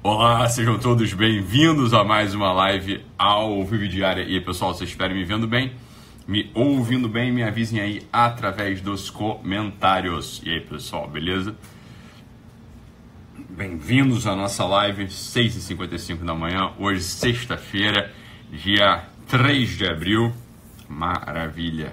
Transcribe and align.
Olá, 0.00 0.48
sejam 0.48 0.78
todos 0.78 1.12
bem-vindos 1.12 1.92
a 1.92 2.04
mais 2.04 2.32
uma 2.32 2.52
live 2.52 3.04
ao 3.18 3.64
vivo 3.64 3.88
diária. 3.88 4.22
E 4.22 4.40
pessoal, 4.40 4.72
vocês 4.72 4.90
esperam 4.90 5.16
me 5.16 5.24
vendo 5.24 5.48
bem? 5.48 5.72
Me 6.26 6.52
ouvindo 6.54 7.08
bem? 7.08 7.32
Me 7.32 7.42
avisem 7.42 7.80
aí 7.80 8.06
através 8.12 8.80
dos 8.80 9.10
comentários. 9.10 10.40
E 10.44 10.50
aí, 10.50 10.60
pessoal, 10.60 11.08
beleza? 11.08 11.56
Bem-vindos 13.50 14.24
à 14.28 14.36
nossa 14.36 14.64
live, 14.64 15.06
6h55 15.06 16.24
da 16.24 16.32
manhã, 16.32 16.70
hoje, 16.78 17.02
sexta-feira, 17.02 18.14
dia 18.52 19.02
3 19.26 19.76
de 19.76 19.84
abril. 19.84 20.32
Maravilha! 20.88 21.92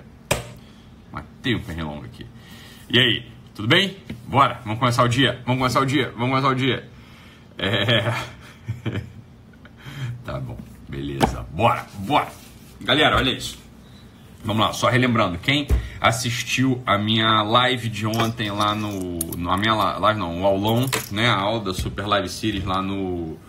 Matei 1.11 1.55
um 1.55 1.59
pernilongo 1.59 2.05
aqui. 2.05 2.23
E 2.87 2.99
aí, 2.99 3.25
tudo 3.55 3.67
bem? 3.67 3.97
Bora, 4.27 4.61
vamos 4.63 4.77
começar 4.77 5.03
o 5.03 5.07
dia, 5.07 5.41
vamos 5.43 5.57
começar 5.57 5.79
o 5.79 5.85
dia, 5.87 6.11
vamos 6.11 6.29
começar 6.29 6.49
o 6.49 6.55
dia. 6.55 6.94
É. 7.57 8.13
tá 10.25 10.39
bom, 10.39 10.57
beleza. 10.87 11.45
Bora, 11.51 11.85
bora. 11.99 12.27
Galera, 12.81 13.17
olha 13.17 13.31
isso. 13.31 13.65
Vamos 14.45 14.63
lá, 14.63 14.73
só 14.73 14.89
relembrando, 14.89 15.39
quem 15.39 15.67
assistiu 15.99 16.79
a 16.85 16.99
minha 16.99 17.41
live 17.41 17.89
de 17.89 18.05
ontem 18.05 18.51
lá 18.51 18.75
no. 18.75 19.17
no 19.35 19.49
a 19.49 19.57
minha 19.57 19.73
live 19.73 20.19
não, 20.19 20.41
o 20.41 20.45
aulão, 20.45 20.85
né? 21.11 21.27
A 21.27 21.35
aula 21.35 21.63
da 21.63 21.73
Super 21.73 22.05
Live 22.05 22.29
Series 22.29 22.63
lá 22.63 22.79
no, 22.79 23.39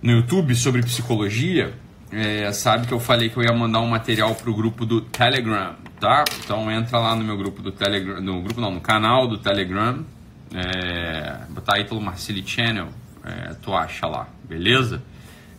no 0.00 0.12
YouTube 0.12 0.54
sobre 0.54 0.80
psicologia, 0.82 1.74
é, 2.12 2.52
sabe 2.52 2.86
que 2.86 2.94
eu 2.94 3.00
falei 3.00 3.30
que 3.30 3.36
eu 3.36 3.42
ia 3.42 3.52
mandar 3.52 3.80
um 3.80 3.88
material 3.88 4.32
pro 4.36 4.54
grupo 4.54 4.86
do 4.86 5.00
Telegram, 5.00 5.74
tá? 5.98 6.24
Então 6.44 6.70
entra 6.70 7.00
lá 7.00 7.16
no 7.16 7.24
meu 7.24 7.36
grupo 7.36 7.60
do 7.60 7.72
Telegram, 7.72 8.20
no 8.20 8.42
grupo 8.42 8.60
não, 8.60 8.70
no 8.70 8.80
canal 8.80 9.26
do 9.26 9.38
Telegram, 9.38 10.04
é, 10.54 11.44
botar 11.48 11.78
Ítalo 11.78 12.00
Marcili 12.00 12.46
Channel, 12.46 12.88
é, 13.24 13.54
tu 13.54 13.72
acha 13.72 14.06
lá, 14.06 14.28
beleza? 14.44 15.02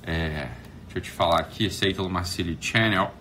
É, 0.03 0.49
deixa 0.83 0.97
eu 0.97 1.01
te 1.01 1.11
falar 1.11 1.39
aqui, 1.39 1.65
esse 1.65 1.85
é 1.85 1.89
Ítalo 1.89 2.09
Marcili 2.09 2.57
Channel, 2.59 3.13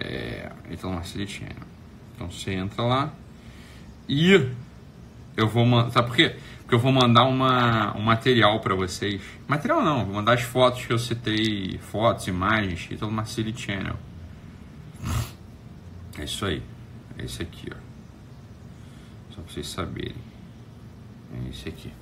é, 0.00 0.50
Ítalo 0.70 0.94
Marcili 0.94 1.26
Channel. 1.26 1.66
Então 2.14 2.30
você 2.30 2.52
entra 2.52 2.82
lá 2.82 3.12
e 4.08 4.50
eu 5.36 5.48
vou 5.48 5.66
mandar, 5.66 5.90
sabe 5.90 6.08
por 6.08 6.16
quê? 6.16 6.36
Porque 6.60 6.74
eu 6.74 6.78
vou 6.78 6.92
mandar 6.92 7.24
uma, 7.24 7.96
um 7.96 8.02
material 8.02 8.60
para 8.60 8.74
vocês. 8.74 9.20
Material 9.46 9.82
não, 9.82 10.04
vou 10.04 10.14
mandar 10.14 10.34
as 10.34 10.42
fotos 10.42 10.86
que 10.86 10.92
eu 10.92 10.98
citei, 10.98 11.78
fotos, 11.78 12.26
imagens, 12.26 12.88
Ítalo 12.90 13.12
Marcili 13.12 13.56
Channel. 13.56 13.96
É 16.18 16.24
isso 16.24 16.44
aí, 16.46 16.62
é 17.18 17.24
esse 17.24 17.42
aqui, 17.42 17.68
ó. 17.70 17.76
Só 19.34 19.42
pra 19.42 19.52
vocês 19.52 19.66
saberem. 19.68 20.31
É 21.32 21.48
esse 21.48 21.68
aqui, 21.68 21.92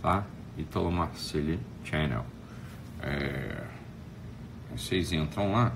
tá? 0.00 0.24
Italo 0.56 0.90
Marcelli 0.90 1.58
Channel. 1.84 2.24
É, 3.02 3.64
vocês 4.70 5.12
entram 5.12 5.52
lá 5.52 5.72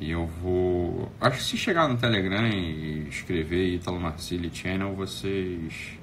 e 0.00 0.10
eu 0.10 0.26
vou. 0.26 1.12
Acho 1.20 1.38
que 1.38 1.42
se 1.42 1.56
chegar 1.56 1.88
no 1.88 1.96
Telegram 1.96 2.48
e 2.48 3.08
escrever 3.08 3.74
Italo 3.74 4.00
Marcelli 4.00 4.50
Channel, 4.52 4.94
vocês 4.94 5.98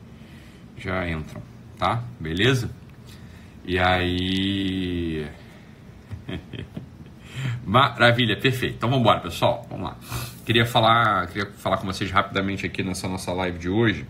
já 0.78 1.09
entram, 1.09 1.41
tá? 1.78 2.03
Beleza? 2.19 2.69
E 3.66 3.80
aí. 3.80 5.28
Maravilha, 7.66 8.39
perfeito. 8.39 8.75
Então 8.75 8.89
vamos 8.89 9.02
embora, 9.02 9.22
pessoal. 9.22 9.66
Vamos 9.69 9.89
lá. 9.89 9.97
Queria 10.45 10.66
falar, 10.66 11.28
queria 11.28 11.50
falar 11.52 11.78
com 11.78 11.86
vocês 11.86 12.11
rapidamente 12.11 12.66
aqui 12.66 12.84
nessa 12.84 13.08
nossa 13.08 13.31
live 13.34 13.58
de 13.58 13.69
hoje 13.69 14.06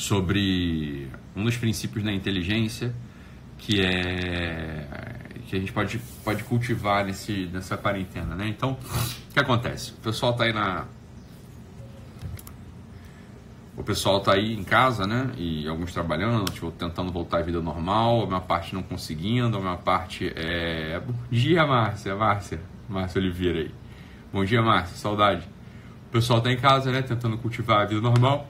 sobre 0.00 1.08
um 1.36 1.44
dos 1.44 1.56
princípios 1.56 2.02
da 2.02 2.10
inteligência 2.10 2.94
que 3.58 3.84
é 3.84 4.86
que 5.46 5.56
a 5.56 5.58
gente 5.58 5.72
pode, 5.72 5.98
pode 6.24 6.44
cultivar 6.44 7.04
nesse, 7.04 7.46
nessa 7.52 7.76
quarentena, 7.76 8.36
né? 8.36 8.46
Então, 8.46 8.78
o 9.28 9.32
que 9.32 9.40
acontece? 9.40 9.90
O 9.90 9.96
pessoal 9.96 10.32
tá 10.32 10.44
aí 10.44 10.52
na 10.52 10.86
o 13.76 13.82
pessoal 13.82 14.20
tá 14.20 14.34
aí 14.34 14.54
em 14.54 14.62
casa, 14.62 15.06
né? 15.06 15.32
E 15.36 15.66
alguns 15.66 15.92
trabalhando, 15.92 16.44
tipo, 16.52 16.70
tentando 16.70 17.10
voltar 17.10 17.38
à 17.38 17.42
vida 17.42 17.60
normal, 17.60 18.22
a 18.22 18.26
minha 18.26 18.40
parte 18.40 18.74
não 18.74 18.82
conseguindo, 18.82 19.56
a 19.56 19.60
minha 19.60 19.76
parte 19.76 20.32
é. 20.36 21.00
Bom 21.00 21.14
dia, 21.30 21.66
Márcia, 21.66 22.14
Márcia, 22.14 22.60
Márcia 22.88 23.20
Oliveira 23.20 23.58
aí. 23.58 23.74
Bom 24.32 24.44
dia, 24.44 24.62
Márcia, 24.62 24.96
saudade. 24.96 25.48
O 26.08 26.12
pessoal 26.12 26.40
tá 26.40 26.52
em 26.52 26.58
casa, 26.58 26.92
né? 26.92 27.02
Tentando 27.02 27.36
cultivar 27.36 27.80
a 27.80 27.84
vida 27.86 28.00
normal. 28.00 28.48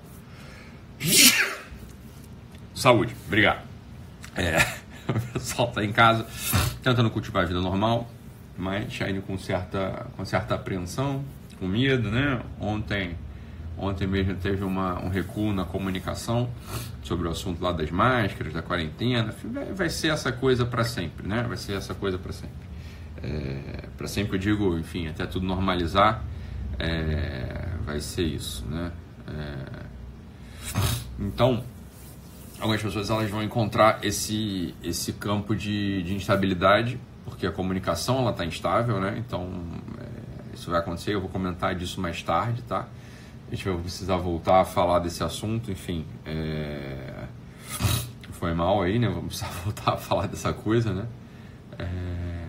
Saúde, 2.80 3.14
obrigado. 3.26 3.60
É, 4.34 4.56
o 5.06 5.32
pessoal 5.34 5.68
está 5.68 5.84
em 5.84 5.92
casa 5.92 6.26
tentando 6.82 7.10
cultivar 7.10 7.42
a 7.42 7.46
vida 7.46 7.60
normal, 7.60 8.08
mas 8.56 8.98
ainda 9.02 9.20
com 9.20 9.36
certa, 9.36 10.06
com 10.16 10.24
certa 10.24 10.54
apreensão, 10.54 11.22
com 11.58 11.66
medo, 11.66 12.10
né? 12.10 12.40
Ontem, 12.58 13.18
ontem 13.76 14.06
mesmo 14.06 14.34
teve 14.36 14.64
uma, 14.64 14.98
um 14.98 15.10
recuo 15.10 15.52
na 15.52 15.66
comunicação 15.66 16.48
sobre 17.02 17.28
o 17.28 17.30
assunto 17.30 17.62
lá 17.62 17.70
das 17.70 17.90
máscaras, 17.90 18.54
da 18.54 18.62
quarentena. 18.62 19.34
Vai, 19.44 19.74
vai 19.74 19.90
ser 19.90 20.08
essa 20.08 20.32
coisa 20.32 20.64
para 20.64 20.82
sempre, 20.82 21.28
né? 21.28 21.44
Vai 21.46 21.58
ser 21.58 21.74
essa 21.74 21.92
coisa 21.92 22.16
para 22.16 22.32
sempre. 22.32 22.66
É, 23.22 23.88
para 23.94 24.08
sempre 24.08 24.36
eu 24.36 24.40
digo, 24.40 24.78
enfim, 24.78 25.06
até 25.06 25.26
tudo 25.26 25.44
normalizar, 25.44 26.24
é, 26.78 27.74
vai 27.84 28.00
ser 28.00 28.22
isso, 28.22 28.64
né? 28.64 28.90
É, 29.28 29.84
então, 31.18 31.62
algumas 32.60 32.82
pessoas 32.82 33.10
elas 33.10 33.30
vão 33.30 33.42
encontrar 33.42 34.04
esse, 34.04 34.74
esse 34.82 35.14
campo 35.14 35.56
de, 35.56 36.02
de 36.02 36.14
instabilidade, 36.14 37.00
porque 37.24 37.46
a 37.46 37.52
comunicação 37.52 38.28
está 38.28 38.44
instável, 38.44 39.00
né? 39.00 39.16
Então, 39.18 39.48
é, 39.98 40.54
isso 40.54 40.70
vai 40.70 40.80
acontecer, 40.80 41.14
eu 41.14 41.20
vou 41.20 41.30
comentar 41.30 41.74
disso 41.74 42.00
mais 42.00 42.22
tarde, 42.22 42.62
tá? 42.62 42.86
A 43.50 43.54
gente 43.54 43.68
vai 43.68 43.76
precisar 43.78 44.16
voltar 44.16 44.60
a 44.60 44.64
falar 44.64 45.00
desse 45.00 45.24
assunto, 45.24 45.72
enfim. 45.72 46.06
É... 46.24 47.24
Foi 48.32 48.54
mal 48.54 48.80
aí, 48.80 48.98
né? 48.98 49.08
Vamos 49.08 49.36
precisar 49.38 49.50
voltar 49.64 49.94
a 49.94 49.96
falar 49.96 50.28
dessa 50.28 50.52
coisa, 50.52 50.92
né? 50.92 51.06
É... 51.78 52.40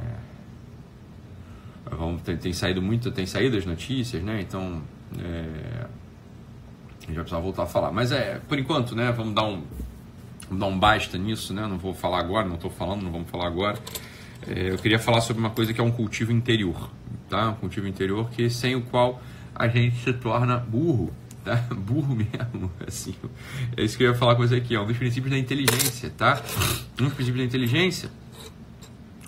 Vamos, 1.90 2.22
tem, 2.22 2.38
tem, 2.38 2.54
saído 2.54 2.82
muito, 2.82 3.12
tem 3.12 3.26
saído 3.26 3.58
as 3.58 3.66
notícias, 3.66 4.22
né? 4.24 4.42
Então, 4.42 4.82
é 5.18 5.88
a 7.02 7.08
gente 7.08 7.16
vai 7.16 7.24
precisar 7.24 7.40
voltar 7.40 7.64
a 7.64 7.68
falar. 7.68 7.92
Mas 7.92 8.12
é, 8.12 8.40
por 8.48 8.58
enquanto, 8.60 8.96
né? 8.96 9.12
Vamos 9.12 9.34
dar 9.34 9.44
um, 9.44 9.64
um 10.52 10.80
basta 10.80 11.18
nisso, 11.18 11.54
né? 11.54 11.66
Não 11.68 11.78
vou 11.78 11.94
falar 11.94 12.20
agora, 12.20 12.48
não 12.48 12.56
estou 12.56 12.70
falando, 12.70 13.02
não 13.04 13.12
vamos 13.12 13.30
falar 13.30 13.48
agora. 13.48 13.78
É, 14.48 14.72
eu 14.72 14.78
queria 14.78 15.00
falar 15.00 15.22
sobre 15.22 15.40
uma 15.40 15.52
coisa 15.52 15.74
que 15.74 15.80
é 15.80 15.84
um 15.84 15.92
cultivo 15.92 16.32
interior, 16.32 16.90
tá? 17.30 17.50
Um 17.50 17.56
cultivo 17.56 17.88
interior 17.88 18.30
que 18.30 18.50
sem 18.50 18.76
o 18.76 18.82
qual 18.82 19.22
a 19.56 19.68
gente 19.68 20.04
se 20.04 20.14
torna 20.14 20.58
burro, 20.58 21.14
tá? 21.44 21.56
Burro 21.74 22.16
mesmo, 22.16 22.72
assim. 22.88 23.16
É 23.78 23.84
isso 23.84 23.98
que 23.98 24.04
eu 24.04 24.12
ia 24.12 24.18
falar 24.18 24.36
com 24.36 24.46
você 24.46 24.56
aqui, 24.56 24.76
é 24.76 24.80
um 24.80 24.86
dos 24.86 24.98
princípios 24.98 25.32
da 25.32 25.38
inteligência, 25.38 26.10
tá? 26.10 26.42
Um 27.00 27.06
dos 27.06 27.14
princípios 27.14 27.38
da 27.38 27.46
inteligência 27.46 28.10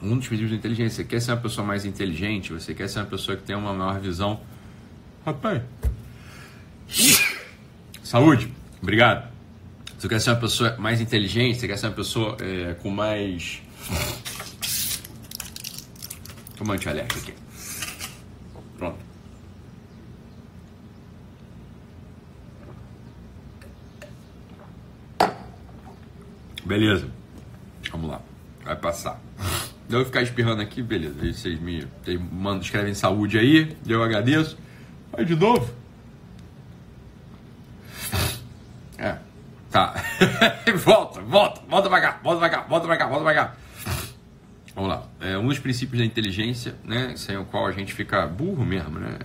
um 0.03 0.17
dos 0.17 0.27
princípios 0.27 0.51
da 0.51 0.57
inteligência. 0.57 0.97
Você 0.97 1.03
quer 1.05 1.21
ser 1.21 1.31
uma 1.31 1.37
pessoa 1.37 1.65
mais 1.65 1.85
inteligente? 1.85 2.51
Você 2.51 2.73
quer 2.73 2.89
ser 2.89 2.99
uma 2.99 3.05
pessoa 3.05 3.37
que 3.37 3.43
tem 3.43 3.55
uma 3.55 3.73
maior 3.73 3.99
visão? 3.99 4.41
Rapaz. 5.25 5.61
Saúde, 8.03 8.51
obrigado. 8.81 9.32
Você 10.03 10.09
quer 10.09 10.19
ser 10.19 10.31
uma 10.31 10.35
pessoa 10.35 10.75
mais 10.77 10.99
inteligente, 10.99 11.61
você 11.61 11.65
quer 11.65 11.77
ser 11.77 11.87
uma 11.87 11.93
pessoa 11.93 12.35
é, 12.41 12.73
com 12.73 12.89
mais. 12.89 13.61
Toma 16.57 16.73
antialérgico 16.73 17.19
aqui. 17.19 17.33
Pronto. 18.77 18.97
Beleza. 26.65 27.09
Vamos 27.89 28.09
lá. 28.09 28.21
Vai 28.65 28.75
passar. 28.75 29.21
Eu 29.89 30.03
ficar 30.03 30.21
espirrando 30.21 30.61
aqui, 30.61 30.81
beleza. 30.81 31.15
Vocês 31.17 31.57
me 31.61 31.87
mandam, 32.29 32.59
escrevem 32.59 32.93
saúde 32.93 33.39
aí, 33.39 33.73
eu 33.87 34.03
agradeço. 34.03 34.57
Vai 35.13 35.23
de 35.23 35.37
novo. 35.37 35.73
Tá. 39.73 39.95
volta, 40.83 41.21
volta, 41.21 41.61
volta 41.67 41.89
pra 41.89 42.01
cá, 42.01 42.19
volta 42.23 42.39
pra 42.39 42.49
cá, 42.49 42.61
volta 42.67 42.87
pra 42.87 42.97
cá, 42.97 43.07
volta 43.07 43.23
pra 43.23 43.33
cá. 43.33 43.53
Vamos 44.75 44.89
lá. 44.89 45.03
É 45.21 45.37
um 45.37 45.47
dos 45.47 45.59
princípios 45.59 45.99
da 45.99 46.05
inteligência, 46.05 46.75
né? 46.83 47.13
Sem 47.15 47.37
o 47.37 47.45
qual 47.45 47.67
a 47.67 47.71
gente 47.71 47.93
fica 47.93 48.25
burro 48.25 48.65
mesmo, 48.65 48.99
né? 48.99 49.17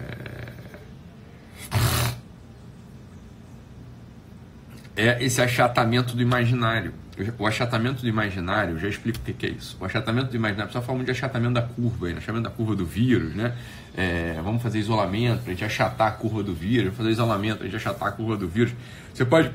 É, 4.95 5.06
é 5.06 5.25
esse 5.25 5.41
achatamento 5.41 6.15
do 6.15 6.21
imaginário. 6.21 6.93
O 7.37 7.47
achatamento 7.47 8.03
do 8.03 8.09
imaginário, 8.09 8.75
eu 8.75 8.79
já 8.79 8.89
explico 8.89 9.19
o 9.19 9.23
que 9.23 9.47
é 9.47 9.49
isso. 9.49 9.77
O 9.81 9.85
achatamento 9.85 10.31
do 10.31 10.37
imaginário, 10.37 10.69
pessoal 10.69 10.85
fala 10.85 11.03
de 11.03 11.11
achatamento 11.11 11.55
da 11.55 11.62
curva, 11.62 12.06
aí, 12.06 12.12
né? 12.12 12.19
achatamento 12.19 12.44
da 12.44 12.51
curva 12.51 12.77
do 12.77 12.87
vírus, 12.87 13.35
né? 13.35 13.56
É, 13.97 14.41
vamos 14.43 14.62
fazer 14.62 14.79
isolamento 14.79 15.43
para 15.43 15.51
a 15.51 15.55
gente 15.55 15.65
achatar 15.65 16.09
a 16.09 16.11
curva 16.12 16.44
do 16.44 16.55
vírus, 16.55 16.97
fazer 16.97 17.11
isolamento 17.11 17.56
para 17.56 17.67
a 17.67 17.71
gente 17.71 17.77
achatar 17.77 18.09
a 18.09 18.12
curva 18.12 18.37
do 18.37 18.47
vírus. 18.47 18.73
Você 19.12 19.25
pode 19.25 19.51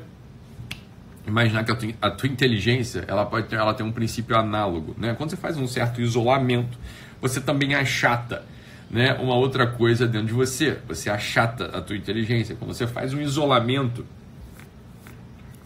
imaginar 1.26 1.64
que 1.64 1.72
a 1.72 1.74
tua, 1.74 1.88
a 2.02 2.10
tua, 2.10 2.28
inteligência 2.28 3.04
ela 3.08 3.24
pode 3.24 3.48
ter, 3.48 3.56
ela 3.56 3.74
tem 3.74 3.84
um 3.84 3.92
princípio 3.92 4.36
análogo, 4.36 4.94
né? 4.98 5.14
Quando 5.14 5.30
você 5.30 5.36
faz 5.36 5.56
um 5.56 5.66
certo 5.66 6.00
isolamento, 6.00 6.78
você 7.20 7.40
também 7.40 7.74
achata, 7.74 8.44
né, 8.90 9.14
uma 9.14 9.34
outra 9.34 9.66
coisa 9.66 10.06
dentro 10.06 10.28
de 10.28 10.34
você. 10.34 10.78
Você 10.86 11.08
achata 11.08 11.66
a 11.66 11.80
tua 11.80 11.96
inteligência. 11.96 12.54
Quando 12.54 12.74
você 12.74 12.86
faz 12.86 13.14
um 13.14 13.20
isolamento, 13.20 14.04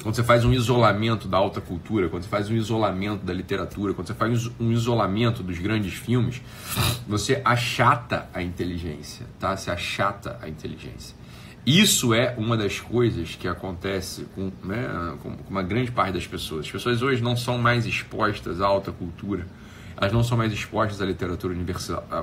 quando 0.03 0.15
você 0.15 0.23
faz 0.23 0.45
um 0.45 0.53
isolamento 0.53 1.27
da 1.27 1.37
alta 1.37 1.61
cultura, 1.61 2.09
quando 2.09 2.23
você 2.23 2.29
faz 2.29 2.49
um 2.49 2.55
isolamento 2.55 3.25
da 3.25 3.33
literatura, 3.33 3.93
quando 3.93 4.07
você 4.07 4.15
faz 4.15 4.49
um 4.61 4.71
isolamento 4.71 5.43
dos 5.43 5.59
grandes 5.59 5.95
filmes, 5.95 6.41
você 7.07 7.43
achata 7.45 8.29
a 8.33 8.41
inteligência, 8.41 9.27
tá? 9.41 9.57
Você 9.57 9.71
achata 9.71 10.39
a 10.41 10.49
inteligência. 10.49 11.17
Isso 11.69 12.15
é 12.15 12.35
uma 12.39 12.57
das 12.57 12.81
coisas 12.81 13.35
que 13.35 13.47
acontece 13.47 14.27
com, 14.35 14.51
né, 14.65 15.15
com 15.23 15.37
uma 15.51 15.63
grande 15.63 15.91
parte 15.91 16.15
das 16.15 16.27
pessoas. 16.27 16.65
As 16.65 16.73
pessoas 16.73 17.03
hoje 17.03 17.23
não 17.23 17.37
são 17.37 17.59
mais 17.59 17.85
expostas 17.85 18.63
à 18.63 18.67
alta 18.67 18.91
cultura, 18.91 19.47
elas 19.95 20.11
não 20.11 20.25
são 20.25 20.39
mais 20.39 20.51
expostas 20.51 21.03
à 21.03 21.05
literatura 21.05 21.55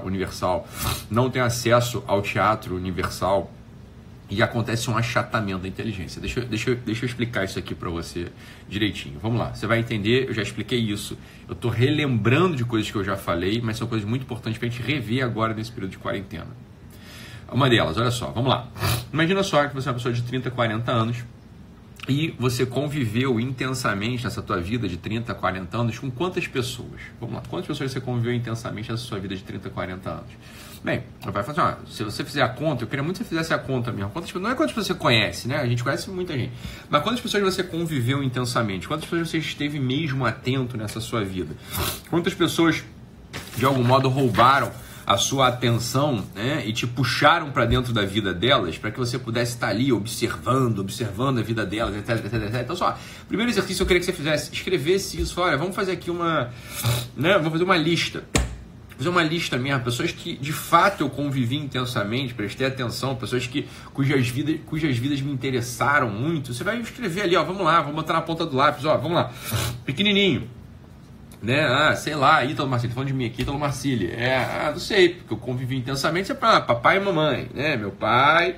universal, 0.03 0.67
não 1.11 1.29
têm 1.29 1.43
acesso 1.43 2.03
ao 2.07 2.23
teatro 2.23 2.75
universal 2.75 3.51
e 4.31 4.41
acontece 4.41 4.89
um 4.89 4.97
achatamento 4.97 5.59
da 5.59 5.67
inteligência. 5.67 6.19
Deixa, 6.19 6.41
deixa, 6.41 6.73
deixa 6.73 7.05
eu 7.05 7.07
explicar 7.07 7.43
isso 7.43 7.59
aqui 7.59 7.75
para 7.75 7.91
você 7.91 8.29
direitinho. 8.67 9.19
Vamos 9.21 9.37
lá, 9.37 9.53
você 9.53 9.67
vai 9.67 9.77
entender, 9.77 10.27
eu 10.27 10.33
já 10.33 10.41
expliquei 10.41 10.79
isso. 10.79 11.15
Eu 11.47 11.53
estou 11.53 11.69
relembrando 11.69 12.55
de 12.55 12.65
coisas 12.65 12.89
que 12.89 12.97
eu 12.97 13.03
já 13.03 13.15
falei, 13.15 13.61
mas 13.61 13.77
são 13.77 13.87
coisas 13.87 14.09
muito 14.09 14.23
importantes 14.23 14.57
para 14.57 14.67
a 14.67 14.71
gente 14.71 14.81
rever 14.81 15.23
agora 15.23 15.53
nesse 15.53 15.71
período 15.71 15.91
de 15.91 15.99
quarentena. 15.99 16.64
Uma 17.51 17.69
delas, 17.69 17.97
olha 17.97 18.11
só, 18.11 18.27
vamos 18.31 18.49
lá. 18.49 18.67
Imagina 19.13 19.43
só 19.43 19.67
que 19.67 19.75
você 19.75 19.87
é 19.87 19.91
uma 19.91 19.97
pessoa 19.97 20.13
de 20.13 20.21
30, 20.23 20.51
40 20.51 20.91
anos 20.91 21.23
e 22.07 22.35
você 22.39 22.65
conviveu 22.65 23.39
intensamente 23.39 24.23
nessa 24.23 24.41
tua 24.41 24.59
vida 24.59 24.87
de 24.87 24.97
30, 24.97 25.33
40 25.33 25.77
anos 25.77 25.97
com 25.97 26.11
quantas 26.11 26.47
pessoas? 26.47 27.01
Vamos 27.19 27.35
lá, 27.35 27.43
quantas 27.49 27.67
pessoas 27.67 27.91
você 27.91 27.99
conviveu 27.99 28.33
intensamente 28.33 28.91
nessa 28.91 29.03
sua 29.03 29.19
vida 29.19 29.35
de 29.35 29.43
30, 29.43 29.69
40 29.69 30.09
anos? 30.09 30.31
Bem, 30.83 31.03
vai 31.23 31.43
falar 31.43 31.71
assim, 31.73 31.81
ó, 31.81 31.91
se 31.91 32.03
você 32.03 32.23
fizer 32.23 32.43
a 32.43 32.49
conta, 32.49 32.83
eu 32.83 32.87
queria 32.87 33.01
muito 33.01 33.17
que 33.17 33.23
você 33.23 33.29
fizesse 33.29 33.51
a 33.55 33.57
conta 33.57 33.91
mesmo. 33.91 34.11
Quantas, 34.11 34.31
não 34.35 34.51
é 34.51 34.53
quantas 34.53 34.75
você 34.75 34.93
conhece, 34.93 35.47
né? 35.47 35.57
A 35.57 35.65
gente 35.65 35.83
conhece 35.83 36.11
muita 36.11 36.33
gente. 36.33 36.53
Mas 36.87 37.01
quantas 37.01 37.21
pessoas 37.21 37.41
você 37.41 37.63
conviveu 37.63 38.21
intensamente? 38.21 38.87
Quantas 38.87 39.05
pessoas 39.09 39.29
você 39.29 39.39
esteve 39.39 39.79
mesmo 39.79 40.27
atento 40.27 40.77
nessa 40.77 40.99
sua 40.99 41.23
vida? 41.23 41.55
Quantas 42.07 42.35
pessoas, 42.35 42.83
de 43.57 43.65
algum 43.65 43.83
modo, 43.83 44.09
roubaram 44.09 44.71
a 45.05 45.17
sua 45.17 45.47
atenção 45.47 46.25
né, 46.33 46.63
e 46.65 46.73
te 46.73 46.87
puxaram 46.87 47.51
para 47.51 47.65
dentro 47.65 47.93
da 47.93 48.03
vida 48.03 48.33
delas 48.33 48.77
para 48.77 48.89
que 48.89 48.97
você 48.97 49.19
pudesse 49.19 49.53
estar 49.53 49.67
ali 49.67 49.91
observando, 49.91 50.79
observando 50.79 51.39
a 51.39 51.41
vida 51.43 51.65
delas, 51.65 51.95
etc, 51.95 52.25
etc, 52.25 52.33
etc. 52.33 52.61
Então, 52.61 52.75
só, 52.75 52.97
primeiro 53.27 53.51
exercício 53.51 53.83
eu 53.83 53.87
queria 53.87 53.99
que 53.99 54.05
você 54.05 54.13
fizesse, 54.13 54.51
escrevesse 54.51 55.21
isso. 55.21 55.39
Olha, 55.39 55.57
vamos 55.57 55.75
fazer 55.75 55.91
aqui 55.91 56.09
uma, 56.09 56.49
né, 57.15 57.33
vamos 57.33 57.51
fazer 57.51 57.63
uma 57.63 57.77
lista. 57.77 58.23
Fazer 58.97 59.09
uma 59.09 59.23
lista 59.23 59.57
mesmo, 59.57 59.83
pessoas 59.83 60.11
que 60.13 60.37
de 60.37 60.53
fato 60.53 61.01
eu 61.01 61.09
convivi 61.09 61.57
intensamente, 61.57 62.33
prestei 62.33 62.65
atenção, 62.65 63.13
pessoas 63.13 63.45
que, 63.45 63.67
cujas, 63.93 64.25
vidas, 64.29 64.61
cujas 64.65 64.97
vidas 64.97 65.19
me 65.19 65.33
interessaram 65.33 66.09
muito. 66.09 66.53
Você 66.53 66.63
vai 66.63 66.79
escrever 66.79 67.23
ali, 67.23 67.35
ó, 67.35 67.43
vamos 67.43 67.61
lá, 67.61 67.81
vamos 67.81 67.95
botar 67.95 68.13
na 68.13 68.21
ponta 68.21 68.45
do 68.45 68.55
lápis, 68.55 68.85
ó, 68.85 68.95
vamos 68.97 69.15
lá, 69.15 69.33
pequenininho 69.85 70.49
né? 71.41 71.65
Ah, 71.65 71.95
sei 71.95 72.15
lá, 72.15 72.43
Ítalo 72.43 72.69
Marcílio, 72.69 72.93
falando 72.93 73.07
de 73.09 73.13
mim 73.13 73.25
aqui, 73.25 73.41
Ítalo 73.41 73.59
Marcílio. 73.59 74.11
É, 74.11 74.37
ah, 74.37 74.71
não 74.71 74.79
sei, 74.79 75.09
porque 75.09 75.33
eu 75.33 75.37
convivi 75.37 75.77
intensamente 75.77 76.31
é 76.31 76.35
para 76.35 76.61
papai 76.61 76.97
e 76.97 76.99
mamãe, 76.99 77.49
né? 77.53 77.75
Meu 77.75 77.91
pai, 77.91 78.55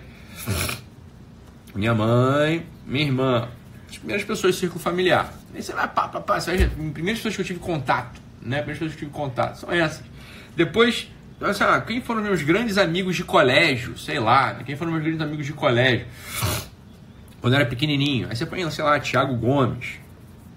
minha 1.75 1.93
mãe, 1.93 2.65
minha 2.85 3.05
irmã, 3.05 3.49
as 3.89 3.97
primeiras 3.97 4.25
pessoas 4.25 4.55
do 4.55 4.59
círculo 4.59 4.81
familiar. 4.81 5.33
Aí 5.53 5.61
você 5.61 5.73
vai, 5.73 5.87
pá, 5.87 6.07
pá, 6.07 6.21
pá, 6.21 6.39
você 6.39 6.55
vai, 6.55 6.67
primeiras 6.91 7.19
pessoas 7.19 7.35
que 7.35 7.41
eu 7.41 7.45
tive 7.45 7.59
contato, 7.59 8.21
né? 8.41 8.57
Primeiras 8.57 8.79
pessoas 8.79 8.95
que 8.95 9.05
eu 9.05 9.09
tive 9.09 9.11
contato, 9.11 9.57
são 9.57 9.71
essas. 9.71 10.03
Depois, 10.55 11.11
sei 11.53 11.65
lá, 11.65 11.81
quem 11.81 12.01
foram 12.01 12.21
meus 12.21 12.41
grandes 12.41 12.77
amigos 12.77 13.15
de 13.15 13.23
colégio, 13.23 13.97
sei 13.97 14.19
lá, 14.19 14.53
né? 14.53 14.63
quem 14.65 14.75
foram 14.75 14.91
meus 14.91 15.03
grandes 15.03 15.21
amigos 15.21 15.45
de 15.45 15.53
colégio, 15.53 16.07
quando 17.41 17.53
eu 17.53 17.59
era 17.59 17.69
pequenininho. 17.69 18.27
Aí 18.29 18.35
você 18.35 18.45
põe, 18.45 18.69
sei 18.71 18.83
lá, 18.83 18.99
Thiago 18.99 19.35
Gomes, 19.35 19.99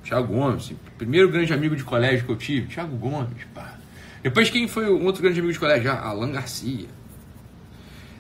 Thiago 0.05 0.33
Gomes, 0.33 0.73
primeiro 0.97 1.31
grande 1.31 1.53
amigo 1.53 1.77
de 1.77 1.85
colégio 1.85 2.25
que 2.25 2.33
eu 2.33 2.37
tive, 2.37 2.69
Thiago 2.69 2.97
Gomes, 2.97 3.45
pá. 3.55 3.79
Depois 4.23 4.51
quem 4.51 4.69
foi 4.69 4.91
um 4.91 5.05
outro 5.05 5.23
grande 5.23 5.39
amigo 5.39 5.53
de 5.53 5.59
colégio? 5.59 5.91
Ah, 5.91 6.09
Alan 6.09 6.31
Garcia. 6.31 6.89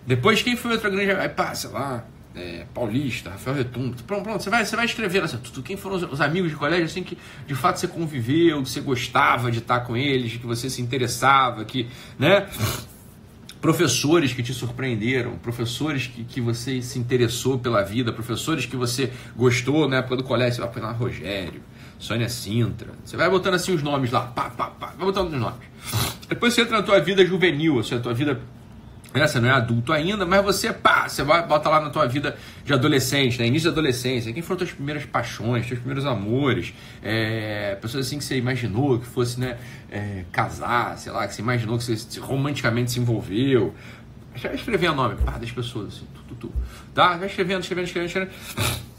Depois 0.07 0.43
quem 0.43 0.57
foi 0.57 0.73
outro 0.73 0.91
grande 0.91 1.11
amigo? 1.11 1.35
Pá, 1.35 1.55
sei 1.55 1.71
lá, 1.71 2.05
é, 2.35 2.65
Paulista, 2.73 3.31
Rafael 3.31 3.57
Retumbo. 3.57 3.97
Pronto, 4.05 4.23
pronto, 4.23 4.43
você 4.43 4.51
vai, 4.51 4.65
você 4.65 4.77
vai 4.77 4.85
escrever 4.85 5.23
assim, 5.23 5.37
tudo, 5.39 5.63
quem 5.63 5.77
foram 5.77 5.97
os, 5.97 6.03
os, 6.05 6.21
amigos 6.21 6.51
de 6.51 6.57
colégio 6.57 6.85
assim 6.85 7.03
que 7.03 7.19
de 7.47 7.55
fato 7.55 7.79
você 7.79 7.89
conviveu, 7.89 8.63
que 8.63 8.71
você 8.71 8.81
gostava 8.81 9.51
de 9.51 9.59
estar 9.59 9.81
com 9.81 9.97
eles, 9.97 10.37
que 10.37 10.47
você 10.47 10.71
se 10.71 10.81
interessava, 10.81 11.65
que, 11.65 11.89
né? 12.19 12.49
Professores 13.61 14.33
que 14.33 14.43
te 14.43 14.55
surpreenderam, 14.55 15.37
professores 15.37 16.07
que, 16.07 16.25
que 16.25 16.41
você 16.41 16.81
se 16.81 16.99
interessou 16.99 17.59
pela 17.59 17.83
vida, 17.83 18.13
professores 18.13 18.67
que 18.67 18.77
você 18.77 19.13
gostou 19.37 19.89
na 19.89 19.99
época 19.99 20.17
do 20.17 20.25
colégio, 20.25 20.63
você 20.63 20.81
vai 20.81 20.83
lá 20.83 20.93
Rogério, 20.93 21.61
Sônia 21.99 22.29
Sintra, 22.29 22.93
você 23.05 23.17
vai 23.17 23.29
botando 23.29 23.55
assim 23.55 23.75
os 23.75 23.83
nomes 23.83 24.11
lá, 24.11 24.23
pá, 24.23 24.49
pá, 24.49 24.69
pá, 24.69 24.95
vai 24.97 25.07
botando 25.07 25.33
os 25.33 25.39
nomes. 25.39 25.69
Depois 26.29 26.55
você 26.55 26.63
entra 26.63 26.79
na 26.79 26.83
tua 26.83 26.99
vida 27.01 27.25
juvenil, 27.25 27.77
ou 27.77 27.83
seja, 27.83 27.97
a 27.97 28.01
tua 28.01 28.15
vida 28.15 28.41
né, 29.13 29.27
você 29.27 29.41
não 29.41 29.49
é 29.49 29.53
adulto 29.53 29.93
ainda, 29.93 30.25
mas 30.25 30.45
você, 30.45 30.73
pá, 30.73 31.09
você 31.09 31.23
vai, 31.23 31.45
bota 31.47 31.69
lá 31.69 31.81
na 31.81 31.91
tua 31.91 32.07
vida 32.07 32.37
de 32.65 32.73
adolescente, 32.73 33.39
né, 33.39 33.47
início 33.47 33.71
da 33.71 33.73
adolescência, 33.73 34.33
quem 34.33 34.43
foram 34.43 34.59
tuas 34.59 34.73
primeiras 34.73 35.05
paixões, 35.05 35.67
teus 35.67 35.81
primeiros 35.81 36.07
amores, 36.07 36.73
é, 37.03 37.77
pessoas 37.81 38.07
assim 38.07 38.19
que 38.19 38.25
você 38.25 38.37
imaginou 38.37 39.01
que 39.01 39.07
fosse, 39.07 39.41
né, 39.41 39.59
é, 39.91 40.25
casar, 40.31 40.97
sei 40.97 41.11
lá, 41.11 41.27
que 41.27 41.35
você 41.35 41.43
imaginou 41.43 41.77
que 41.77 41.85
você 41.85 42.21
romanticamente 42.21 42.93
se 42.93 43.01
envolveu. 43.01 43.75
Já 44.37 44.53
escrevendo 44.55 44.93
o 44.93 44.97
nome, 44.97 45.17
pá, 45.17 45.33
das 45.33 45.51
pessoas, 45.51 45.89
assim, 45.89 46.07
tu, 46.15 46.23
tu, 46.29 46.35
tu, 46.47 46.53
tá? 46.95 47.17
Vai 47.17 47.27
escrevendo, 47.27 47.63
escrevendo, 47.63 47.87
escrevendo, 47.87 48.09
escrevendo. 48.09 48.91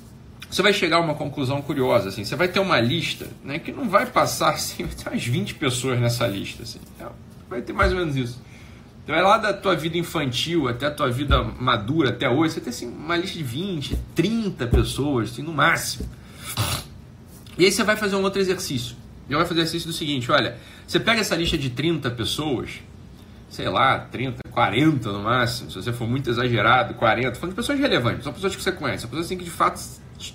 Você 0.49 0.61
vai 0.61 0.73
chegar 0.73 0.97
a 0.97 0.99
uma 0.99 1.15
conclusão 1.15 1.61
curiosa, 1.61 2.09
assim, 2.09 2.25
você 2.25 2.35
vai 2.35 2.49
ter 2.49 2.59
uma 2.59 2.81
lista, 2.81 3.27
né, 3.41 3.57
que 3.57 3.71
não 3.71 3.87
vai 3.87 4.05
passar, 4.05 4.49
assim, 4.55 4.83
vai 4.83 4.93
ter 4.93 5.09
umas 5.09 5.25
20 5.25 5.55
pessoas 5.55 5.97
nessa 6.01 6.27
lista, 6.27 6.63
assim, 6.63 6.79
vai 7.49 7.61
ter 7.61 7.71
mais 7.71 7.93
ou 7.93 7.99
menos 7.99 8.17
isso. 8.17 8.50
Então 9.03 9.15
é 9.15 9.21
lá 9.21 9.37
da 9.37 9.51
tua 9.51 9.75
vida 9.75 9.97
infantil 9.97 10.67
até 10.67 10.85
a 10.85 10.91
tua 10.91 11.09
vida 11.09 11.43
madura, 11.43 12.09
até 12.09 12.29
hoje, 12.29 12.53
você 12.53 12.61
tem 12.61 12.69
assim, 12.69 12.87
uma 12.87 13.17
lista 13.17 13.37
de 13.37 13.43
20, 13.43 13.97
30 14.15 14.67
pessoas, 14.67 15.31
assim, 15.31 15.41
no 15.41 15.51
máximo. 15.51 16.07
E 17.57 17.65
aí 17.65 17.71
você 17.71 17.83
vai 17.83 17.95
fazer 17.95 18.15
um 18.15 18.21
outro 18.21 18.39
exercício. 18.39 18.95
E 19.27 19.35
vai 19.35 19.45
fazer 19.45 19.61
o 19.61 19.63
exercício 19.63 19.87
do 19.87 19.93
seguinte, 19.93 20.31
olha, 20.31 20.57
você 20.85 20.99
pega 20.99 21.21
essa 21.21 21.35
lista 21.35 21.57
de 21.57 21.69
30 21.69 22.11
pessoas, 22.11 22.81
sei 23.49 23.69
lá, 23.69 23.99
30, 23.99 24.43
40 24.51 25.11
no 25.11 25.23
máximo, 25.23 25.71
se 25.71 25.75
você 25.81 25.91
for 25.91 26.07
muito 26.07 26.29
exagerado, 26.29 26.93
40, 26.93 27.35
falando 27.35 27.51
de 27.51 27.55
pessoas 27.55 27.79
relevantes, 27.79 28.23
são 28.23 28.33
pessoas 28.33 28.55
que 28.55 28.61
você 28.61 28.71
conhece, 28.71 29.01
são 29.01 29.09
pessoas 29.09 29.25
assim 29.25 29.37
que 29.37 29.43
de 29.43 29.49
fato, 29.49 29.81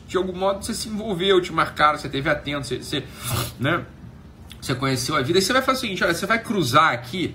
de 0.09 0.17
algum 0.17 0.33
modo, 0.33 0.65
você 0.65 0.75
se 0.75 0.89
envolveu, 0.89 1.41
te 1.41 1.53
marcaram, 1.53 1.99
você 1.99 2.09
teve 2.09 2.29
atento, 2.29 2.67
você, 2.67 2.79
você, 2.79 3.05
né, 3.61 3.85
você 4.61 4.75
conheceu 4.75 5.15
a 5.15 5.23
vida. 5.23 5.39
E 5.39 5.43
você 5.43 5.53
vai 5.53 5.63
fazer 5.63 5.79
o 5.79 5.81
seguinte, 5.83 6.03
olha, 6.03 6.15
você 6.15 6.27
vai 6.27 6.43
cruzar 6.43 6.93
aqui 6.93 7.35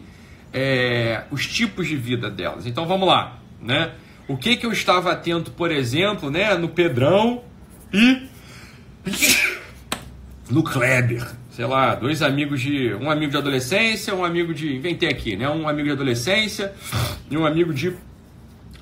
é, 0.53 1.23
os 1.31 1.47
tipos 1.47 1.87
de 1.87 1.95
vida 1.95 2.29
delas. 2.29 2.65
Então 2.65 2.85
vamos 2.85 3.07
lá, 3.07 3.39
né? 3.61 3.91
O 4.27 4.37
que 4.37 4.55
que 4.55 4.65
eu 4.65 4.71
estava 4.71 5.11
atento, 5.11 5.51
por 5.51 5.71
exemplo, 5.71 6.29
né, 6.29 6.55
no 6.55 6.69
Pedrão 6.69 7.43
e 7.93 8.27
no 10.49 10.63
Kleber, 10.63 11.27
sei 11.49 11.65
lá, 11.65 11.95
dois 11.95 12.21
amigos 12.21 12.61
de 12.61 12.93
um 12.95 13.09
amigo 13.09 13.31
de 13.31 13.37
adolescência, 13.37 14.15
um 14.15 14.23
amigo 14.23 14.53
de 14.53 14.75
inventei 14.75 15.09
aqui, 15.09 15.35
né, 15.35 15.49
um 15.49 15.67
amigo 15.67 15.87
de 15.87 15.93
adolescência 15.93 16.73
e 17.29 17.37
um 17.37 17.45
amigo 17.45 17.73
de 17.73 17.93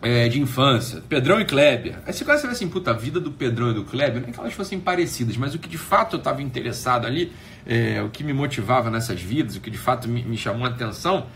é, 0.01 0.27
de 0.29 0.39
infância, 0.39 1.01
Pedrão 1.08 1.39
e 1.41 1.46
Kleber. 1.46 2.00
Aí 2.06 2.13
você 2.13 2.24
começa 2.24 2.46
a 2.46 2.50
ver 2.50 2.56
assim, 2.56 2.70
puta, 2.70 2.91
a 2.91 2.94
vida 2.94 3.20
do 3.20 3.32
Pedrão 3.32 3.72
e 3.72 3.74
do 3.74 3.84
Kleber, 3.84 4.22
não 4.22 4.29
é 4.29 4.32
que 4.32 4.39
elas 4.39 4.53
fossem 4.53 4.79
parecidas, 4.79 5.36
mas 5.36 5.53
o 5.53 5.60
que 5.60 5.68
de 5.68 5.77
fato 5.77 6.15
eu 6.15 6.20
estava 6.20 6.41
interessado 6.41 7.06
ali, 7.06 7.32
é, 7.65 8.01
o 8.01 8.10
que 8.10 8.24
me 8.24 8.34
motivava 8.34 8.89
nessas 8.89 9.22
vidas, 9.22 9.56
o 9.56 9.62
que 9.62 9.70
de 9.70 9.77
fato 9.77 10.08
me, 10.08 10.24
me, 10.24 10.38
chamou 10.38 10.65
a 10.65 10.70
atenção, 10.70 11.27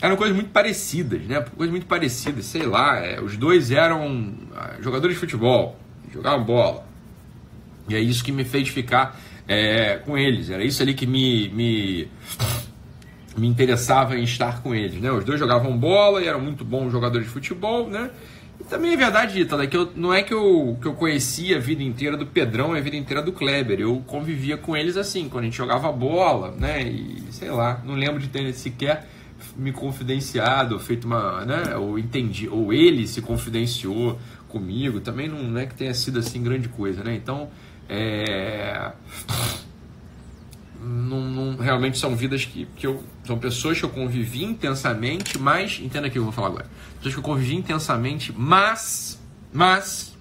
eram 0.00 0.16
coisas 0.16 0.34
muito 0.34 0.50
parecidas, 0.50 1.22
né? 1.22 1.40
Coisas 1.56 1.70
muito 1.70 1.86
parecidas, 1.86 2.46
sei 2.46 2.62
lá, 2.62 2.98
é, 2.98 3.20
os 3.20 3.36
dois 3.36 3.70
eram 3.70 4.34
ah, 4.54 4.76
jogadores 4.80 5.16
de 5.16 5.20
futebol, 5.20 5.76
jogavam 6.12 6.44
bola. 6.44 6.86
E 7.88 7.94
é 7.94 8.00
isso 8.00 8.22
que 8.24 8.32
me 8.32 8.44
fez 8.44 8.68
ficar 8.68 9.18
é, 9.48 9.96
com 9.96 10.16
eles, 10.16 10.50
era 10.50 10.64
isso 10.64 10.82
ali 10.82 10.94
que 10.94 11.06
me, 11.06 11.48
me 11.50 12.08
me 13.36 13.46
interessava 13.46 14.16
em 14.16 14.24
estar 14.24 14.62
com 14.62 14.74
eles, 14.74 15.00
né? 15.00 15.10
Os 15.10 15.24
dois 15.24 15.38
jogavam 15.38 15.76
bola 15.76 16.22
e 16.22 16.26
eram 16.26 16.40
muito 16.40 16.64
bons 16.64 16.90
jogadores 16.90 17.26
de 17.26 17.32
futebol, 17.32 17.88
né? 17.88 18.10
E 18.58 18.64
também 18.64 18.94
é 18.94 18.96
verdade, 18.96 19.40
Ítala, 19.40 19.66
que 19.66 19.76
eu, 19.76 19.92
não 19.94 20.12
é 20.12 20.22
que 20.22 20.32
eu, 20.32 20.78
que 20.80 20.88
eu 20.88 20.94
conhecia 20.94 21.56
a 21.56 21.60
vida 21.60 21.82
inteira 21.82 22.16
do 22.16 22.26
Pedrão 22.26 22.74
e 22.74 22.78
a 22.78 22.82
vida 22.82 22.96
inteira 22.96 23.22
do 23.22 23.32
Kleber. 23.32 23.80
Eu 23.80 24.02
convivia 24.06 24.56
com 24.56 24.76
eles 24.76 24.96
assim, 24.96 25.28
quando 25.28 25.42
a 25.42 25.46
gente 25.46 25.56
jogava 25.56 25.92
bola, 25.92 26.52
né? 26.52 26.82
E 26.82 27.22
sei 27.30 27.50
lá, 27.50 27.82
não 27.84 27.94
lembro 27.94 28.18
de 28.18 28.28
ter 28.28 28.52
sequer 28.54 29.06
me 29.54 29.72
confidenciado, 29.72 30.78
feito 30.78 31.06
uma, 31.06 31.44
né? 31.44 31.76
Ou 31.76 31.98
entendi, 31.98 32.48
ou 32.48 32.72
ele 32.72 33.06
se 33.06 33.20
confidenciou 33.20 34.18
comigo. 34.48 35.00
Também 35.00 35.28
não, 35.28 35.42
não 35.42 35.60
é 35.60 35.66
que 35.66 35.74
tenha 35.74 35.92
sido 35.92 36.18
assim 36.18 36.42
grande 36.42 36.68
coisa, 36.68 37.04
né? 37.04 37.14
Então 37.14 37.48
É... 37.88 38.92
Não, 40.80 41.20
não, 41.20 41.56
realmente 41.56 41.98
são 41.98 42.14
vidas 42.14 42.44
que, 42.44 42.66
que 42.76 42.86
eu. 42.86 43.02
São 43.24 43.38
pessoas 43.38 43.78
que 43.78 43.84
eu 43.84 43.90
convivi 43.90 44.44
intensamente, 44.44 45.38
mas. 45.38 45.80
Entenda 45.80 46.08
que 46.10 46.18
eu 46.18 46.24
vou 46.24 46.32
falar 46.32 46.48
agora. 46.48 46.70
Pessoas 46.96 47.14
que 47.14 47.20
eu 47.20 47.24
convivi 47.24 47.54
intensamente, 47.54 48.32
mas. 48.36 49.20
Mas. 49.52 50.16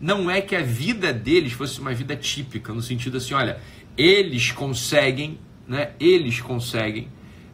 Não 0.00 0.28
é 0.28 0.40
que 0.40 0.56
a 0.56 0.62
vida 0.62 1.12
deles 1.12 1.52
fosse 1.52 1.80
uma 1.80 1.94
vida 1.94 2.16
típica, 2.16 2.72
no 2.72 2.82
sentido 2.82 3.18
assim, 3.18 3.34
olha, 3.34 3.60
eles 3.96 4.50
conseguem, 4.50 5.38
né? 5.66 5.92
Eles 6.00 6.40
conseguem 6.40 7.08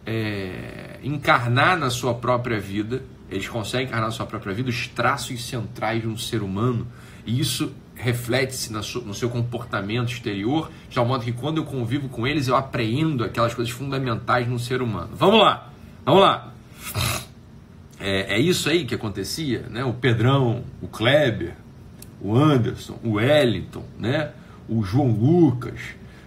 é, 0.07 0.99
encarnar 1.03 1.79
na 1.79 1.91
sua 1.91 2.15
própria 2.15 2.59
vida, 2.59 3.03
eles 3.31 3.47
conseguem 3.47 3.87
encarnar 3.87 4.07
na 4.07 4.13
sua 4.13 4.25
própria 4.25 4.55
vida 4.55 4.71
os 4.71 4.89
traços 4.89 5.45
centrais 5.45 6.01
de 6.01 6.09
um 6.09 6.17
ser 6.17 6.43
humano, 6.43 6.89
e 7.27 7.39
isso 7.39 7.75
reflete-se 7.99 8.73
no 8.73 9.13
seu 9.13 9.29
comportamento 9.29 10.13
exterior, 10.13 10.71
de 10.89 10.95
tal 10.95 11.05
modo 11.05 11.25
que 11.25 11.33
quando 11.33 11.59
eu 11.59 11.65
convivo 11.65 12.09
com 12.09 12.27
eles, 12.27 12.47
eu 12.47 12.57
apreendo 12.57 13.25
aquelas 13.25 13.53
coisas 13.53 13.73
fundamentais 13.75 14.49
no 14.49 14.59
ser 14.59 14.81
humano. 14.81 15.11
Vamos 15.15 15.41
lá, 15.41 15.71
vamos 16.05 16.23
lá. 16.23 16.53
É, 18.01 18.37
é 18.37 18.39
isso 18.39 18.69
aí 18.69 18.85
que 18.85 18.95
acontecia, 18.95 19.67
né? 19.69 19.85
O 19.85 19.93
Pedrão, 19.93 20.63
o 20.81 20.87
Kleber, 20.87 21.55
o 22.21 22.37
Anderson, 22.37 22.97
o 23.03 23.15
Wellington, 23.15 23.85
né? 23.99 24.31
O 24.69 24.85
João 24.85 25.11
Lucas, 25.11 25.81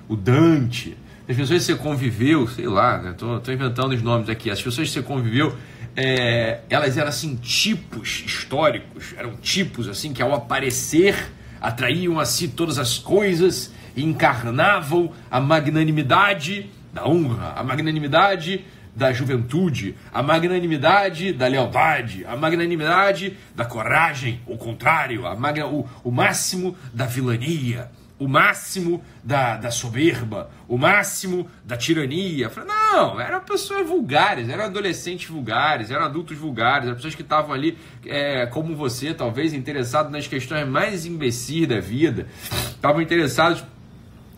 o 0.09 0.17
Dante, 0.17 0.97
as 1.29 1.37
pessoas 1.37 1.59
que 1.59 1.65
você 1.71 1.75
conviveu, 1.75 2.45
sei 2.47 2.67
lá, 2.67 2.97
né? 2.97 3.13
tô, 3.17 3.39
tô 3.39 3.51
inventando 3.53 3.93
os 3.93 4.01
nomes 4.01 4.27
aqui, 4.27 4.49
as 4.49 4.61
pessoas 4.61 4.89
que 4.89 4.93
você 4.93 5.01
conviveu, 5.01 5.55
é, 5.95 6.59
elas 6.69 6.97
eram 6.97 7.07
assim 7.07 7.35
tipos 7.37 8.23
históricos, 8.25 9.13
eram 9.17 9.37
tipos 9.37 9.87
assim 9.87 10.11
que 10.11 10.21
ao 10.21 10.33
aparecer 10.33 11.31
atraíam 11.61 12.19
a 12.19 12.25
si 12.25 12.47
todas 12.47 12.77
as 12.77 12.97
coisas 12.97 13.71
e 13.95 14.03
encarnavam 14.03 15.11
a 15.29 15.39
magnanimidade 15.39 16.69
da 16.91 17.07
honra, 17.07 17.53
a 17.55 17.63
magnanimidade 17.63 18.65
da 18.95 19.13
juventude, 19.13 19.95
a 20.13 20.21
magnanimidade 20.21 21.31
da 21.31 21.47
lealdade, 21.47 22.25
a 22.25 22.35
magnanimidade 22.35 23.37
da 23.55 23.63
coragem, 23.63 24.41
o 24.45 24.57
contrário, 24.57 25.25
a 25.25 25.35
magna, 25.35 25.67
o, 25.67 25.87
o 26.03 26.11
máximo 26.11 26.75
da 26.93 27.05
vilania, 27.05 27.89
o 28.21 28.27
máximo 28.27 29.03
da, 29.23 29.57
da 29.57 29.71
soberba, 29.71 30.51
o 30.67 30.77
máximo 30.77 31.49
da 31.65 31.75
tirania. 31.75 32.51
Falei, 32.51 32.69
não, 32.69 33.19
eram 33.19 33.39
pessoas 33.41 33.89
vulgares, 33.89 34.47
eram 34.47 34.65
adolescentes 34.65 35.27
vulgares, 35.27 35.89
eram 35.89 36.05
adultos 36.05 36.37
vulgares, 36.37 36.85
eram 36.85 36.95
pessoas 36.95 37.15
que 37.15 37.23
estavam 37.23 37.51
ali, 37.51 37.79
é, 38.05 38.45
como 38.45 38.75
você, 38.75 39.11
talvez, 39.11 39.53
interessados 39.53 40.11
nas 40.11 40.27
questões 40.27 40.67
mais 40.67 41.03
imbecis 41.03 41.67
da 41.67 41.79
vida, 41.79 42.27
estavam 42.69 43.01
interessados. 43.01 43.63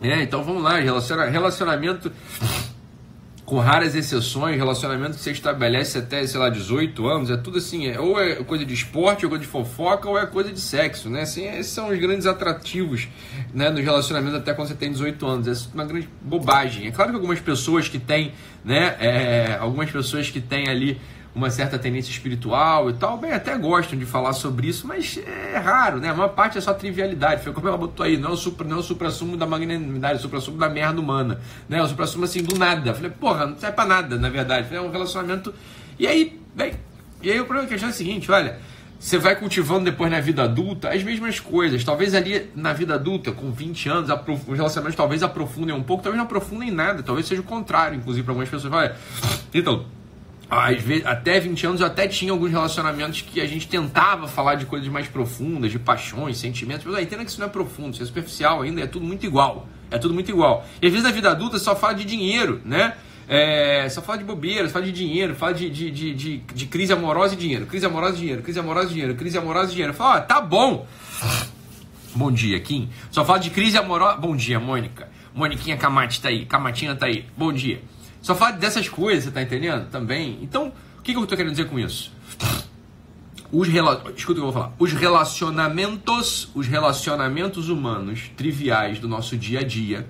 É, 0.00 0.22
então 0.22 0.42
vamos 0.42 0.62
lá, 0.62 0.78
relacionamento 0.78 2.10
com 3.44 3.58
raras 3.58 3.94
exceções, 3.94 4.56
relacionamento 4.56 5.16
que 5.16 5.20
você 5.20 5.30
estabelece 5.30 5.98
até, 5.98 6.26
sei 6.26 6.40
lá, 6.40 6.48
18 6.48 7.06
anos, 7.06 7.30
é 7.30 7.36
tudo 7.36 7.58
assim, 7.58 7.86
é, 7.86 8.00
ou 8.00 8.18
é 8.18 8.36
coisa 8.36 8.64
de 8.64 8.72
esporte, 8.72 9.26
ou 9.26 9.30
coisa 9.30 9.44
de 9.44 9.50
fofoca, 9.50 10.08
ou 10.08 10.18
é 10.18 10.24
coisa 10.24 10.50
de 10.50 10.60
sexo, 10.60 11.10
né? 11.10 11.22
Assim, 11.22 11.46
esses 11.46 11.72
são 11.72 11.90
os 11.90 11.98
grandes 11.98 12.26
atrativos 12.26 13.06
né, 13.52 13.68
nos 13.68 13.84
relacionamentos 13.84 14.38
até 14.38 14.54
quando 14.54 14.68
você 14.68 14.74
tem 14.74 14.90
18 14.90 15.26
anos. 15.26 15.46
É 15.46 15.74
uma 15.74 15.84
grande 15.84 16.08
bobagem. 16.22 16.86
É 16.86 16.90
claro 16.90 17.10
que 17.10 17.16
algumas 17.16 17.40
pessoas 17.40 17.86
que 17.86 17.98
têm, 17.98 18.32
né, 18.64 18.96
é, 18.98 19.58
algumas 19.60 19.90
pessoas 19.90 20.30
que 20.30 20.40
têm 20.40 20.68
ali 20.68 20.98
uma 21.34 21.50
certa 21.50 21.78
tendência 21.78 22.10
espiritual 22.10 22.88
e 22.88 22.92
tal, 22.92 23.18
bem, 23.18 23.32
até 23.32 23.58
gostam 23.58 23.98
de 23.98 24.06
falar 24.06 24.32
sobre 24.32 24.68
isso, 24.68 24.86
mas 24.86 25.18
é 25.18 25.58
raro, 25.58 25.98
né? 25.98 26.10
A 26.10 26.14
maior 26.14 26.28
parte 26.28 26.56
é 26.56 26.60
só 26.60 26.72
trivialidade. 26.72 27.42
Foi 27.42 27.52
como 27.52 27.66
ela 27.66 27.76
botou 27.76 28.06
aí, 28.06 28.16
não 28.16 28.30
é 28.30 28.32
o, 28.32 28.78
é 28.78 28.82
supra-sumo 28.82 29.36
da 29.36 29.44
magnanimidade, 29.44 30.14
é 30.14 30.18
o 30.18 30.22
supra-sumo 30.22 30.56
da 30.58 30.68
merda 30.68 31.00
humana, 31.00 31.40
né? 31.68 31.82
O 31.82 31.88
supra-sumo 31.88 32.24
assim, 32.24 32.42
do 32.42 32.56
nada. 32.56 32.94
Falei, 32.94 33.10
porra, 33.10 33.46
não 33.46 33.58
serve 33.58 33.74
pra 33.74 33.84
nada, 33.84 34.16
na 34.16 34.28
verdade. 34.28 34.72
É 34.74 34.80
um 34.80 34.90
relacionamento. 34.90 35.52
E 35.98 36.06
aí, 36.06 36.40
bem, 36.54 36.74
e 37.20 37.32
aí 37.32 37.40
o 37.40 37.46
problema 37.46 37.68
que 37.68 37.84
é 37.84 37.88
o 37.88 37.92
seguinte, 37.92 38.30
olha, 38.30 38.60
você 38.96 39.18
vai 39.18 39.34
cultivando 39.34 39.86
depois 39.86 40.10
na 40.10 40.20
vida 40.20 40.44
adulta 40.44 40.90
as 40.90 41.02
mesmas 41.02 41.40
coisas. 41.40 41.82
Talvez 41.82 42.14
ali 42.14 42.48
na 42.54 42.72
vida 42.72 42.94
adulta, 42.94 43.32
com 43.32 43.50
20 43.50 43.88
anos, 43.88 44.08
os 44.08 44.56
relacionamentos 44.56 44.96
talvez 44.96 45.20
aprofundem 45.22 45.74
um 45.74 45.82
pouco, 45.82 46.02
talvez 46.04 46.16
não 46.16 46.26
aprofundem 46.26 46.70
nada, 46.70 47.02
talvez 47.02 47.26
seja 47.26 47.40
o 47.40 47.44
contrário, 47.44 47.96
inclusive, 47.96 48.24
para 48.24 48.32
algumas 48.32 48.48
pessoas. 48.48 48.72
Olha, 48.72 48.94
então 49.52 49.84
às 50.54 50.80
vezes, 50.82 51.06
até 51.06 51.40
20 51.40 51.66
anos 51.66 51.80
eu 51.80 51.86
até 51.86 52.06
tinha 52.06 52.32
alguns 52.32 52.50
relacionamentos 52.50 53.22
que 53.22 53.40
a 53.40 53.46
gente 53.46 53.68
tentava 53.68 54.28
falar 54.28 54.54
de 54.54 54.66
coisas 54.66 54.88
mais 54.88 55.08
profundas, 55.08 55.70
de 55.70 55.78
paixões, 55.78 56.38
sentimentos, 56.38 56.84
mas 56.86 56.94
aí 56.96 57.04
entenda 57.04 57.24
que 57.24 57.30
isso 57.30 57.40
não 57.40 57.46
é 57.46 57.50
profundo, 57.50 57.94
isso 57.94 58.02
é 58.02 58.06
superficial 58.06 58.62
ainda, 58.62 58.80
é 58.80 58.86
tudo 58.86 59.04
muito 59.04 59.24
igual. 59.26 59.66
É 59.90 59.98
tudo 59.98 60.14
muito 60.14 60.30
igual. 60.30 60.66
E 60.80 60.86
às 60.86 60.92
vezes 60.92 61.06
na 61.06 61.12
vida 61.12 61.30
adulta 61.30 61.58
só 61.58 61.76
fala 61.76 61.94
de 61.94 62.04
dinheiro, 62.04 62.60
né? 62.64 62.94
É, 63.26 63.88
só 63.88 64.02
fala 64.02 64.18
de 64.18 64.24
bobeira, 64.24 64.68
fala 64.68 64.84
de 64.84 64.92
dinheiro, 64.92 65.34
fala 65.34 65.54
de, 65.54 65.70
de, 65.70 65.90
de, 65.90 66.14
de, 66.14 66.36
de 66.38 66.66
crise 66.66 66.92
amorosa 66.92 67.34
e 67.34 67.36
dinheiro, 67.36 67.66
crise 67.66 67.86
amorosa 67.86 68.16
e 68.16 68.20
dinheiro, 68.20 68.42
crise 68.42 68.58
amorosa 68.58 68.86
e 68.86 68.90
dinheiro, 68.90 69.14
crise 69.14 69.38
amorosa 69.38 69.70
e 69.70 69.72
dinheiro. 69.72 69.94
Fala, 69.94 70.16
ó, 70.16 70.20
tá 70.20 70.40
bom. 70.40 70.86
Bom 72.14 72.30
dia, 72.30 72.60
Kim. 72.60 72.90
Só 73.10 73.24
fala 73.24 73.38
de 73.38 73.50
crise 73.50 73.78
amorosa. 73.78 74.16
Bom 74.18 74.36
dia, 74.36 74.60
Mônica. 74.60 75.08
Moniquinha 75.34 75.76
Camate 75.76 76.20
tá 76.20 76.28
aí, 76.28 76.44
Camatinha 76.44 76.94
tá 76.94 77.06
aí. 77.06 77.24
Bom 77.36 77.52
dia. 77.52 77.80
Só 78.24 78.34
fala 78.34 78.52
dessas 78.52 78.88
coisas, 78.88 79.24
você 79.24 79.30
tá 79.30 79.42
entendendo? 79.42 79.90
Também. 79.90 80.38
Então, 80.40 80.72
o 80.98 81.02
que, 81.02 81.12
que 81.12 81.18
eu 81.18 81.26
tô 81.26 81.36
querendo 81.36 81.50
dizer 81.50 81.68
com 81.68 81.78
isso? 81.78 82.10
Os 83.52 83.68
rela... 83.68 84.02
Escuta 84.16 84.32
o 84.32 84.34
que 84.34 84.40
eu 84.40 84.44
vou 84.44 84.52
falar. 84.52 84.72
Os 84.78 84.94
relacionamentos, 84.94 86.48
os 86.54 86.66
relacionamentos 86.66 87.68
humanos 87.68 88.30
triviais 88.34 88.98
do 88.98 89.06
nosso 89.06 89.36
dia 89.36 89.60
a 89.60 89.62
dia, 89.62 90.08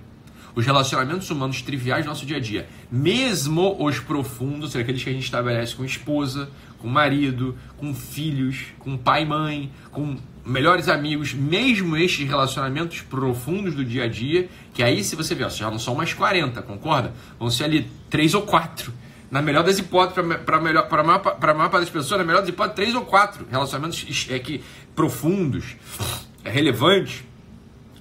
os 0.54 0.64
relacionamentos 0.64 1.28
humanos 1.28 1.61
triviais 1.61 2.04
do 2.04 2.09
nosso 2.09 2.25
dia 2.25 2.37
a 2.37 2.40
dia, 2.40 2.68
mesmo 2.88 3.75
os 3.85 3.99
profundos, 3.99 4.76
aqueles 4.76 5.02
que 5.02 5.11
a 5.11 5.12
gente 5.12 5.25
estabelece 5.25 5.75
com 5.75 5.85
esposa, 5.85 6.49
com 6.78 6.87
marido, 6.87 7.59
com 7.76 7.92
filhos, 7.92 8.66
com 8.78 8.97
pai 8.97 9.25
e 9.25 9.26
mãe, 9.26 9.73
com 9.90 10.16
melhores 10.44 10.88
amigos, 10.88 11.32
mesmo 11.32 11.96
estes 11.96 12.28
relacionamentos 12.28 13.00
profundos 13.00 13.74
do 13.74 13.84
dia 13.84 14.04
a 14.04 14.08
dia, 14.08 14.48
que 14.74 14.82
aí 14.82 15.02
se 15.02 15.16
você 15.16 15.34
ver, 15.34 15.50
já 15.50 15.70
não 15.70 15.78
são 15.78 15.94
mais 15.94 16.12
40, 16.12 16.60
concorda? 16.62 17.14
Vão 17.38 17.50
ser 17.50 17.64
ali 17.64 17.90
3 18.10 18.34
ou 18.34 18.42
4. 18.42 18.92
Na 19.30 19.40
melhor 19.40 19.64
das 19.64 19.78
hipóteses, 19.78 20.22
para 20.44 20.58
a 20.58 20.60
maior, 20.60 20.88
maior 20.88 21.70
parte 21.70 21.80
das 21.80 21.90
pessoas, 21.90 22.18
na 22.18 22.24
melhor 22.24 22.40
das 22.40 22.50
hipóteses, 22.50 22.76
3 22.76 22.94
ou 22.94 23.02
4 23.02 23.46
relacionamentos 23.50 24.26
é, 24.30 24.38
que, 24.38 24.62
profundos, 24.94 25.76
é, 26.44 26.50
relevantes. 26.50 27.24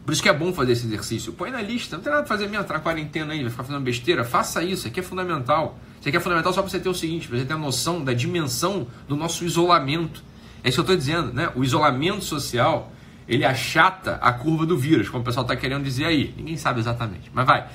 Por 0.05 0.11
isso 0.11 0.21
que 0.21 0.27
é 0.27 0.33
bom 0.33 0.53
fazer 0.53 0.73
esse 0.73 0.85
exercício. 0.85 1.31
Põe 1.31 1.49
na 1.49 1.61
lista, 1.61 1.95
não 1.95 2.03
tem 2.03 2.11
nada 2.11 2.25
para 2.25 2.35
fazer 2.35 2.49
mesmo, 2.49 2.65
tá 2.65 2.73
na 2.73 2.81
quarentena 2.81 3.31
aí, 3.31 3.41
vai 3.41 3.49
ficar 3.49 3.63
fazendo 3.63 3.81
besteira. 3.81 4.25
Faça 4.25 4.61
isso, 4.61 4.85
aqui 4.85 4.99
é 4.99 5.03
fundamental. 5.03 5.79
Isso 5.99 6.09
aqui 6.09 6.17
é 6.17 6.19
fundamental 6.19 6.51
só 6.51 6.61
para 6.61 6.69
você 6.69 6.79
ter 6.79 6.89
o 6.89 6.93
seguinte, 6.93 7.27
para 7.29 7.37
você 7.37 7.45
ter 7.45 7.53
a 7.53 7.57
noção 7.57 8.03
da 8.03 8.11
dimensão 8.11 8.85
do 9.07 9.15
nosso 9.15 9.45
isolamento 9.45 10.21
é 10.63 10.69
isso 10.69 10.77
que 10.77 10.79
eu 10.79 10.95
estou 10.95 10.95
dizendo, 10.95 11.33
né? 11.33 11.51
O 11.55 11.63
isolamento 11.63 12.23
social, 12.23 12.91
ele 13.27 13.43
achata 13.43 14.17
a 14.21 14.31
curva 14.31 14.65
do 14.65 14.77
vírus, 14.77 15.09
como 15.09 15.21
o 15.21 15.25
pessoal 15.25 15.43
está 15.43 15.55
querendo 15.55 15.83
dizer 15.83 16.05
aí. 16.05 16.33
Ninguém 16.37 16.55
sabe 16.55 16.79
exatamente, 16.79 17.29
mas 17.33 17.45
vai. 17.45 17.67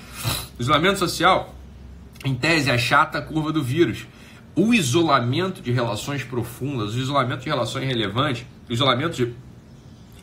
O 0.58 0.62
isolamento 0.62 0.98
social, 0.98 1.54
em 2.24 2.34
tese, 2.34 2.70
achata 2.70 3.18
a 3.18 3.22
curva 3.22 3.52
do 3.52 3.62
vírus. 3.62 4.06
O 4.56 4.72
isolamento 4.72 5.60
de 5.60 5.70
relações 5.70 6.24
profundas, 6.24 6.94
o 6.94 6.98
isolamento 6.98 7.42
de 7.42 7.48
relações 7.48 7.86
relevantes, 7.86 8.46
o 8.68 8.72
isolamento 8.72 9.16
de 9.16 9.34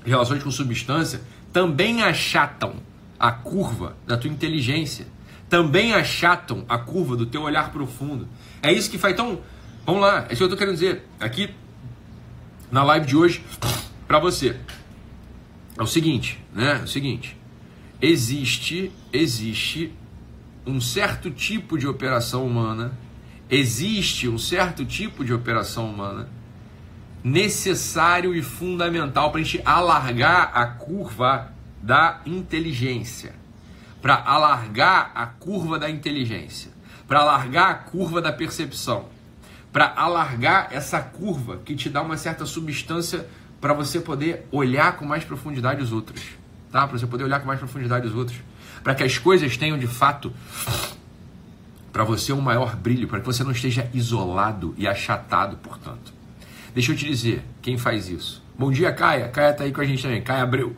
relações 0.03 0.43
com 0.43 0.49
substância, 0.49 1.21
também 1.53 2.01
achatam 2.01 2.73
a 3.19 3.31
curva 3.31 3.95
da 4.07 4.17
tua 4.17 4.29
inteligência. 4.29 5.07
Também 5.47 5.93
achatam 5.93 6.65
a 6.67 6.79
curva 6.79 7.15
do 7.15 7.27
teu 7.27 7.43
olhar 7.43 7.71
profundo. 7.71 8.27
É 8.61 8.73
isso 8.73 8.89
que 8.89 8.97
faz. 8.97 9.13
Então, 9.13 9.39
vamos 9.85 10.01
lá, 10.01 10.25
é 10.27 10.33
isso 10.33 10.37
que 10.37 10.43
eu 10.43 10.47
estou 10.47 10.57
querendo 10.57 10.73
dizer. 10.73 11.07
Aqui 11.19 11.53
na 12.71 12.83
live 12.83 13.05
de 13.05 13.15
hoje 13.15 13.43
para 14.07 14.19
você. 14.19 14.55
É 15.77 15.83
o 15.83 15.87
seguinte, 15.87 16.43
né? 16.53 16.79
É 16.79 16.83
o 16.83 16.87
seguinte. 16.87 17.37
Existe, 18.01 18.91
existe 19.11 19.93
um 20.65 20.81
certo 20.81 21.29
tipo 21.29 21.77
de 21.77 21.87
operação 21.87 22.45
humana, 22.45 22.97
existe 23.49 24.27
um 24.27 24.37
certo 24.37 24.85
tipo 24.85 25.23
de 25.23 25.33
operação 25.33 25.89
humana 25.89 26.29
necessário 27.23 28.35
e 28.35 28.41
fundamental 28.43 29.31
para 29.31 29.41
a 29.41 29.43
gente 29.43 29.61
alargar 29.65 30.51
a 30.53 30.65
curva 30.67 31.51
da 31.81 32.21
inteligência, 32.25 33.33
para 34.01 34.15
alargar 34.15 35.11
a 35.15 35.25
curva 35.25 35.79
da 35.79 35.89
inteligência, 35.89 36.71
para 37.07 37.21
alargar 37.21 37.69
a 37.69 37.73
curva 37.73 38.21
da 38.21 38.31
percepção 38.31 39.14
para 39.75 39.91
alargar 39.97 40.69
essa 40.71 41.01
curva 41.01 41.57
que 41.57 41.75
te 41.75 41.89
dá 41.89 42.01
uma 42.01 42.15
certa 42.15 42.45
substância 42.45 43.27
para 43.59 43.73
você 43.73 43.99
poder 43.99 44.47
olhar 44.49 44.95
com 44.95 45.03
mais 45.03 45.25
profundidade 45.25 45.83
os 45.83 45.91
outros, 45.91 46.21
tá? 46.71 46.87
Para 46.87 46.97
você 46.97 47.05
poder 47.05 47.25
olhar 47.25 47.41
com 47.41 47.47
mais 47.47 47.59
profundidade 47.59 48.07
os 48.07 48.15
outros, 48.15 48.39
para 48.81 48.95
que 48.95 49.03
as 49.03 49.17
coisas 49.17 49.57
tenham 49.57 49.77
de 49.77 49.85
fato 49.85 50.31
para 51.91 52.05
você 52.05 52.31
um 52.31 52.39
maior 52.39 52.73
brilho, 52.73 53.05
para 53.09 53.19
que 53.19 53.25
você 53.25 53.43
não 53.43 53.51
esteja 53.51 53.89
isolado 53.93 54.73
e 54.77 54.87
achatado, 54.87 55.57
portanto. 55.57 56.13
Deixa 56.73 56.93
eu 56.93 56.95
te 56.95 57.05
dizer, 57.05 57.43
quem 57.61 57.77
faz 57.77 58.07
isso? 58.07 58.41
Bom 58.57 58.71
dia, 58.71 58.93
Caia. 58.93 59.27
Caia 59.27 59.51
tá 59.51 59.65
aí 59.65 59.73
com 59.73 59.81
a 59.81 59.85
gente 59.85 60.01
também. 60.01 60.21
Caia 60.21 60.43
Abreu. 60.43 60.73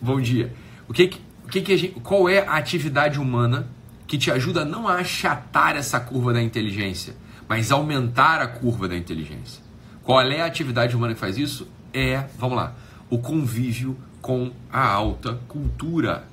Bom 0.00 0.18
dia. 0.18 0.50
O 0.88 0.94
que, 0.94 1.10
o 1.44 1.48
que, 1.48 1.60
que 1.60 1.76
gente, 1.76 2.00
qual 2.00 2.26
é 2.26 2.38
a 2.38 2.54
atividade 2.54 3.20
humana 3.20 3.68
que 4.06 4.16
te 4.16 4.30
ajuda 4.30 4.64
não 4.64 4.88
a 4.88 4.94
achatar 4.94 5.76
essa 5.76 6.00
curva 6.00 6.32
da 6.32 6.40
inteligência, 6.40 7.14
mas 7.48 7.72
aumentar 7.72 8.40
a 8.40 8.46
curva 8.46 8.86
da 8.86 8.96
inteligência? 8.96 9.62
Qual 10.02 10.20
é 10.20 10.40
a 10.40 10.46
atividade 10.46 10.94
humana 10.94 11.14
que 11.14 11.20
faz 11.20 11.38
isso? 11.38 11.68
É, 11.92 12.24
vamos 12.38 12.56
lá, 12.56 12.74
o 13.10 13.18
convívio 13.18 13.96
com 14.20 14.52
a 14.70 14.86
alta 14.86 15.34
cultura. 15.48 16.24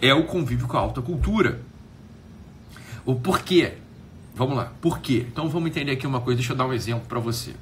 É 0.00 0.12
o 0.14 0.24
convívio 0.24 0.66
com 0.66 0.76
a 0.76 0.80
alta 0.80 1.02
cultura. 1.02 1.60
O 3.04 3.14
porquê? 3.14 3.74
Vamos 4.34 4.56
lá, 4.56 4.72
por 4.80 5.00
quê? 5.00 5.26
Então 5.30 5.48
vamos 5.48 5.70
entender 5.70 5.92
aqui 5.92 6.06
uma 6.06 6.20
coisa, 6.20 6.38
deixa 6.38 6.52
eu 6.52 6.56
dar 6.56 6.66
um 6.66 6.72
exemplo 6.72 7.06
para 7.08 7.18
você. 7.18 7.54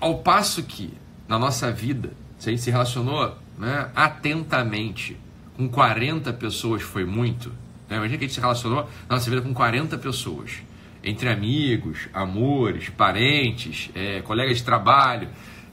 Ao 0.00 0.18
passo 0.18 0.62
que 0.62 0.92
na 1.26 1.38
nossa 1.38 1.72
vida, 1.72 2.12
se 2.38 2.48
a 2.48 2.52
gente 2.52 2.62
se 2.62 2.70
relacionou 2.70 3.36
né, 3.58 3.90
atentamente 3.94 5.16
com 5.56 5.68
40 5.68 6.32
pessoas 6.34 6.82
foi 6.82 7.04
muito, 7.04 7.48
né? 7.88 7.96
imagina 7.96 8.18
que 8.18 8.24
a 8.24 8.28
gente 8.28 8.34
se 8.34 8.40
relacionou 8.40 8.88
na 9.08 9.16
nossa 9.16 9.28
vida 9.30 9.42
com 9.42 9.54
40 9.54 9.96
pessoas, 9.98 10.62
entre 11.06 11.30
amigos, 11.30 12.08
amores, 12.12 12.90
parentes, 12.90 13.90
é, 13.94 14.20
colegas 14.20 14.58
de 14.58 14.64
trabalho, 14.64 15.28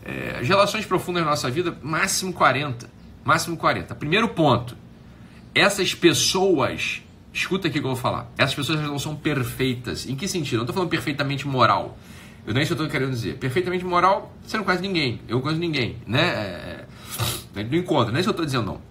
é, 0.05 0.37
as 0.39 0.47
relações 0.47 0.85
profundas 0.85 1.23
na 1.23 1.31
nossa 1.31 1.51
vida, 1.51 1.77
máximo 1.81 2.31
40, 2.31 2.89
máximo 3.25 3.57
40. 3.57 3.93
Primeiro 3.95 4.29
ponto, 4.29 4.77
essas 5.53 5.93
pessoas 5.93 7.03
Escuta 7.33 7.67
aqui 7.67 7.79
o 7.79 7.81
que 7.81 7.87
eu 7.87 7.93
vou 7.93 7.99
falar. 7.99 8.31
Essas 8.37 8.53
pessoas 8.53 8.79
não 8.79 8.99
são 8.99 9.15
perfeitas. 9.15 10.07
Em 10.07 10.15
que 10.15 10.27
sentido? 10.27 10.57
Não 10.57 10.63
estou 10.63 10.73
falando 10.75 10.89
perfeitamente 10.89 11.47
moral. 11.47 11.97
Eu 12.45 12.53
nem 12.53 12.61
é 12.61 12.63
isso 12.63 12.75
que 12.75 12.79
eu 12.79 12.85
estou 12.85 12.99
querendo 12.99 13.11
dizer. 13.11 13.37
Perfeitamente 13.37 13.83
moral, 13.83 14.31
você 14.45 14.55
não 14.55 14.63
conhece 14.63 14.83
ninguém. 14.83 15.19
Eu 15.27 15.37
não 15.37 15.41
conheço 15.41 15.59
ninguém. 15.59 15.97
Né? 16.05 16.21
É... 16.21 16.85
A 17.55 17.59
gente 17.59 17.71
não 17.71 17.79
encontra. 17.79 18.11
Não 18.11 18.17
é 18.17 18.21
isso 18.21 18.27
que 18.27 18.39
eu 18.39 18.43
estou 18.43 18.45
dizendo, 18.45 18.65
não. 18.67 18.81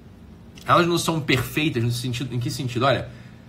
Elas 0.66 0.88
não 0.88 0.98
são 0.98 1.20
perfeitas 1.20 1.84
no 1.84 1.92
sentido. 1.92 2.34
Em 2.34 2.40
que 2.40 2.50
sentido? 2.50 2.84
Olha, 2.84 3.08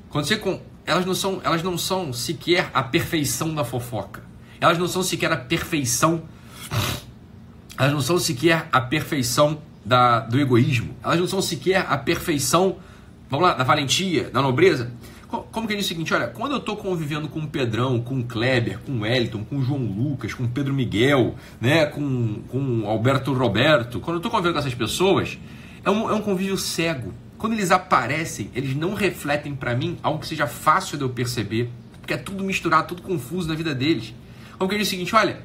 quando 0.10 0.26
você. 0.26 0.40
Elas, 0.86 1.06
não 1.06 1.16
são, 1.16 1.42
elas 1.44 1.64
não 1.64 1.78
são 1.78 2.12
sequer 2.12 2.70
a 2.74 2.84
perfeição 2.84 3.54
da 3.54 3.64
fofoca. 3.64 4.24
Elas 4.60 4.78
não 4.78 4.88
são 4.88 5.04
sequer 5.04 5.32
a 5.32 5.38
perfeição. 5.38 6.24
Elas 7.78 7.94
não 7.94 8.02
são 8.02 8.20
sequer 8.20 8.68
a 8.72 8.82
perfeição 8.82 9.62
da, 9.84 10.20
do 10.20 10.40
egoísmo. 10.40 10.96
Elas 11.04 11.20
não 11.20 11.28
são 11.28 11.42
sequer 11.42 11.86
a 11.90 11.98
perfeição 11.98 12.78
vamos 13.34 13.48
lá, 13.48 13.56
da 13.56 13.64
valentia, 13.64 14.30
da 14.30 14.42
nobreza. 14.42 14.92
Como 15.52 15.68
que 15.68 15.76
diz 15.76 15.86
o 15.86 15.88
seguinte, 15.88 16.14
olha, 16.14 16.28
quando 16.28 16.52
eu 16.52 16.60
estou 16.60 16.78
convivendo 16.78 17.28
com 17.28 17.40
o 17.40 17.48
Pedrão, 17.48 18.00
com 18.00 18.20
o 18.20 18.24
Kleber, 18.24 18.78
com 18.86 18.92
o 18.92 19.02
Wellington, 19.02 19.44
com 19.44 19.58
o 19.58 19.64
João 19.64 19.80
Lucas, 19.80 20.36
com 20.36 20.44
o 20.44 20.48
Pedro 20.48 20.72
Miguel, 20.72 21.34
né, 21.60 21.88
com, 21.88 22.44
com 22.50 22.82
o 22.82 22.88
Alberto 22.88 23.34
Roberto, 23.34 24.00
quando 24.00 24.18
eu 24.18 24.20
estou 24.20 24.30
convivendo 24.30 24.54
com 24.54 24.60
essas 24.60 24.76
pessoas, 24.76 25.40
é 25.84 25.90
um, 25.90 26.08
é 26.12 26.14
um 26.14 26.22
convívio 26.22 26.56
cego. 26.56 27.12
Quando 27.44 27.56
eles 27.56 27.72
aparecem, 27.72 28.50
eles 28.56 28.74
não 28.74 28.94
refletem 28.94 29.54
para 29.54 29.76
mim 29.76 29.98
algo 30.02 30.20
que 30.20 30.28
seja 30.28 30.48
fácil 30.48 30.98
de 30.98 31.04
eu 31.04 31.10
perceber, 31.10 31.70
porque 32.00 32.14
é 32.14 32.18
tudo 32.18 32.42
misturado, 32.42 32.88
tudo 32.88 33.02
confuso 33.02 33.50
na 33.50 33.54
vida 33.54 33.76
deles. 33.76 34.14
Como 34.58 34.70
que 34.70 34.76
ele 34.76 34.84
diz 34.84 34.88
o 34.88 34.92
seguinte, 34.92 35.14
olha, 35.14 35.42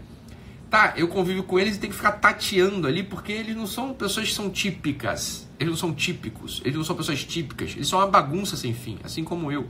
tá, 0.71 0.95
eu 0.97 1.09
convivo 1.09 1.43
com 1.43 1.59
eles 1.59 1.75
e 1.75 1.81
tenho 1.81 1.91
que 1.91 1.97
ficar 1.97 2.13
tateando 2.13 2.87
ali, 2.87 3.03
porque 3.03 3.33
eles 3.33 3.57
não 3.57 3.67
são 3.67 3.93
pessoas 3.93 4.29
que 4.29 4.33
são 4.33 4.49
típicas. 4.49 5.49
Eles 5.59 5.73
não 5.73 5.77
são 5.77 5.93
típicos, 5.93 6.63
eles 6.65 6.77
não 6.77 6.85
são 6.85 6.95
pessoas 6.95 7.25
típicas, 7.25 7.73
eles 7.75 7.89
são 7.89 7.99
uma 7.99 8.07
bagunça 8.07 8.57
sem 8.57 8.73
fim, 8.73 8.97
assim 9.03 9.25
como 9.25 9.51
eu. 9.51 9.69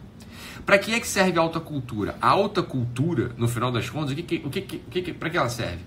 Para 0.66 0.76
que 0.76 0.92
é 0.92 1.00
que 1.00 1.08
serve 1.08 1.38
a 1.38 1.40
alta 1.40 1.61
cultura? 1.61 2.18
A 2.20 2.28
alta 2.28 2.62
cultura, 2.62 3.32
no 3.38 3.49
final 3.49 3.73
das 3.73 3.88
contas, 3.88 4.12
o 4.12 4.14
que, 4.14 4.23
que, 4.23 4.47
o 4.47 4.50
que, 4.50 4.61
que, 4.61 5.00
que 5.00 5.12
para 5.14 5.30
que 5.30 5.38
ela 5.38 5.49
serve? 5.49 5.80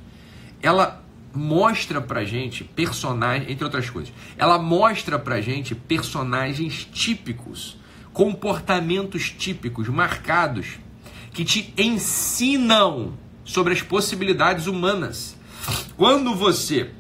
Ela 0.60 1.04
mostra 1.34 2.02
pra 2.02 2.24
gente 2.26 2.64
personagens, 2.64 3.50
entre 3.50 3.64
outras 3.64 3.90
coisas, 3.90 4.14
ela 4.38 4.60
mostra 4.60 5.18
pra 5.18 5.42
gente 5.42 5.74
personagens 5.74 6.88
típicos, 6.92 7.78
comportamentos 8.14 9.30
típicos, 9.32 9.88
marcados, 9.88 10.80
que 11.34 11.46
te 11.46 11.74
ensinam 11.78 13.14
sobre 13.46 13.74
as 13.74 13.82
possibilidades 13.82 14.68
humanas. 14.68 15.38
Quando 15.96 16.36
você 16.36 16.92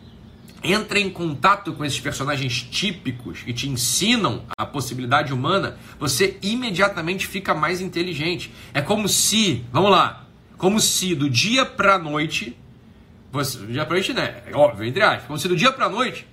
entra 0.63 1.00
em 1.00 1.10
contato 1.10 1.74
com 1.74 1.84
esses 1.84 2.00
personagens 2.00 2.62
típicos 2.62 3.41
que 3.41 3.52
te 3.52 3.67
ensinam 3.67 4.44
a 4.56 4.65
possibilidade 4.65 5.34
humana, 5.34 5.78
você 6.00 6.38
imediatamente 6.41 7.26
fica 7.26 7.54
mais 7.54 7.82
inteligente. 7.82 8.52
É 8.74 8.82
como 8.82 9.08
se, 9.08 9.65
vamos 9.72 9.91
lá, 9.91 10.28
como 10.58 10.80
se 10.80 11.15
do 11.15 11.30
dia 11.30 11.65
para 11.65 11.98
noite, 11.98 12.56
você, 13.32 13.58
do 13.58 13.67
dia 13.67 13.86
para 13.86 13.96
noite, 13.96 14.13
né? 14.13 14.44
É 14.46 14.56
óbvio, 14.56 14.86
entre 14.86 15.02
aspas, 15.02 15.28
como 15.28 15.39
se 15.39 15.48
do 15.48 15.56
dia 15.56 15.72
para 15.72 15.89
noite 15.89 16.28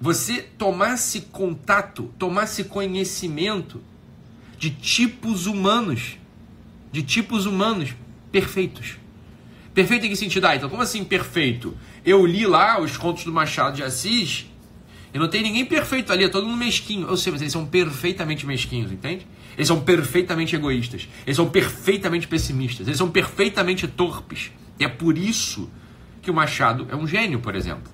você 0.00 0.42
tomasse 0.42 1.22
contato, 1.22 2.12
tomasse 2.18 2.64
conhecimento 2.64 3.80
de 4.58 4.70
tipos 4.70 5.46
humanos, 5.46 6.18
de 6.92 7.02
tipos 7.02 7.46
humanos 7.46 7.94
perfeitos. 8.30 8.96
Perfeito 9.72 10.06
em 10.06 10.10
que 10.10 10.16
sentido? 10.16 10.46
Ah, 10.46 10.56
então 10.56 10.68
como 10.68 10.82
assim 10.82 11.04
perfeito? 11.04 11.76
Eu 12.04 12.26
li 12.26 12.46
lá 12.46 12.80
os 12.80 12.96
contos 12.96 13.24
do 13.24 13.32
Machado 13.32 13.76
de 13.76 13.82
Assis 13.82 14.46
e 15.12 15.18
não 15.18 15.28
tem 15.28 15.42
ninguém 15.42 15.64
perfeito 15.64 16.12
ali, 16.12 16.24
é 16.24 16.28
todo 16.28 16.46
mundo 16.46 16.58
mesquinho. 16.58 17.08
Eu 17.08 17.16
sei, 17.16 17.32
mas 17.32 17.40
eles 17.40 17.52
são 17.52 17.64
perfeitamente 17.64 18.46
mesquinhos, 18.46 18.92
entende? 18.92 19.26
Eles 19.56 19.68
são 19.68 19.80
perfeitamente 19.80 20.54
egoístas. 20.54 21.08
Eles 21.24 21.36
são 21.36 21.48
perfeitamente 21.48 22.28
pessimistas. 22.28 22.86
Eles 22.86 22.98
são 22.98 23.10
perfeitamente 23.10 23.86
torpes. 23.86 24.50
E 24.78 24.84
é 24.84 24.88
por 24.88 25.16
isso 25.16 25.62
que 25.62 25.74
o 26.30 26.34
Machado 26.34 26.86
é 26.90 26.96
um 26.96 27.06
gênio, 27.06 27.40
por 27.40 27.54
exemplo. 27.54 27.92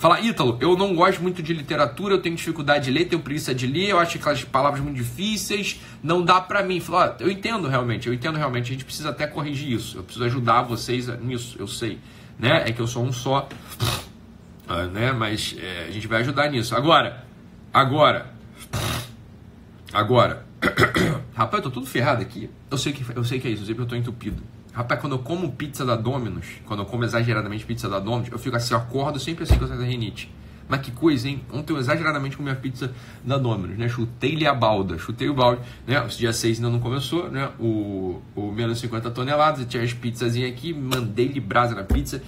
Fala, 0.00 0.18
Ítalo, 0.18 0.56
eu 0.62 0.78
não 0.78 0.94
gosto 0.94 1.20
muito 1.20 1.42
de 1.42 1.52
literatura, 1.52 2.14
eu 2.14 2.22
tenho 2.22 2.34
dificuldade 2.34 2.86
de 2.86 2.90
ler, 2.90 3.04
tenho 3.04 3.20
preguiça 3.20 3.54
de 3.54 3.66
ler, 3.66 3.90
eu 3.90 3.98
acho 3.98 4.16
aquelas 4.16 4.42
palavras 4.42 4.82
muito 4.82 4.96
difíceis, 4.96 5.78
não 6.02 6.24
dá 6.24 6.40
pra 6.40 6.62
mim. 6.62 6.82
Eu 7.18 7.30
entendo 7.30 7.68
realmente, 7.68 8.08
eu 8.08 8.14
entendo 8.14 8.38
realmente, 8.38 8.70
a 8.70 8.72
gente 8.72 8.84
precisa 8.86 9.10
até 9.10 9.26
corrigir 9.26 9.72
isso, 9.72 9.98
eu 9.98 10.02
preciso 10.02 10.24
ajudar 10.24 10.62
vocês 10.62 11.06
nisso, 11.20 11.54
eu 11.58 11.66
sei. 11.66 11.98
Né? 12.38 12.64
É 12.66 12.72
que 12.72 12.80
eu 12.80 12.86
sou 12.86 13.04
um 13.04 13.12
só, 13.12 13.46
uh, 14.70 14.90
né? 14.90 15.12
mas 15.12 15.54
é, 15.58 15.88
a 15.88 15.90
gente 15.90 16.06
vai 16.06 16.22
ajudar 16.22 16.48
nisso. 16.48 16.74
Agora, 16.74 17.22
agora, 17.70 18.32
agora, 19.92 20.46
rapaz, 21.36 21.62
eu 21.62 21.70
tô 21.70 21.74
tudo 21.74 21.86
ferrado 21.86 22.22
aqui. 22.22 22.48
Eu 22.70 22.78
sei 22.78 22.94
que, 22.94 23.04
eu 23.14 23.22
sei 23.22 23.38
que 23.38 23.48
é 23.48 23.50
isso, 23.50 23.64
eu 23.64 23.66
sei 23.66 23.74
que 23.74 23.80
eu 23.82 23.86
tô 23.86 23.96
entupido. 23.96 24.42
Rapaz, 24.72 25.00
quando 25.00 25.14
eu 25.14 25.18
como 25.18 25.50
pizza 25.52 25.84
da 25.84 25.96
Domino's, 25.96 26.46
quando 26.64 26.80
eu 26.80 26.86
como 26.86 27.04
exageradamente 27.04 27.64
pizza 27.64 27.88
da 27.88 27.98
Domino's, 27.98 28.30
eu 28.30 28.38
fico 28.38 28.56
assim, 28.56 28.74
eu 28.74 28.78
acordo 28.78 29.18
sempre 29.18 29.44
assim 29.44 29.58
com 29.58 29.64
essa 29.64 29.74
rinite. 29.74 30.32
Mas 30.70 30.82
que 30.82 30.92
coisa, 30.92 31.28
hein? 31.28 31.42
Ontem 31.52 31.72
eu 31.72 31.80
exageradamente 31.80 32.36
comi 32.36 32.48
a 32.48 32.54
pizza 32.54 32.92
da 33.24 33.36
Domino's, 33.36 33.76
né? 33.76 33.88
Chutei-lhe 33.88 34.46
a 34.46 34.54
balda, 34.54 34.96
chutei 34.98 35.28
o 35.28 35.34
balde, 35.34 35.60
né? 35.84 36.00
O 36.00 36.06
dia 36.06 36.32
6 36.32 36.58
ainda 36.58 36.70
não 36.70 36.78
começou, 36.78 37.28
né? 37.28 37.50
O, 37.58 38.22
o 38.36 38.52
menos 38.52 38.78
50 38.78 39.10
toneladas, 39.10 39.66
tinha 39.66 39.82
as 39.82 39.92
pizzazinhas 39.92 40.52
aqui, 40.52 40.72
mandei-lhe 40.72 41.40
brasa 41.40 41.74
na 41.74 41.82
pizza. 41.82 42.22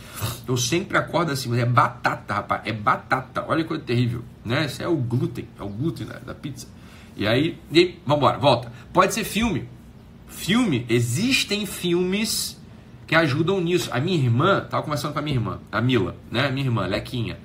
Eu 0.46 0.56
sempre 0.56 0.98
acordo 0.98 1.30
assim, 1.30 1.48
mas 1.48 1.60
é 1.60 1.64
batata, 1.64 2.34
rapaz, 2.34 2.62
é 2.64 2.72
batata. 2.72 3.44
Olha 3.46 3.62
que 3.62 3.68
coisa 3.68 3.84
terrível, 3.84 4.24
né? 4.44 4.66
Isso 4.66 4.82
é 4.82 4.88
o 4.88 4.96
glúten, 4.96 5.46
é 5.56 5.62
o 5.62 5.68
glúten 5.68 6.04
da, 6.04 6.18
da 6.18 6.34
pizza. 6.34 6.66
E 7.16 7.28
aí, 7.28 7.60
e, 7.72 7.94
vambora, 8.04 8.38
volta. 8.38 8.72
Pode 8.92 9.14
ser 9.14 9.22
filme, 9.22 9.68
Filme, 10.32 10.84
existem 10.88 11.66
filmes 11.66 12.60
que 13.06 13.14
ajudam 13.14 13.60
nisso. 13.60 13.90
A 13.92 14.00
minha 14.00 14.16
irmã, 14.16 14.66
tava 14.68 14.82
conversando 14.82 15.12
com 15.12 15.18
a 15.18 15.22
minha 15.22 15.36
irmã, 15.36 15.60
a 15.70 15.80
Mila, 15.80 16.16
né? 16.30 16.46
A 16.46 16.50
minha 16.50 16.66
irmã, 16.66 16.86
Lequinha, 16.86 17.38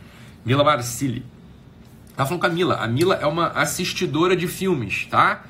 Mila 0.46 0.64
Marcili. 0.64 1.24
Tava 2.16 2.30
falando 2.30 2.42
com 2.42 2.48
a 2.48 2.50
Mila. 2.50 2.76
A 2.76 2.88
Mila 2.88 3.16
é 3.16 3.26
uma 3.28 3.50
assistidora 3.50 4.36
de 4.36 4.48
filmes, 4.48 5.06
tá? 5.12 5.44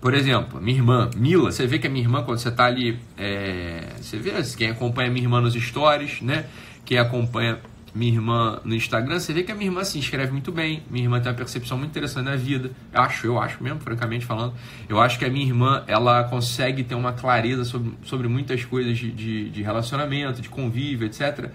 Por 0.00 0.14
exemplo, 0.14 0.60
minha 0.60 0.76
irmã, 0.76 1.10
Mila, 1.16 1.50
você 1.50 1.66
vê 1.66 1.78
que 1.78 1.86
a 1.86 1.90
minha 1.90 2.04
irmã, 2.04 2.22
quando 2.22 2.38
você 2.38 2.50
tá 2.50 2.66
ali, 2.66 2.98
é... 3.16 3.94
você 4.00 4.18
vê 4.18 4.32
quem 4.56 4.70
acompanha 4.70 5.10
minha 5.10 5.24
irmã 5.24 5.40
nos 5.40 5.54
stories, 5.54 6.20
né? 6.20 6.46
Quem 6.84 6.98
acompanha 6.98 7.58
minha 7.94 8.12
irmã 8.12 8.60
no 8.64 8.74
Instagram, 8.74 9.18
você 9.18 9.32
vê 9.32 9.42
que 9.42 9.50
a 9.50 9.54
minha 9.54 9.68
irmã 9.68 9.84
se 9.84 9.98
escreve 9.98 10.32
muito 10.32 10.52
bem, 10.52 10.82
minha 10.90 11.04
irmã 11.04 11.20
tem 11.20 11.30
uma 11.30 11.36
percepção 11.36 11.76
muito 11.76 11.90
interessante 11.90 12.24
na 12.24 12.36
vida. 12.36 12.70
Eu 12.92 13.00
acho, 13.00 13.26
eu 13.26 13.40
acho 13.40 13.62
mesmo, 13.62 13.80
francamente 13.80 14.24
falando. 14.24 14.54
Eu 14.88 15.00
acho 15.00 15.18
que 15.18 15.24
a 15.24 15.30
minha 15.30 15.46
irmã, 15.46 15.84
ela 15.86 16.24
consegue 16.24 16.84
ter 16.84 16.94
uma 16.94 17.12
clareza 17.12 17.64
sobre, 17.64 17.92
sobre 18.04 18.28
muitas 18.28 18.64
coisas 18.64 18.96
de, 18.96 19.10
de, 19.10 19.50
de 19.50 19.62
relacionamento, 19.62 20.40
de 20.40 20.48
convívio, 20.48 21.06
etc. 21.06 21.50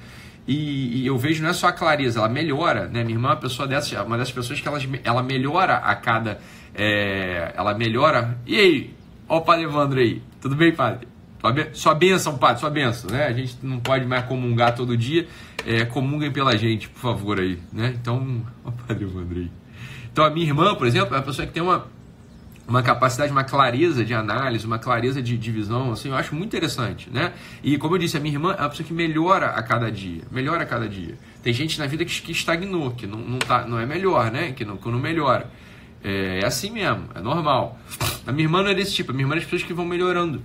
E, 0.47 1.01
e, 1.01 1.07
eu 1.07 1.17
vejo 1.17 1.41
não 1.41 1.49
é 1.49 1.53
só 1.53 1.67
a 1.67 1.73
clareza, 1.73 2.19
ela 2.19 2.29
melhora, 2.29 2.87
né? 2.87 3.03
Minha 3.03 3.17
irmã 3.17 3.29
é 3.29 3.31
uma 3.31 3.37
pessoa 3.37 3.67
dessas, 3.67 3.99
uma 4.05 4.17
dessas 4.17 4.33
pessoas 4.33 4.61
que 4.61 4.67
ela, 4.67 4.79
ela 5.03 5.23
melhora 5.23 5.77
a 5.77 5.95
cada. 5.95 6.39
É, 6.73 7.53
ela 7.55 7.73
melhora. 7.73 8.37
E 8.45 8.59
aí? 8.59 8.95
Ó 9.27 9.37
o 9.37 9.41
Padre 9.41 9.65
Evandro 9.65 9.99
aí. 9.99 10.21
Tudo 10.39 10.55
bem, 10.55 10.73
Padre? 10.73 11.14
Sua 11.73 11.93
benção, 11.93 12.37
Padre, 12.37 12.59
sua 12.59 12.69
benção, 12.69 13.11
né? 13.11 13.27
A 13.27 13.33
gente 13.33 13.57
não 13.61 13.79
pode 13.79 14.05
mais 14.05 14.25
comungar 14.25 14.73
todo 14.73 14.97
dia, 14.97 15.27
é, 15.65 15.85
comunguem 15.85 16.31
pela 16.31 16.57
gente, 16.57 16.89
por 16.89 16.99
favor, 16.99 17.39
aí, 17.39 17.59
né? 17.71 17.93
Então, 17.99 18.41
ó, 18.63 18.71
Padre 18.71 19.05
Andrei. 19.05 19.51
Então, 20.11 20.25
a 20.25 20.29
minha 20.29 20.45
irmã, 20.45 20.73
por 20.75 20.87
exemplo, 20.87 21.13
é 21.13 21.19
uma 21.19 21.23
pessoa 21.23 21.45
que 21.45 21.53
tem 21.53 21.61
uma, 21.61 21.85
uma 22.67 22.81
capacidade, 22.81 23.31
uma 23.31 23.43
clareza 23.43 24.03
de 24.03 24.13
análise, 24.13 24.65
uma 24.65 24.79
clareza 24.79 25.21
de 25.21 25.37
divisão, 25.37 25.91
assim, 25.91 26.09
eu 26.09 26.15
acho 26.15 26.33
muito 26.33 26.47
interessante, 26.47 27.09
né? 27.11 27.33
E, 27.63 27.77
como 27.77 27.95
eu 27.95 27.99
disse, 27.99 28.17
a 28.17 28.19
minha 28.19 28.33
irmã 28.33 28.55
é 28.57 28.61
uma 28.61 28.69
pessoa 28.69 28.87
que 28.87 28.93
melhora 28.93 29.47
a 29.47 29.61
cada 29.61 29.91
dia, 29.91 30.23
melhora 30.31 30.63
a 30.63 30.65
cada 30.65 30.89
dia. 30.89 31.15
Tem 31.43 31.53
gente 31.53 31.77
na 31.77 31.85
vida 31.85 32.03
que, 32.03 32.21
que 32.21 32.31
estagnou, 32.31 32.91
que 32.91 33.05
não, 33.05 33.19
não, 33.19 33.39
tá, 33.39 33.67
não 33.67 33.79
é 33.79 33.85
melhor, 33.85 34.31
né? 34.31 34.51
Que 34.51 34.65
não, 34.65 34.77
que 34.77 34.89
não 34.89 34.99
melhora. 34.99 35.47
É, 36.03 36.39
é 36.41 36.45
assim 36.45 36.71
mesmo, 36.71 37.09
é 37.13 37.19
normal. 37.19 37.77
A 38.25 38.31
minha 38.31 38.45
irmã 38.45 38.63
não 38.63 38.69
é 38.69 38.73
desse 38.73 38.93
tipo, 38.93 39.11
a 39.11 39.13
minha 39.13 39.25
irmã 39.25 39.35
é 39.35 39.37
das 39.37 39.43
pessoas 39.43 39.63
que 39.63 39.73
vão 39.73 39.85
melhorando 39.85 40.41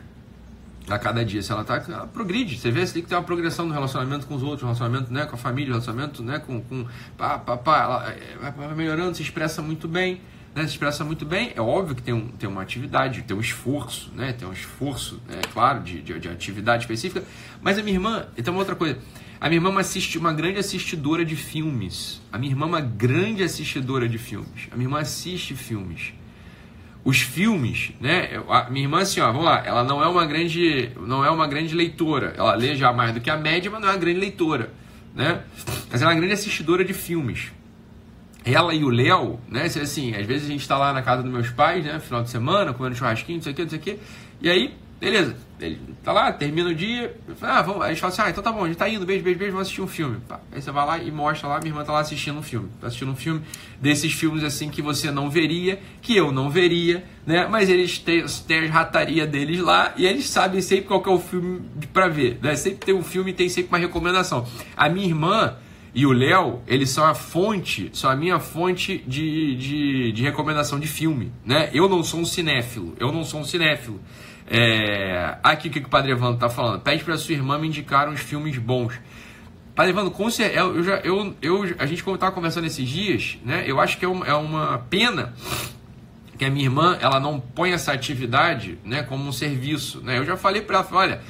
a 0.88 0.98
cada 0.98 1.24
dia. 1.24 1.42
Se 1.42 1.52
ela 1.52 1.64
tá, 1.64 1.82
ela 1.88 2.06
progride. 2.06 2.58
Você 2.58 2.70
vê, 2.70 2.86
você 2.86 2.94
tem 2.94 3.02
que 3.02 3.08
ter 3.08 3.14
uma 3.14 3.22
progressão 3.22 3.66
no 3.66 3.72
relacionamento 3.72 4.26
com 4.26 4.34
os 4.34 4.42
outros, 4.42 4.62
relacionamento 4.62 5.12
né, 5.12 5.26
com 5.26 5.34
a 5.34 5.38
família, 5.38 5.70
relacionamento 5.70 6.22
né, 6.22 6.38
com. 6.38 6.60
com 6.60 6.86
pá, 7.16 7.38
pá, 7.38 7.56
pá, 7.56 7.82
ela 7.82 8.10
é, 8.10 8.50
vai 8.50 8.74
melhorando, 8.74 9.16
se 9.16 9.22
expressa 9.22 9.62
muito 9.62 9.86
bem. 9.86 10.20
Né, 10.52 10.62
se 10.62 10.70
expressa 10.70 11.04
muito 11.04 11.24
bem, 11.24 11.52
é 11.54 11.60
óbvio 11.60 11.94
que 11.94 12.02
tem, 12.02 12.12
um, 12.12 12.26
tem 12.26 12.48
uma 12.48 12.60
atividade, 12.60 13.22
tem 13.22 13.36
um 13.36 13.40
esforço, 13.40 14.10
né, 14.16 14.32
tem 14.32 14.48
um 14.48 14.52
esforço, 14.52 15.22
é 15.28 15.42
claro, 15.52 15.80
de, 15.80 16.02
de, 16.02 16.18
de 16.18 16.28
atividade 16.28 16.82
específica, 16.82 17.24
mas 17.62 17.78
a 17.78 17.84
minha 17.84 17.94
irmã, 17.94 18.26
então 18.36 18.56
outra 18.56 18.74
coisa, 18.74 18.98
a 19.40 19.48
minha 19.48 19.58
irmã 19.58 19.68
é 19.68 19.72
uma, 19.72 19.82
uma 20.18 20.32
grande 20.32 20.58
assistidora 20.58 21.24
de 21.24 21.36
filmes, 21.36 22.20
a 22.32 22.36
minha 22.36 22.50
irmã 22.50 22.66
é 22.66 22.68
uma 22.68 22.80
grande 22.80 23.44
assistidora 23.44 24.08
de 24.08 24.18
filmes, 24.18 24.66
a 24.72 24.74
minha 24.74 24.86
irmã 24.86 24.98
assiste 24.98 25.54
filmes, 25.54 26.14
os 27.04 27.20
filmes, 27.20 27.92
né? 28.00 28.42
A 28.48 28.68
minha 28.70 28.84
irmã, 28.84 29.00
assim, 29.00 29.20
ó, 29.20 29.26
vamos 29.26 29.44
lá, 29.44 29.62
ela 29.64 29.82
não 29.82 30.02
é 30.02 30.06
uma 30.06 30.26
grande, 30.26 30.92
não 31.00 31.24
é 31.24 31.30
uma 31.30 31.46
grande 31.46 31.74
leitora. 31.74 32.34
Ela 32.36 32.54
lê 32.54 32.76
já 32.76 32.92
mais 32.92 33.14
do 33.14 33.20
que 33.20 33.30
a 33.30 33.36
média, 33.36 33.70
mas 33.70 33.80
não 33.80 33.88
é 33.88 33.92
uma 33.92 33.98
grande 33.98 34.20
leitora, 34.20 34.72
né? 35.14 35.42
Mas 35.90 36.02
ela 36.02 36.10
é 36.10 36.14
uma 36.14 36.20
grande 36.20 36.34
assistidora 36.34 36.84
de 36.84 36.92
filmes. 36.92 37.52
Ela 38.44 38.74
e 38.74 38.84
o 38.84 38.88
Léo, 38.88 39.38
né? 39.48 39.64
Assim, 39.64 40.14
às 40.14 40.26
vezes 40.26 40.46
a 40.46 40.52
gente 40.52 40.62
está 40.62 40.76
lá 40.76 40.92
na 40.92 41.02
casa 41.02 41.22
dos 41.22 41.32
meus 41.32 41.50
pais, 41.50 41.84
né? 41.84 41.98
Final 42.00 42.22
de 42.22 42.30
semana, 42.30 42.72
comendo 42.72 42.96
churrasquinho, 42.96 43.38
não 43.38 43.42
sei 43.42 43.52
o 43.52 43.56
que, 43.56 43.62
não 43.62 43.70
sei 43.70 43.78
o 43.78 43.82
que. 43.82 43.98
E 44.40 44.50
aí 44.50 44.74
Beleza, 45.00 45.34
ele 45.58 45.80
tá 46.04 46.12
lá, 46.12 46.30
termina 46.30 46.68
o 46.68 46.74
dia, 46.74 47.16
ah, 47.40 47.62
vamos, 47.62 47.80
a 47.80 47.88
gente 47.88 48.02
fala 48.02 48.12
assim, 48.12 48.22
ah, 48.22 48.28
então 48.28 48.44
tá 48.44 48.52
bom, 48.52 48.64
a 48.64 48.68
gente 48.68 48.76
tá 48.76 48.86
indo, 48.86 49.06
beijo, 49.06 49.24
beijo, 49.24 49.38
beijo, 49.38 49.52
vamos 49.52 49.66
assistir 49.66 49.80
um 49.80 49.86
filme. 49.86 50.18
Pá. 50.28 50.40
Aí 50.52 50.60
você 50.60 50.70
vai 50.70 50.86
lá 50.86 50.98
e 50.98 51.10
mostra 51.10 51.48
lá, 51.48 51.58
minha 51.58 51.70
irmã 51.70 51.82
tá 51.82 51.92
lá 51.92 52.00
assistindo 52.00 52.38
um 52.38 52.42
filme. 52.42 52.68
Tá 52.78 52.88
assistindo 52.88 53.10
um 53.10 53.16
filme 53.16 53.40
desses 53.80 54.12
filmes 54.12 54.44
assim 54.44 54.68
que 54.68 54.82
você 54.82 55.10
não 55.10 55.30
veria, 55.30 55.80
que 56.02 56.14
eu 56.14 56.30
não 56.30 56.50
veria, 56.50 57.02
né? 57.26 57.48
Mas 57.48 57.70
eles 57.70 57.98
têm, 57.98 58.26
têm 58.46 58.64
as 58.64 58.70
rataria 58.70 59.26
deles 59.26 59.60
lá 59.60 59.94
e 59.96 60.04
eles 60.06 60.28
sabem 60.28 60.60
sempre 60.60 60.84
qual 60.84 61.02
é 61.06 61.08
o 61.08 61.18
filme 61.18 61.62
para 61.94 62.08
ver, 62.08 62.38
né? 62.42 62.54
Sempre 62.54 62.84
tem 62.84 62.94
um 62.94 63.02
filme 63.02 63.30
e 63.30 63.34
tem 63.34 63.48
sempre 63.48 63.70
uma 63.70 63.78
recomendação. 63.78 64.46
A 64.76 64.86
minha 64.90 65.06
irmã 65.06 65.56
e 65.94 66.04
o 66.04 66.12
Léo, 66.12 66.60
eles 66.66 66.90
são 66.90 67.04
a 67.04 67.14
fonte, 67.14 67.90
são 67.92 68.10
a 68.10 68.14
minha 68.14 68.38
fonte 68.38 69.02
de, 69.06 69.56
de, 69.56 70.12
de 70.12 70.22
recomendação 70.22 70.78
de 70.78 70.86
filme, 70.86 71.32
né? 71.44 71.70
Eu 71.72 71.88
não 71.88 72.04
sou 72.04 72.20
um 72.20 72.24
cinéfilo, 72.26 72.94
eu 73.00 73.10
não 73.10 73.24
sou 73.24 73.40
um 73.40 73.44
cinéfilo. 73.44 73.98
É, 74.52 75.36
aqui 75.44 75.68
o 75.68 75.70
que 75.70 75.78
o 75.78 75.88
Padre 75.88 76.10
Evandro 76.10 76.34
está 76.34 76.48
falando. 76.48 76.80
Pede 76.80 77.04
para 77.04 77.16
sua 77.16 77.34
irmã 77.34 77.56
me 77.56 77.68
indicar 77.68 78.08
uns 78.08 78.20
filmes 78.20 78.58
bons. 78.58 78.94
Padre 79.76 79.92
Evandro, 79.92 80.10
com 80.10 80.28
certeza, 80.28 80.60
eu 80.60 80.82
já, 80.82 80.96
eu, 80.96 81.36
eu, 81.40 81.62
a 81.78 81.86
gente 81.86 82.00
estava 82.00 82.32
conversando 82.32 82.66
esses 82.66 82.86
dias, 82.88 83.38
né? 83.44 83.62
Eu 83.64 83.80
acho 83.80 83.96
que 83.96 84.04
é 84.04 84.08
uma, 84.08 84.26
é 84.26 84.34
uma 84.34 84.78
pena 84.90 85.32
que 86.36 86.44
a 86.44 86.50
minha 86.50 86.64
irmã 86.64 86.98
ela 87.00 87.20
não 87.20 87.38
põe 87.38 87.72
essa 87.72 87.92
atividade 87.92 88.78
né, 88.84 89.02
como 89.02 89.28
um 89.28 89.32
serviço. 89.32 90.00
Né? 90.00 90.18
Eu 90.18 90.24
já 90.24 90.38
falei 90.38 90.62
para 90.62 90.78
ela, 90.78 90.88
olha, 90.92 91.20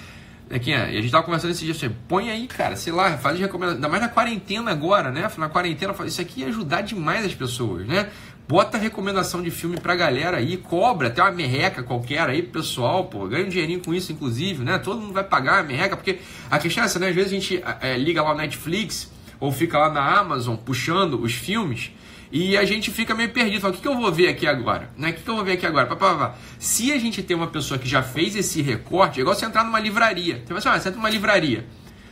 aqui, 0.49 0.73
a 0.73 0.87
gente 0.87 1.07
estava 1.07 1.25
conversando 1.25 1.51
esses 1.51 1.65
dias, 1.65 1.77
assim, 1.77 1.95
põe 2.09 2.31
aí, 2.31 2.47
cara, 2.47 2.77
sei 2.77 2.93
lá, 2.93 3.19
faz 3.19 3.39
recomendação, 3.39 3.77
ainda 3.77 3.89
mais 3.89 4.03
na 4.03 4.09
quarentena 4.09 4.71
agora, 4.71 5.11
né? 5.11 5.29
Na 5.37 5.49
quarentena, 5.49 5.95
isso 6.07 6.21
aqui 6.21 6.41
ia 6.41 6.47
ajudar 6.47 6.83
demais 6.83 7.25
as 7.27 7.35
pessoas, 7.35 7.87
né? 7.87 8.09
Bota 8.49 8.77
recomendação 8.77 9.43
de 9.43 9.51
filme 9.51 9.79
pra 9.79 9.95
galera 9.95 10.39
aí, 10.39 10.57
cobra 10.57 11.07
até 11.07 11.23
uma 11.23 11.31
merreca 11.31 11.83
qualquer 11.83 12.29
aí 12.29 12.43
pro 12.43 12.61
pessoal, 12.61 13.05
pô. 13.05 13.27
Ganha 13.29 13.47
um 13.47 13.49
dinheirinho 13.49 13.81
com 13.81 13.95
isso, 13.95 14.11
inclusive, 14.11 14.65
né? 14.65 14.79
Todo 14.79 15.01
mundo 15.01 15.13
vai 15.13 15.23
pagar 15.23 15.61
a 15.61 15.63
merreca, 15.63 15.97
porque 15.97 16.19
a 16.51 16.59
questão 16.59 16.83
é 16.83 16.87
essa, 16.87 16.99
né? 16.99 17.09
Às 17.09 17.15
vezes 17.15 17.31
a 17.31 17.35
gente 17.35 17.63
é, 17.81 17.97
liga 17.97 18.23
lá 18.23 18.31
no 18.31 18.39
Netflix 18.39 19.11
ou 19.39 19.53
fica 19.53 19.79
lá 19.79 19.89
na 19.89 20.19
Amazon 20.19 20.57
puxando 20.57 21.23
os 21.23 21.33
filmes 21.33 21.93
e 22.33 22.57
a 22.57 22.65
gente 22.65 22.91
fica 22.91 23.15
meio 23.15 23.31
perdido. 23.31 23.61
Fala, 23.61 23.73
o 23.73 23.77
que, 23.77 23.83
que 23.83 23.89
eu 23.89 23.97
vou 23.97 24.13
ver 24.13 24.29
aqui 24.29 24.47
agora? 24.47 24.91
Né? 24.97 25.11
O 25.11 25.15
que, 25.15 25.23
que 25.23 25.31
eu 25.31 25.35
vou 25.35 25.45
ver 25.45 25.53
aqui 25.53 25.67
agora? 25.67 25.87
Pá, 25.87 25.97
pá, 25.97 26.15
pá. 26.15 26.35
Se 26.59 26.93
a 26.93 26.99
gente 26.99 27.23
tem 27.23 27.37
uma 27.37 27.49
pessoa 27.49 27.79
que 27.79 27.89
já 27.89 28.03
fez 28.03 28.37
esse 28.37 28.63
recorte, 28.63 29.19
é 29.19 29.23
igual 29.23 29.35
você 29.35 29.47
entrar 29.47 29.65
numa 29.65 29.81
livraria. 29.81 30.43
Você 30.45 30.53
vai 30.53 30.59
assim, 30.59 30.69
ah, 30.69 30.81
você 30.81 30.89
entra 30.89 31.01
numa 31.01 31.11
livraria. 31.11 31.67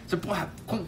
Você, 0.06 0.16
porra, 0.16 0.52
com 0.66 0.84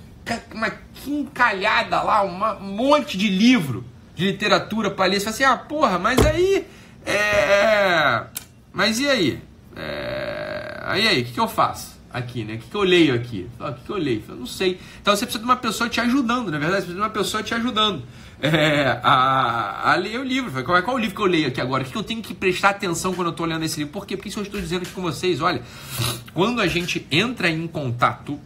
uma 0.53 0.71
quincalhada 0.95 2.03
lá, 2.03 2.23
um 2.25 2.61
monte 2.61 3.17
de 3.17 3.29
livro 3.29 3.85
de 4.21 4.27
literatura 4.27 4.91
para 4.91 5.07
ler, 5.07 5.19
você 5.19 5.25
fala 5.25 5.35
assim, 5.35 5.45
ah, 5.45 5.57
porra, 5.57 5.99
mas 5.99 6.19
aí. 6.27 6.67
É, 7.07 7.15
é... 7.15 8.27
Mas 8.71 9.01
e 9.01 9.09
aí? 9.09 9.41
É... 9.75 10.79
Aí 10.85 11.09
aí, 11.09 11.23
o 11.23 11.25
que, 11.25 11.33
que 11.33 11.41
eu 11.41 11.49
faço? 11.49 11.99
Aqui, 12.13 12.45
né? 12.45 12.55
O 12.55 12.59
que, 12.59 12.69
que 12.69 12.77
eu 12.77 12.83
leio 12.83 13.15
aqui? 13.15 13.49
O 13.59 13.73
que, 13.73 13.81
que 13.83 13.91
eu 13.91 13.97
leio? 13.97 14.23
Eu 14.29 14.37
não 14.37 14.47
sei. 14.47 14.79
Então 15.01 15.17
você 15.17 15.25
precisa 15.25 15.39
de 15.39 15.45
uma 15.45 15.57
pessoa 15.57 15.89
te 15.89 16.01
ajudando, 16.01 16.51
na 16.51 16.59
verdade, 16.59 16.83
você 16.83 16.87
precisa 16.89 16.95
de 16.95 17.01
uma 17.01 17.11
pessoa 17.11 17.43
te 17.43 17.55
ajudando 17.55 18.03
é, 18.43 19.01
a, 19.03 19.93
a 19.93 19.95
ler 19.95 20.21
o 20.21 20.25
livro. 20.25 20.63
Qual 20.65 20.77
é, 20.77 20.83
qual 20.83 20.97
é 20.97 21.01
o 21.01 21.03
livro 21.03 21.17
que 21.17 21.23
eu 21.23 21.27
leio 21.27 21.49
aqui 21.49 21.61
agora? 21.61 21.83
O 21.83 21.87
que, 21.87 21.93
que 21.93 21.99
eu 21.99 22.03
tenho 22.03 22.21
que 22.21 22.35
prestar 22.35 22.71
atenção 22.71 23.15
quando 23.15 23.29
eu 23.29 23.33
estou 23.33 23.47
lendo 23.47 23.65
esse 23.65 23.79
livro? 23.79 23.93
Por 23.93 24.05
quê? 24.05 24.17
Porque 24.17 24.29
isso 24.29 24.39
eu 24.39 24.43
estou 24.43 24.61
dizendo 24.61 24.83
aqui 24.83 24.93
com 24.93 25.03
vocês, 25.03 25.41
olha, 25.41 25.63
quando 26.35 26.61
a 26.61 26.67
gente 26.67 27.07
entra 27.11 27.49
em 27.49 27.67
contato, 27.67 28.39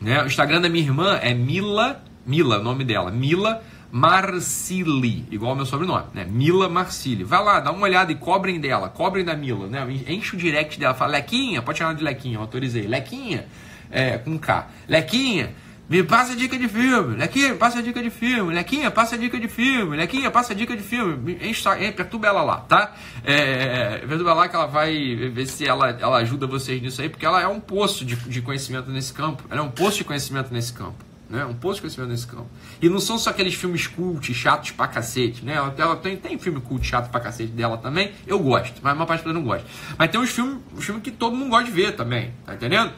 né? 0.00 0.22
O 0.22 0.26
Instagram 0.26 0.62
da 0.62 0.70
minha 0.70 0.84
irmã 0.84 1.18
é 1.20 1.34
Mila, 1.34 2.02
Mila, 2.24 2.60
o 2.60 2.62
nome 2.62 2.84
dela, 2.84 3.10
Mila 3.10 3.62
Marcili, 3.90 5.24
igual 5.30 5.50
ao 5.50 5.56
meu 5.56 5.66
sobrenome, 5.66 6.06
né? 6.12 6.24
Mila 6.24 6.68
Marcili. 6.68 7.24
Vai 7.24 7.42
lá, 7.42 7.60
dá 7.60 7.70
uma 7.70 7.84
olhada 7.84 8.12
e 8.12 8.14
cobrem 8.14 8.60
dela, 8.60 8.88
cobrem 8.88 9.24
da 9.24 9.34
Mila, 9.34 9.66
né? 9.66 9.86
Enche 10.08 10.34
o 10.34 10.38
direct 10.38 10.78
dela, 10.78 10.94
fala, 10.94 11.12
Lequinha, 11.12 11.62
pode 11.62 11.78
chamar 11.78 11.94
de 11.94 12.02
Lequinha, 12.02 12.36
eu 12.36 12.40
autorizei. 12.40 12.86
Lequinha, 12.86 13.46
é, 13.90 14.18
com 14.18 14.38
K. 14.38 14.68
Lequinha, 14.88 15.54
me 15.88 16.02
passa 16.02 16.34
dica 16.34 16.58
de 16.58 16.68
filme. 16.68 17.16
Lequinha, 17.16 17.54
passa 17.54 17.80
dica 17.80 18.02
de 18.02 18.10
filme. 18.10 18.52
Lequinha, 18.52 18.90
passa 18.90 19.16
dica 19.16 19.38
de 19.38 19.46
filme. 19.46 19.96
Lequinha, 19.96 20.30
passa 20.32 20.52
dica 20.52 20.76
de 20.76 20.82
filme. 20.82 21.38
Enche, 21.40 21.62
perturba 21.92 22.26
ela 22.26 22.42
lá, 22.42 22.56
tá? 22.58 22.92
É, 23.24 23.98
perturba 23.98 24.34
lá 24.34 24.48
que 24.48 24.56
ela 24.56 24.66
vai 24.66 25.30
ver 25.32 25.46
se 25.46 25.64
ela, 25.64 25.90
ela 25.90 26.16
ajuda 26.18 26.44
vocês 26.44 26.82
nisso 26.82 27.00
aí, 27.00 27.08
porque 27.08 27.24
ela 27.24 27.40
é 27.40 27.46
um 27.46 27.60
poço 27.60 28.04
de, 28.04 28.16
de 28.16 28.42
conhecimento 28.42 28.90
nesse 28.90 29.12
campo. 29.12 29.44
Ela 29.48 29.60
é 29.60 29.62
um 29.62 29.70
poço 29.70 29.98
de 29.98 30.04
conhecimento 30.04 30.52
nesse 30.52 30.72
campo 30.72 31.05
né? 31.28 31.44
Um 31.44 31.54
posto 31.54 31.76
de 31.76 31.82
conhecimento 31.82 32.10
nesse 32.10 32.26
campo. 32.26 32.46
E 32.80 32.88
não 32.88 33.00
são 33.00 33.18
só 33.18 33.30
aqueles 33.30 33.54
filmes 33.54 33.86
cult, 33.86 34.32
chatos 34.32 34.70
pra 34.70 34.86
cacete, 34.86 35.44
né? 35.44 35.54
Ela, 35.54 35.96
tem, 35.96 36.16
tem 36.16 36.38
filme 36.38 36.60
cult 36.60 36.86
chato 36.86 37.10
pra 37.10 37.20
cacete 37.20 37.52
dela 37.52 37.76
também, 37.76 38.12
eu 38.26 38.38
gosto, 38.38 38.80
mas 38.82 38.94
uma 38.94 39.06
parte 39.06 39.24
das 39.24 39.34
não 39.34 39.42
gosta. 39.42 39.66
Mas 39.98 40.10
tem 40.10 40.20
uns 40.20 40.30
filmes, 40.30 40.58
uns 40.74 40.84
filmes 40.84 41.02
que 41.02 41.10
todo 41.10 41.36
mundo 41.36 41.50
gosta 41.50 41.64
de 41.66 41.72
ver 41.72 41.96
também, 41.96 42.32
tá 42.44 42.54
entendendo? 42.54 42.92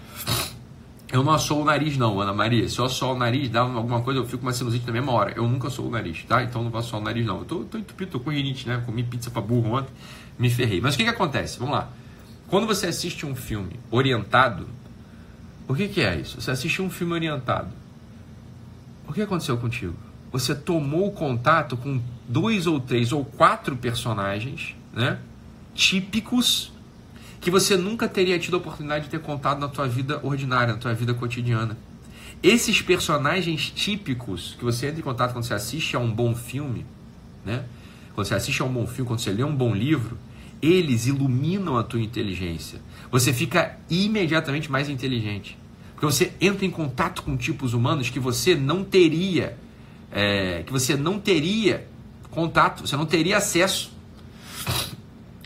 Eu 1.10 1.24
não 1.24 1.32
assou 1.32 1.62
o 1.62 1.64
nariz 1.64 1.96
não, 1.96 2.20
Ana 2.20 2.34
Maria. 2.34 2.68
Se 2.68 2.78
eu 2.78 2.84
assou 2.84 3.14
o 3.14 3.18
nariz, 3.18 3.48
dá 3.48 3.60
alguma 3.60 4.02
coisa, 4.02 4.20
eu 4.20 4.26
fico 4.26 4.38
com 4.38 4.46
uma 4.46 4.52
sinusite 4.52 4.86
na 4.86 4.92
mesma 4.92 5.10
hora. 5.12 5.32
Eu 5.34 5.48
nunca 5.48 5.70
sou 5.70 5.86
o 5.86 5.90
nariz, 5.90 6.22
tá? 6.24 6.42
Então 6.42 6.62
não 6.62 6.70
vou 6.70 6.78
assoar 6.78 7.00
o 7.00 7.04
nariz 7.04 7.24
não. 7.24 7.38
Eu 7.38 7.44
tô, 7.46 7.64
tô 7.64 7.78
entupido, 7.78 8.10
tô 8.10 8.20
com 8.20 8.30
rinite, 8.30 8.68
né? 8.68 8.82
Comi 8.84 9.02
pizza 9.02 9.30
pra 9.30 9.40
burro 9.40 9.72
ontem, 9.72 9.90
me 10.38 10.50
ferrei. 10.50 10.82
Mas 10.82 10.94
o 10.94 10.98
que 10.98 11.04
que 11.04 11.10
acontece? 11.10 11.58
Vamos 11.58 11.76
lá. 11.76 11.88
Quando 12.46 12.66
você 12.66 12.88
assiste 12.88 13.24
um 13.24 13.34
filme 13.34 13.80
orientado, 13.90 14.68
o 15.66 15.74
que 15.74 15.88
que 15.88 16.02
é 16.02 16.16
isso? 16.16 16.40
Você 16.42 16.50
assiste 16.50 16.82
um 16.82 16.90
filme 16.90 17.14
orientado 17.14 17.68
o 19.08 19.12
que 19.12 19.22
aconteceu 19.22 19.56
contigo? 19.56 19.94
Você 20.30 20.54
tomou 20.54 21.10
contato 21.10 21.76
com 21.76 22.00
dois 22.28 22.66
ou 22.66 22.78
três 22.78 23.10
ou 23.12 23.24
quatro 23.24 23.74
personagens, 23.76 24.76
né? 24.92 25.18
Típicos 25.74 26.70
que 27.40 27.50
você 27.50 27.76
nunca 27.76 28.06
teria 28.06 28.38
tido 28.38 28.54
a 28.54 28.58
oportunidade 28.58 29.04
de 29.04 29.10
ter 29.10 29.20
contato 29.20 29.58
na 29.58 29.68
tua 29.68 29.88
vida 29.88 30.20
ordinária, 30.22 30.74
na 30.74 30.78
tua 30.78 30.92
vida 30.92 31.14
cotidiana. 31.14 31.78
Esses 32.42 32.82
personagens 32.82 33.70
típicos 33.70 34.54
que 34.58 34.64
você 34.64 34.88
entra 34.88 35.00
em 35.00 35.02
contato 35.02 35.32
quando 35.32 35.44
você 35.44 35.54
assiste 35.54 35.96
a 35.96 35.98
um 35.98 36.12
bom 36.12 36.34
filme, 36.34 36.84
né? 37.44 37.64
Quando 38.14 38.26
você 38.26 38.34
assiste 38.34 38.60
a 38.60 38.64
um 38.64 38.72
bom 38.72 38.86
filme, 38.86 39.08
quando 39.08 39.20
você 39.20 39.32
lê 39.32 39.42
um 39.42 39.54
bom 39.54 39.74
livro, 39.74 40.18
eles 40.60 41.06
iluminam 41.06 41.76
a 41.76 41.82
tua 41.82 42.00
inteligência. 42.00 42.80
Você 43.10 43.32
fica 43.32 43.76
imediatamente 43.88 44.70
mais 44.70 44.88
inteligente. 44.88 45.57
Porque 45.98 46.06
você 46.06 46.32
entra 46.40 46.64
em 46.64 46.70
contato 46.70 47.24
com 47.24 47.36
tipos 47.36 47.74
humanos 47.74 48.08
que 48.08 48.20
você 48.20 48.54
não 48.54 48.84
teria, 48.84 49.58
é, 50.12 50.62
que 50.62 50.70
você 50.70 50.96
não 50.96 51.18
teria 51.18 51.88
contato, 52.30 52.86
você 52.86 52.96
não 52.96 53.04
teria 53.04 53.36
acesso. 53.36 53.92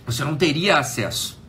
Você 0.04 0.22
não 0.22 0.36
teria 0.36 0.76
acesso. 0.76 1.40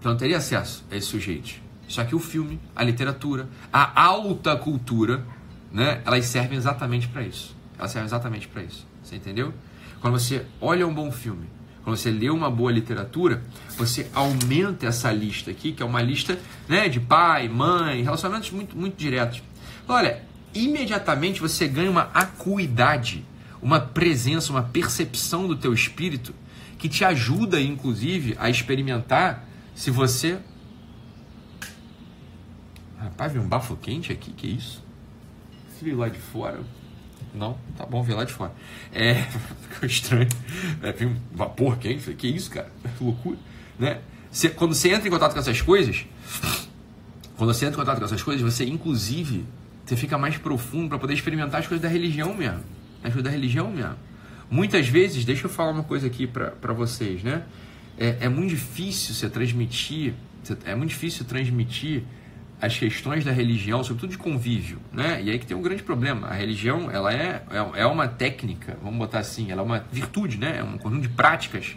Você 0.00 0.08
não 0.08 0.16
teria 0.16 0.38
acesso 0.38 0.84
a 0.90 0.96
esse 0.96 1.06
sujeito. 1.06 1.60
Só 1.86 2.02
que 2.02 2.12
o 2.12 2.18
filme, 2.18 2.58
a 2.74 2.82
literatura, 2.82 3.48
a 3.72 4.02
alta 4.02 4.56
cultura, 4.56 5.24
né, 5.70 6.02
elas 6.04 6.26
servem 6.26 6.58
exatamente 6.58 7.06
para 7.06 7.22
isso. 7.22 7.56
Elas 7.78 7.92
servem 7.92 8.06
exatamente 8.06 8.48
para 8.48 8.64
isso. 8.64 8.84
Você 9.00 9.14
entendeu? 9.14 9.54
Quando 10.00 10.18
você 10.18 10.44
olha 10.60 10.84
um 10.84 10.92
bom 10.92 11.12
filme, 11.12 11.46
quando 11.82 11.96
você 11.96 12.10
lê 12.10 12.28
uma 12.28 12.50
boa 12.50 12.70
literatura, 12.70 13.42
você 13.76 14.08
aumenta 14.12 14.86
essa 14.86 15.10
lista 15.10 15.50
aqui, 15.50 15.72
que 15.72 15.82
é 15.82 15.86
uma 15.86 16.02
lista 16.02 16.38
né, 16.68 16.88
de 16.88 17.00
pai, 17.00 17.48
mãe, 17.48 18.02
relacionamentos 18.02 18.50
muito, 18.50 18.76
muito 18.76 18.96
diretos. 18.96 19.42
Olha, 19.88 20.22
imediatamente 20.54 21.40
você 21.40 21.66
ganha 21.66 21.90
uma 21.90 22.10
acuidade, 22.12 23.24
uma 23.62 23.80
presença, 23.80 24.52
uma 24.52 24.62
percepção 24.62 25.46
do 25.46 25.56
teu 25.56 25.72
espírito 25.72 26.34
que 26.78 26.88
te 26.88 27.04
ajuda, 27.04 27.60
inclusive, 27.60 28.36
a 28.38 28.48
experimentar 28.48 29.46
se 29.74 29.90
você. 29.90 30.38
Rapaz, 32.98 33.32
veio 33.32 33.44
um 33.44 33.48
bafo 33.48 33.76
quente 33.76 34.12
aqui, 34.12 34.32
que 34.32 34.46
isso? 34.46 34.82
Veio 35.80 35.96
lá 35.96 36.08
de 36.08 36.18
fora. 36.18 36.60
Não? 37.34 37.56
Tá 37.76 37.86
bom, 37.86 38.02
vê 38.02 38.14
lá 38.14 38.24
de 38.24 38.32
fora. 38.32 38.52
É, 38.92 39.14
ficou 39.70 39.86
estranho. 39.88 40.28
É, 40.82 40.92
vem 40.92 41.08
um 41.08 41.16
vapor 41.32 41.78
quente, 41.78 42.12
que 42.14 42.28
isso, 42.28 42.50
cara? 42.50 42.70
Que 42.96 43.04
loucura. 43.04 43.38
Né? 43.78 44.00
Quando 44.56 44.74
você 44.74 44.90
entra 44.90 45.08
em 45.08 45.10
contato 45.10 45.32
com 45.32 45.38
essas 45.38 45.60
coisas, 45.60 46.04
quando 47.36 47.52
você 47.52 47.66
entra 47.66 47.76
em 47.76 47.84
contato 47.84 47.98
com 47.98 48.04
essas 48.04 48.22
coisas, 48.22 48.42
você 48.42 48.64
inclusive 48.64 49.44
você 49.84 49.96
fica 49.96 50.16
mais 50.16 50.36
profundo 50.36 50.88
para 50.88 50.98
poder 50.98 51.14
experimentar 51.14 51.60
as 51.60 51.66
coisas 51.66 51.82
da 51.82 51.88
religião 51.88 52.34
mesmo. 52.34 52.62
As 53.02 53.12
coisas 53.12 53.24
da 53.24 53.30
religião 53.30 53.70
mesmo. 53.70 53.96
Muitas 54.48 54.88
vezes, 54.88 55.24
deixa 55.24 55.46
eu 55.46 55.50
falar 55.50 55.72
uma 55.72 55.84
coisa 55.84 56.06
aqui 56.06 56.26
para 56.26 56.72
vocês, 56.72 57.22
né? 57.22 57.42
É, 57.98 58.18
é 58.20 58.28
muito 58.28 58.50
difícil 58.50 59.14
você 59.14 59.28
transmitir, 59.28 60.14
é 60.64 60.74
muito 60.74 60.90
difícil 60.90 61.24
transmitir 61.24 62.04
as 62.60 62.76
questões 62.76 63.24
da 63.24 63.32
religião, 63.32 63.82
sobretudo 63.82 64.10
de 64.10 64.18
convívio, 64.18 64.78
né? 64.92 65.20
E 65.22 65.30
aí 65.30 65.38
que 65.38 65.46
tem 65.46 65.56
um 65.56 65.62
grande 65.62 65.82
problema. 65.82 66.28
A 66.28 66.34
religião, 66.34 66.90
ela 66.90 67.12
é, 67.12 67.42
é, 67.50 67.80
é 67.80 67.86
uma 67.86 68.06
técnica, 68.06 68.76
vamos 68.82 68.98
botar 68.98 69.20
assim, 69.20 69.50
ela 69.50 69.62
é 69.62 69.64
uma 69.64 69.84
virtude, 69.90 70.36
né? 70.36 70.58
É 70.58 70.62
um 70.62 70.76
conjunto 70.76 71.02
de 71.02 71.08
práticas. 71.08 71.74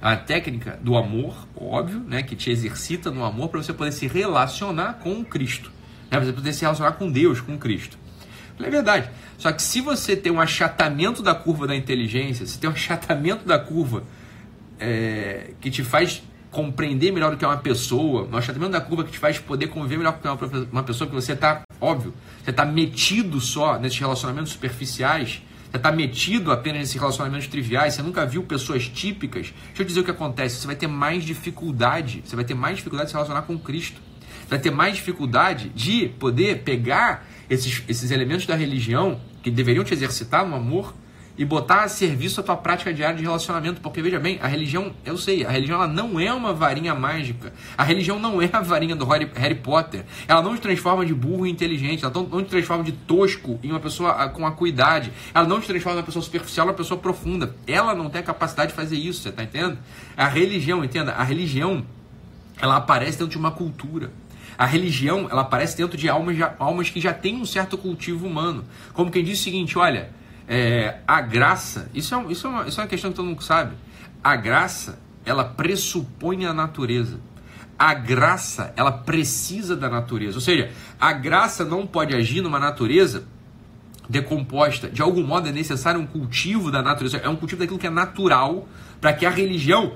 É 0.00 0.06
uma 0.06 0.16
técnica 0.16 0.78
do 0.82 0.96
amor, 0.96 1.48
óbvio, 1.56 2.00
né? 2.00 2.22
Que 2.22 2.36
te 2.36 2.50
exercita 2.50 3.10
no 3.10 3.24
amor 3.24 3.48
para 3.48 3.62
você 3.62 3.72
poder 3.72 3.92
se 3.92 4.06
relacionar 4.06 4.94
com 5.02 5.24
Cristo. 5.24 5.70
Né? 6.10 6.18
Para 6.18 6.24
você 6.24 6.32
poder 6.32 6.52
se 6.52 6.60
relacionar 6.60 6.92
com 6.92 7.10
Deus, 7.10 7.40
com 7.40 7.56
Cristo. 7.56 7.98
É 8.60 8.68
verdade. 8.68 9.08
Só 9.38 9.50
que 9.52 9.62
se 9.62 9.80
você 9.80 10.16
tem 10.16 10.32
um 10.32 10.40
achatamento 10.40 11.22
da 11.22 11.34
curva 11.34 11.66
da 11.66 11.76
inteligência, 11.76 12.44
se 12.44 12.58
tem 12.58 12.68
um 12.68 12.72
achatamento 12.72 13.46
da 13.46 13.58
curva 13.58 14.02
é, 14.78 15.52
que 15.60 15.70
te 15.70 15.82
faz 15.82 16.22
compreender 16.50 17.12
melhor 17.12 17.34
o 17.34 17.36
que 17.36 17.44
é 17.44 17.48
uma 17.48 17.58
pessoa, 17.58 18.26
no 18.26 18.36
achatamento 18.36 18.72
da 18.72 18.80
curva 18.80 19.04
que 19.04 19.12
te 19.12 19.18
faz 19.18 19.38
poder 19.38 19.68
conviver 19.68 19.98
melhor 19.98 20.18
com 20.18 20.28
uma 20.72 20.82
pessoa 20.82 21.08
que 21.08 21.14
você 21.14 21.32
está, 21.32 21.62
óbvio, 21.80 22.14
você 22.42 22.50
está 22.50 22.64
metido 22.64 23.40
só 23.40 23.78
nesses 23.78 23.98
relacionamentos 23.98 24.52
superficiais, 24.52 25.42
você 25.70 25.76
está 25.76 25.92
metido 25.92 26.50
apenas 26.50 26.80
nesses 26.80 26.94
relacionamentos 26.94 27.46
triviais, 27.46 27.94
você 27.94 28.02
nunca 28.02 28.24
viu 28.24 28.42
pessoas 28.42 28.88
típicas. 28.88 29.52
Deixa 29.68 29.82
eu 29.82 29.86
dizer 29.86 30.00
o 30.00 30.04
que 30.04 30.10
acontece, 30.10 30.56
você 30.56 30.66
vai 30.66 30.76
ter 30.76 30.86
mais 30.86 31.24
dificuldade, 31.24 32.22
você 32.24 32.34
vai 32.34 32.44
ter 32.44 32.54
mais 32.54 32.78
dificuldade 32.78 33.08
de 33.08 33.10
se 33.10 33.14
relacionar 33.14 33.42
com 33.42 33.58
Cristo. 33.58 34.00
Você 34.42 34.48
vai 34.48 34.58
ter 34.58 34.70
mais 34.70 34.94
dificuldade 34.94 35.68
de 35.74 36.08
poder 36.08 36.62
pegar 36.62 37.28
esses, 37.50 37.82
esses 37.86 38.10
elementos 38.10 38.46
da 38.46 38.54
religião 38.54 39.20
que 39.42 39.50
deveriam 39.50 39.84
te 39.84 39.92
exercitar 39.92 40.46
no 40.46 40.56
amor 40.56 40.94
e 41.38 41.44
botar 41.44 41.84
a 41.84 41.88
serviço 41.88 42.40
a 42.40 42.42
tua 42.42 42.56
prática 42.56 42.92
diária 42.92 43.16
de 43.16 43.22
relacionamento, 43.22 43.80
porque 43.80 44.02
veja 44.02 44.18
bem, 44.18 44.40
a 44.42 44.48
religião, 44.48 44.92
eu 45.04 45.16
sei, 45.16 45.46
a 45.46 45.50
religião 45.50 45.76
ela 45.76 45.86
não 45.86 46.18
é 46.18 46.32
uma 46.34 46.52
varinha 46.52 46.96
mágica. 46.96 47.52
A 47.76 47.84
religião 47.84 48.18
não 48.18 48.42
é 48.42 48.50
a 48.52 48.60
varinha 48.60 48.96
do 48.96 49.04
Harry, 49.04 49.54
Potter. 49.54 50.04
Ela 50.26 50.42
não 50.42 50.56
te 50.56 50.60
transforma 50.60 51.06
de 51.06 51.14
burro 51.14 51.46
em 51.46 51.50
inteligente, 51.50 52.04
ela 52.04 52.12
não 52.12 52.42
te 52.42 52.48
transforma 52.48 52.82
de 52.82 52.90
tosco 52.90 53.60
em 53.62 53.70
uma 53.70 53.78
pessoa 53.78 54.10
ah, 54.10 54.28
com 54.28 54.44
acuidade. 54.44 55.12
Ela 55.32 55.46
não 55.46 55.60
te 55.60 55.68
transforma 55.68 55.98
em 55.98 56.00
uma 56.00 56.06
pessoa 56.06 56.24
superficial 56.24 56.66
em 56.66 56.70
uma 56.70 56.76
pessoa 56.76 56.98
profunda. 56.98 57.54
Ela 57.66 57.94
não 57.94 58.10
tem 58.10 58.20
a 58.20 58.24
capacidade 58.24 58.72
de 58.72 58.76
fazer 58.76 58.96
isso, 58.96 59.22
você 59.22 59.30
tá 59.30 59.44
entendendo? 59.44 59.78
A 60.16 60.26
religião, 60.26 60.84
entenda, 60.84 61.12
a 61.12 61.22
religião 61.22 61.86
ela 62.60 62.76
aparece 62.76 63.12
dentro 63.12 63.30
de 63.30 63.38
uma 63.38 63.52
cultura. 63.52 64.10
A 64.56 64.66
religião, 64.66 65.28
ela 65.30 65.42
aparece 65.42 65.76
dentro 65.76 65.96
de 65.96 66.08
almas, 66.08 66.36
almas 66.58 66.90
que 66.90 67.00
já 67.00 67.12
têm 67.12 67.36
um 67.36 67.44
certo 67.44 67.78
cultivo 67.78 68.26
humano. 68.26 68.64
Como 68.92 69.08
quem 69.08 69.22
diz 69.22 69.38
o 69.38 69.42
seguinte, 69.44 69.78
olha, 69.78 70.10
é, 70.48 71.00
a 71.06 71.20
graça, 71.20 71.90
isso 71.94 72.14
é, 72.14 72.32
isso, 72.32 72.46
é 72.46 72.50
uma, 72.50 72.66
isso 72.66 72.80
é 72.80 72.82
uma 72.82 72.88
questão 72.88 73.10
que 73.10 73.16
todo 73.16 73.26
mundo 73.26 73.42
sabe. 73.42 73.76
A 74.24 74.34
graça, 74.34 74.98
ela 75.24 75.44
pressupõe 75.44 76.46
a 76.46 76.54
natureza. 76.54 77.20
A 77.78 77.92
graça, 77.92 78.72
ela 78.74 78.90
precisa 78.90 79.76
da 79.76 79.90
natureza. 79.90 80.38
Ou 80.38 80.40
seja, 80.40 80.72
a 80.98 81.12
graça 81.12 81.64
não 81.66 81.86
pode 81.86 82.16
agir 82.16 82.40
numa 82.40 82.58
natureza 82.58 83.24
decomposta. 84.08 84.88
De 84.88 85.02
algum 85.02 85.22
modo 85.22 85.48
é 85.48 85.52
necessário 85.52 86.00
um 86.00 86.06
cultivo 86.06 86.70
da 86.70 86.82
natureza. 86.82 87.18
É 87.18 87.28
um 87.28 87.36
cultivo 87.36 87.60
daquilo 87.60 87.78
que 87.78 87.86
é 87.86 87.90
natural 87.90 88.66
para 89.00 89.12
que 89.12 89.26
a 89.26 89.30
religião. 89.30 89.92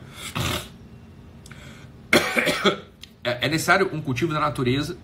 É, 3.25 3.47
é 3.47 3.49
necessário 3.49 3.88
um 3.93 4.03
cultivo 4.03 4.33
da 4.33 4.41
natureza, 4.41 4.99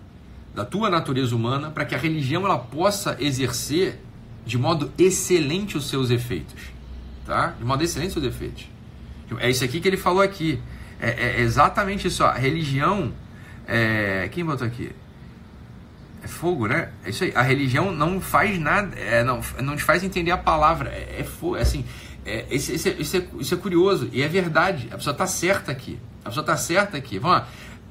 da 0.53 0.65
tua 0.65 0.89
natureza 0.89 1.33
humana, 1.33 1.71
para 1.71 1.85
que 1.85 1.95
a 1.95 1.97
religião 1.97 2.43
ela 2.43 2.57
possa 2.57 3.15
exercer 3.17 4.01
de 4.49 4.57
modo 4.57 4.91
excelente 4.97 5.77
os 5.77 5.87
seus 5.87 6.09
efeitos. 6.09 6.59
Tá? 7.23 7.53
De 7.57 7.63
modo 7.63 7.83
excelente 7.83 8.07
os 8.07 8.13
seus 8.13 8.25
efeitos. 8.25 8.67
É 9.37 9.47
isso 9.47 9.63
aqui 9.63 9.79
que 9.79 9.87
ele 9.87 9.95
falou 9.95 10.23
aqui. 10.23 10.59
É, 10.99 11.37
é 11.37 11.41
exatamente 11.41 12.07
isso. 12.07 12.23
A 12.23 12.33
religião. 12.33 13.13
É... 13.67 14.27
Quem 14.31 14.43
botou 14.43 14.65
aqui? 14.65 14.91
É 16.23 16.27
fogo, 16.27 16.67
né? 16.67 16.89
É 17.05 17.11
isso 17.11 17.23
aí. 17.23 17.31
A 17.35 17.43
religião 17.43 17.91
não 17.91 18.19
faz 18.19 18.59
nada, 18.59 18.97
é, 18.97 19.23
não, 19.23 19.39
não 19.61 19.75
te 19.75 19.83
faz 19.83 20.03
entender 20.03 20.31
a 20.31 20.37
palavra. 20.37 20.89
É, 20.89 21.17
é 21.19 21.23
fogo, 21.23 21.55
é 21.55 21.61
assim. 21.61 21.85
É, 22.25 22.47
isso, 22.49 22.73
isso, 22.73 23.17
é, 23.17 23.55
é 23.55 23.57
curioso 23.57 24.09
e 24.11 24.23
é 24.23 24.27
verdade. 24.27 24.89
A 24.91 24.97
pessoa 24.97 25.11
está 25.11 25.27
certa 25.27 25.71
aqui. 25.71 25.99
A 26.25 26.29
pessoa 26.29 26.41
está 26.41 26.57
certa 26.57 26.97
aqui. 26.97 27.19
Vamos 27.19 27.37
lá. 27.37 27.47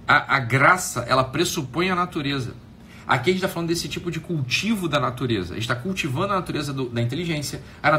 A, 0.09 0.37
a 0.37 0.39
graça, 0.41 1.05
ela 1.09 1.23
pressupõe 1.23 1.89
a 1.89 1.95
natureza. 1.95 2.55
Aqui 3.09 3.31
a 3.31 3.33
gente 3.33 3.43
está 3.43 3.49
falando 3.49 3.71
desse 3.71 3.89
tipo 3.89 4.11
de 4.11 4.21
cultivo 4.21 4.87
da 4.87 5.01
natureza. 5.01 5.55
A 5.55 5.57
gente 5.57 5.63
está 5.63 5.75
cultivando 5.75 6.35
a 6.35 6.37
natureza 6.37 6.75
do, 6.75 6.91
da 6.91 7.01
inteligência, 7.01 7.63
a, 7.83 7.99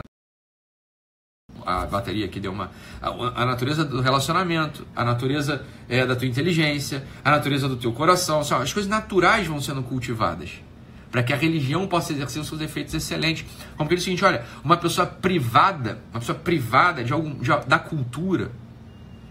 a, 1.66 1.86
bateria 1.88 2.26
aqui 2.26 2.40
deu 2.40 2.52
uma. 2.52 2.70
A, 3.02 3.42
a, 3.42 3.46
natureza 3.46 3.84
do 3.84 4.02
relacionamento, 4.02 4.86
a 4.96 5.04
natureza 5.04 5.66
é, 5.90 6.06
da 6.06 6.16
tua 6.16 6.28
inteligência, 6.28 7.04
a 7.26 7.32
natureza 7.32 7.68
do 7.68 7.76
teu 7.76 7.92
coração. 7.92 8.42
Assim, 8.42 8.54
as 8.54 8.72
coisas 8.72 8.88
naturais 8.88 9.48
vão 9.48 9.60
sendo 9.60 9.82
cultivadas. 9.82 10.62
Para 11.10 11.24
que 11.24 11.34
a 11.34 11.36
religião 11.36 11.88
possa 11.88 12.14
exercer 12.14 12.40
os 12.40 12.48
seus 12.48 12.62
efeitos 12.62 12.94
excelentes. 12.94 13.48
Como 13.76 13.90
que 13.90 13.96
ele 13.96 14.02
seguinte: 14.02 14.24
olha, 14.24 14.46
uma 14.64 14.78
pessoa 14.78 15.08
privada, 15.08 16.00
uma 16.12 16.20
pessoa 16.20 16.38
privada 16.38 17.04
de 17.04 17.12
algum, 17.12 17.34
de, 17.34 17.50
da 17.66 17.80
cultura, 17.80 18.52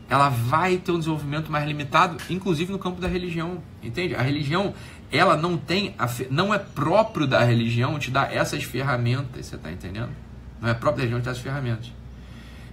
ela 0.08 0.28
vai 0.28 0.78
ter 0.78 0.90
um 0.90 0.98
desenvolvimento 0.98 1.52
mais 1.52 1.66
limitado, 1.66 2.16
inclusive 2.30 2.72
no 2.72 2.78
campo 2.78 3.00
da 3.00 3.06
religião. 3.06 3.62
Entende? 3.82 4.14
A 4.14 4.22
religião 4.22 4.74
ela 5.10 5.36
não 5.36 5.56
tem, 5.56 5.94
a, 5.98 6.08
não 6.30 6.52
é 6.52 6.58
próprio 6.58 7.26
da 7.26 7.42
religião 7.42 7.98
te 7.98 8.10
dar 8.10 8.34
essas 8.34 8.62
ferramentas, 8.62 9.46
você 9.46 9.56
está 9.56 9.70
entendendo? 9.70 10.10
Não 10.60 10.68
é 10.68 10.74
próprio 10.74 10.96
da 10.96 11.02
religião 11.02 11.20
te 11.20 11.24
dar 11.24 11.30
essas 11.30 11.42
ferramentas. 11.42 11.92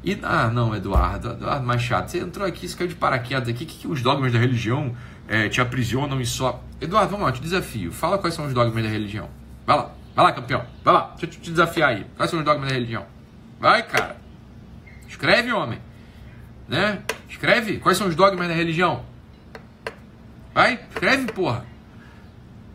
E, 0.03 0.19
ah, 0.21 0.49
não, 0.49 0.75
Eduardo, 0.75 1.31
Eduardo 1.31 1.65
Machado, 1.65 2.11
você 2.11 2.19
entrou 2.19 2.45
aqui, 2.45 2.67
você 2.67 2.77
caiu 2.77 2.89
de 2.89 2.95
paraquedas 2.95 3.49
aqui, 3.49 3.65
que, 3.65 3.79
que 3.79 3.87
os 3.87 4.01
dogmas 4.01 4.31
da 4.31 4.37
religião 4.37 4.95
é, 5.27 5.49
te 5.49 5.59
aprisionam 5.59 6.21
e 6.21 6.25
só. 6.25 6.63
Eduardo, 6.79 7.11
vamos 7.11 7.25
lá, 7.25 7.31
te 7.31 7.41
desafio. 7.41 7.91
Fala 7.91 8.17
quais 8.17 8.35
são 8.35 8.45
os 8.45 8.53
dogmas 8.53 8.83
da 8.83 8.89
religião. 8.89 9.29
Vai 9.65 9.77
lá, 9.77 9.91
vai 10.15 10.25
lá, 10.25 10.31
campeão, 10.31 10.63
vai 10.83 10.93
lá, 10.93 11.15
deixa 11.17 11.25
eu 11.25 11.41
te 11.41 11.49
desafiar 11.49 11.89
aí. 11.89 12.05
Quais 12.15 12.29
são 12.29 12.37
os 12.37 12.45
dogmas 12.45 12.69
da 12.69 12.75
religião? 12.75 13.05
Vai, 13.59 13.81
cara. 13.81 14.17
Escreve, 15.07 15.51
homem. 15.51 15.79
Né? 16.67 17.01
Escreve, 17.27 17.79
quais 17.79 17.97
são 17.97 18.07
os 18.07 18.15
dogmas 18.15 18.47
da 18.47 18.53
religião? 18.53 19.03
Vai, 20.53 20.79
escreve, 20.93 21.31
porra. 21.31 21.65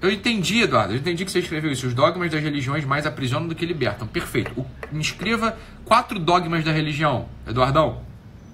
Eu 0.00 0.10
entendi, 0.10 0.62
Eduardo. 0.62 0.94
Eu 0.94 0.98
entendi 0.98 1.24
que 1.24 1.30
você 1.30 1.40
escreveu 1.40 1.70
isso. 1.70 1.86
Os 1.86 1.94
dogmas 1.94 2.30
das 2.30 2.42
religiões 2.42 2.84
mais 2.84 3.06
aprisionam 3.06 3.46
do 3.46 3.54
que 3.54 3.66
libertam. 3.66 4.06
Perfeito. 4.06 4.58
O, 4.58 4.66
me 4.90 5.00
escreva 5.00 5.58
quatro 5.84 6.18
dogmas 6.18 6.64
da 6.64 6.72
religião, 6.72 7.28
Eduardão. 7.46 8.02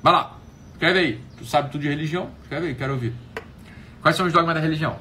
Vai 0.03 0.13
lá. 0.13 0.37
Escreve 0.73 0.99
aí. 0.99 1.21
Tu 1.37 1.45
sabe 1.45 1.71
tudo 1.71 1.83
de 1.83 1.89
religião? 1.89 2.31
Escreve 2.43 2.69
aí, 2.69 2.75
quero 2.75 2.95
ouvir. 2.95 3.15
Quais 4.03 4.17
são 4.17 4.27
os 4.27 4.33
dogmas 4.33 4.55
da 4.55 4.61
religião? 4.61 4.99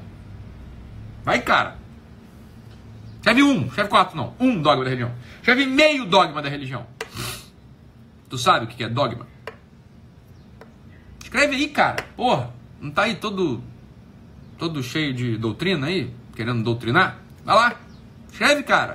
Vai, 1.24 1.40
cara. 1.42 1.76
Escreve 3.16 3.42
um. 3.42 3.66
Escreve 3.66 3.88
quatro, 3.88 4.16
não. 4.16 4.34
Um 4.38 4.62
dogma 4.62 4.84
da 4.84 4.90
religião. 4.90 5.12
Escreve 5.38 5.66
meio 5.66 6.06
dogma 6.06 6.40
da 6.40 6.48
religião. 6.48 6.86
Tu 8.28 8.38
sabe 8.38 8.66
o 8.66 8.68
que 8.68 8.84
é 8.84 8.88
dogma? 8.88 9.26
Escreve 11.22 11.56
aí, 11.56 11.68
cara. 11.68 12.04
Porra. 12.16 12.54
Não 12.80 12.90
tá 12.90 13.02
aí 13.02 13.16
todo 13.16 13.62
todo 14.58 14.82
cheio 14.82 15.12
de 15.12 15.36
doutrina 15.36 15.88
aí? 15.88 16.12
Querendo 16.36 16.62
doutrinar? 16.62 17.18
Vai 17.44 17.56
lá, 17.56 17.76
escreve, 18.30 18.62
cara. 18.62 18.92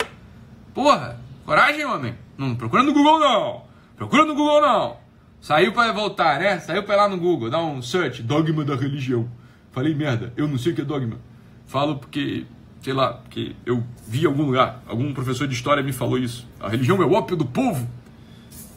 Porra, 0.74 1.20
coragem, 1.46 1.84
homem. 1.84 2.16
Não 2.38 2.56
procura 2.56 2.84
no 2.84 2.94
Google, 2.94 3.20
não. 3.20 3.64
Procura 3.98 4.24
no 4.24 4.36
Google, 4.36 4.62
não. 4.62 4.98
Saiu 5.42 5.74
para 5.74 5.92
voltar, 5.92 6.40
né? 6.40 6.60
Saiu 6.60 6.84
para 6.84 6.96
lá 6.96 7.10
no 7.10 7.18
Google, 7.18 7.50
dá 7.50 7.60
um 7.60 7.82
search, 7.82 8.22
dogma 8.22 8.64
da 8.64 8.76
religião. 8.76 9.28
Falei, 9.72 9.96
merda, 9.96 10.32
eu 10.38 10.48
não 10.48 10.58
sei 10.58 10.72
o 10.72 10.76
que 10.76 10.82
é 10.82 10.86
dogma. 10.86 11.18
Falo 11.66 11.98
porque, 11.98 12.46
sei 12.82 12.94
lá, 12.94 13.14
porque 13.14 13.56
eu 13.66 13.84
vi 14.08 14.24
em 14.24 14.28
algum 14.28 14.44
lugar, 14.44 14.84
algum 14.86 15.12
professor 15.14 15.48
de 15.48 15.56
história 15.56 15.82
me 15.82 15.92
falou 15.92 16.20
isso. 16.20 16.48
A 16.60 16.70
religião 16.70 17.02
é 17.02 17.06
o 17.06 17.14
ópio 17.14 17.36
do 17.36 17.46
povo. 17.46 17.90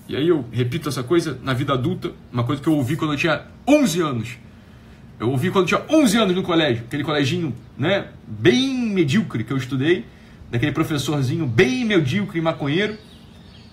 E 0.08 0.16
aí 0.16 0.28
eu 0.28 0.44
repito 0.50 0.88
essa 0.88 1.02
coisa 1.02 1.38
na 1.42 1.52
vida 1.52 1.74
adulta, 1.74 2.12
uma 2.32 2.44
coisa 2.44 2.62
que 2.62 2.68
eu 2.68 2.74
ouvi 2.74 2.96
quando 2.96 3.12
eu 3.12 3.18
tinha 3.18 3.42
11 3.68 4.00
anos. 4.00 4.38
Eu 5.24 5.30
ouvi 5.30 5.50
quando 5.50 5.66
tinha 5.66 5.80
11 5.88 6.18
anos 6.18 6.36
no 6.36 6.42
colégio, 6.42 6.84
aquele 6.86 7.02
coleginho, 7.02 7.56
né, 7.78 8.08
bem 8.28 8.76
medíocre 8.90 9.42
que 9.42 9.50
eu 9.50 9.56
estudei, 9.56 10.04
daquele 10.50 10.70
professorzinho 10.70 11.46
bem 11.46 11.82
medíocre 11.82 12.38
e 12.38 12.42
maconheiro. 12.42 12.98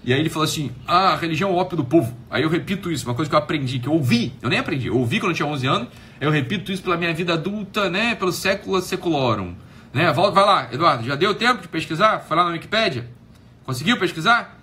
E 0.02 0.14
aí 0.14 0.20
ele 0.22 0.30
falou 0.30 0.46
assim: 0.46 0.72
"Ah, 0.88 1.10
a 1.10 1.18
religião 1.18 1.50
é 1.50 1.54
o 1.54 1.58
ópio 1.58 1.76
do 1.76 1.84
povo". 1.84 2.16
Aí 2.30 2.44
eu 2.44 2.50
repito 2.50 2.90
isso, 2.90 3.06
uma 3.06 3.14
coisa 3.14 3.30
que 3.30 3.36
eu 3.36 3.40
aprendi, 3.40 3.80
que 3.80 3.90
eu 3.90 3.92
ouvi, 3.92 4.32
eu 4.42 4.50
nem 4.50 4.60
aprendi, 4.60 4.88
eu 4.88 4.98
ouvi 4.98 5.20
quando 5.20 5.32
eu 5.32 5.36
tinha 5.36 5.46
11 5.46 5.68
anos, 5.68 5.90
eu 6.22 6.32
repito 6.32 6.72
isso 6.72 6.82
pela 6.82 6.96
minha 6.96 7.14
vida 7.14 7.34
adulta, 7.34 7.90
né, 7.90 8.16
pelo 8.16 8.32
século 8.32 8.80
seculorum, 8.80 9.54
né? 9.94 10.10
Volta, 10.14 10.32
vai 10.32 10.46
lá, 10.46 10.70
Eduardo, 10.72 11.04
já 11.04 11.16
deu 11.16 11.36
tempo 11.36 11.62
de 11.62 11.68
pesquisar? 11.68 12.20
Foi 12.20 12.38
lá 12.38 12.46
na 12.46 12.52
Wikipédia? 12.52 13.10
Conseguiu 13.66 14.00
pesquisar? 14.00 14.58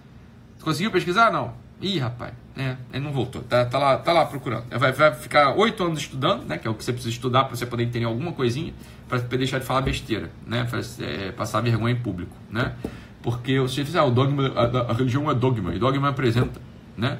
Conseguiu 0.62 0.90
pesquisar? 0.90 1.30
Não. 1.30 1.52
Ih, 1.80 1.98
rapaz, 1.98 2.32
é, 2.56 2.76
ele 2.92 3.04
não 3.04 3.12
voltou. 3.12 3.42
Tá, 3.42 3.64
tá, 3.64 3.78
lá, 3.78 3.96
tá 3.98 4.12
lá 4.12 4.26
procurando. 4.26 4.64
Vai, 4.78 4.90
vai 4.90 5.14
ficar 5.14 5.54
oito 5.54 5.84
anos 5.84 6.00
estudando, 6.00 6.44
né? 6.44 6.58
Que 6.58 6.66
é 6.66 6.70
o 6.70 6.74
que 6.74 6.84
você 6.84 6.92
precisa 6.92 7.14
estudar 7.14 7.44
para 7.44 7.56
você 7.56 7.64
poder 7.64 7.84
entender 7.84 8.04
alguma 8.04 8.32
coisinha, 8.32 8.74
para 9.08 9.18
deixar 9.18 9.60
de 9.60 9.64
falar 9.64 9.82
besteira, 9.82 10.30
né? 10.44 10.64
Pra, 10.64 10.80
é, 11.04 11.30
passar 11.30 11.60
vergonha 11.60 11.94
em 11.94 12.00
público, 12.00 12.36
né? 12.50 12.74
Porque 13.22 13.60
você 13.60 13.84
diz, 13.84 13.94
ah, 13.94 14.04
o 14.04 14.10
dogma, 14.10 14.48
a, 14.56 14.90
a, 14.90 14.92
religião 14.92 15.30
é 15.30 15.34
dogma, 15.34 15.74
e 15.74 15.78
dogma 15.78 16.08
apresenta, 16.08 16.60
né? 16.96 17.18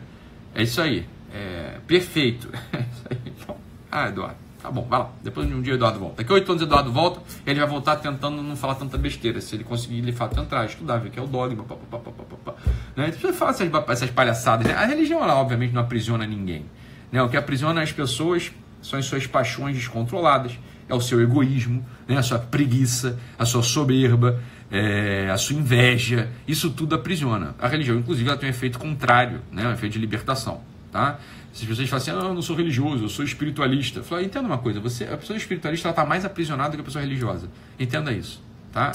É 0.54 0.62
isso 0.62 0.80
aí. 0.80 1.06
É, 1.32 1.78
perfeito. 1.86 2.48
É 2.74 2.80
isso 2.80 3.04
aí. 3.10 3.56
Ah, 3.90 4.08
Eduardo. 4.08 4.47
Tá 4.60 4.70
bom, 4.72 4.86
vai 4.88 4.98
lá. 4.98 5.10
Depois 5.22 5.46
de 5.46 5.54
um 5.54 5.62
dia 5.62 5.74
o 5.74 5.76
Eduardo 5.76 6.00
volta. 6.00 6.16
Daqui 6.16 6.32
a 6.32 6.34
oito 6.34 6.50
anos 6.50 6.62
o 6.62 6.64
Eduardo 6.66 6.92
volta, 6.92 7.20
ele 7.46 7.60
vai 7.60 7.68
voltar 7.68 7.96
tentando 7.96 8.42
não 8.42 8.56
falar 8.56 8.74
tanta 8.74 8.98
besteira. 8.98 9.40
Se 9.40 9.54
ele 9.54 9.62
conseguir, 9.62 9.98
ele 9.98 10.12
fala, 10.12 10.32
tentar 10.32 10.64
estudar, 10.64 10.98
ver 10.98 11.10
que 11.10 11.18
é 11.18 11.22
o 11.22 11.26
dogma, 11.26 11.62
pá, 11.62 11.76
pá, 11.76 11.98
pá, 11.98 12.10
pá, 12.10 12.36
pá, 12.44 12.54
Né? 12.96 13.08
Então, 13.08 13.20
você 13.20 13.32
fala 13.32 13.52
essas, 13.52 13.70
essas 13.88 14.10
palhaçadas. 14.10 14.66
Né? 14.66 14.74
A 14.74 14.84
religião, 14.84 15.22
ela 15.22 15.36
obviamente 15.36 15.72
não 15.72 15.82
aprisiona 15.82 16.26
ninguém. 16.26 16.66
Né? 17.12 17.22
O 17.22 17.28
que 17.28 17.36
aprisiona 17.36 17.82
as 17.82 17.92
pessoas 17.92 18.50
são 18.82 18.98
as 18.98 19.06
suas 19.06 19.26
paixões 19.26 19.76
descontroladas, 19.76 20.58
é 20.88 20.94
o 20.94 21.00
seu 21.00 21.20
egoísmo, 21.20 21.84
né? 22.06 22.16
a 22.16 22.22
sua 22.22 22.38
preguiça, 22.38 23.18
a 23.38 23.44
sua 23.44 23.62
soberba, 23.62 24.40
é, 24.70 25.30
a 25.30 25.38
sua 25.38 25.54
inveja. 25.54 26.30
Isso 26.46 26.70
tudo 26.70 26.96
aprisiona. 26.96 27.54
A 27.60 27.68
religião, 27.68 27.96
inclusive, 27.96 28.28
ela 28.28 28.38
tem 28.38 28.48
um 28.48 28.50
efeito 28.50 28.78
contrário, 28.78 29.40
né? 29.52 29.68
um 29.68 29.72
efeito 29.72 29.92
de 29.92 29.98
libertação. 29.98 30.60
Tá? 30.90 31.18
Se 31.58 31.64
as 31.64 31.70
pessoas 31.70 31.88
falam 31.88 32.02
assim, 32.02 32.10
ah, 32.12 32.28
eu 32.28 32.34
não 32.34 32.42
sou 32.42 32.54
religioso, 32.54 33.04
eu 33.04 33.08
sou 33.08 33.24
espiritualista. 33.24 34.00
Entenda 34.22 34.46
uma 34.46 34.58
coisa, 34.58 34.78
você, 34.78 35.02
a 35.04 35.16
pessoa 35.16 35.36
espiritualista 35.36 35.88
está 35.90 36.06
mais 36.06 36.24
aprisionada 36.24 36.76
que 36.76 36.80
a 36.80 36.84
pessoa 36.84 37.02
religiosa. 37.02 37.48
Entenda 37.76 38.12
isso. 38.12 38.40
Tá? 38.72 38.92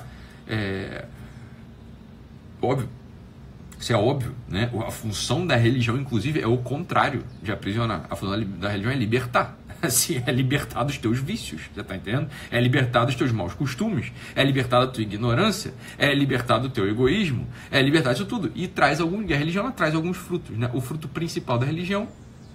É... 0.48 1.04
Óbvio. 2.62 2.88
Isso 3.78 3.92
é 3.92 3.98
óbvio, 3.98 4.34
né? 4.48 4.72
A 4.88 4.92
função 4.92 5.46
da 5.46 5.58
religião, 5.58 5.98
inclusive, 5.98 6.40
é 6.40 6.48
o 6.48 6.58
contrário 6.58 7.26
de 7.42 7.52
aprisionar. 7.52 8.06
A 8.10 8.16
função 8.16 8.40
da 8.40 8.70
religião 8.70 8.94
é 8.94 8.96
libertar. 8.96 9.58
Assim, 9.84 10.24
é 10.26 10.32
libertar 10.32 10.86
dos 10.86 10.98
teus 10.98 11.20
vícios, 11.20 11.64
você 11.74 11.82
está 11.82 11.94
entendendo? 11.94 12.30
É 12.50 12.62
libertar 12.62 13.04
dos 13.04 13.16
teus 13.16 13.34
maus 13.34 13.54
costumes, 13.54 14.10
é 14.34 14.42
libertar 14.42 14.80
da 14.80 14.88
tua 14.88 15.04
ignorância, 15.04 15.74
é 15.98 16.16
libertar 16.16 16.60
do 16.60 16.70
teu 16.70 16.88
egoísmo, 16.88 17.46
é 17.70 17.82
libertar 17.82 18.14
disso 18.14 18.26
tudo. 18.26 18.54
E 18.56 18.70
traz 18.70 19.02
algum, 19.02 19.22
a 19.22 19.36
religião 19.36 19.70
traz 19.70 19.94
alguns 19.94 20.16
frutos. 20.16 20.58
Né? 20.58 20.72
O 20.74 20.80
fruto 20.80 21.10
principal 21.10 21.58
da 21.58 21.66
religião 21.66 22.08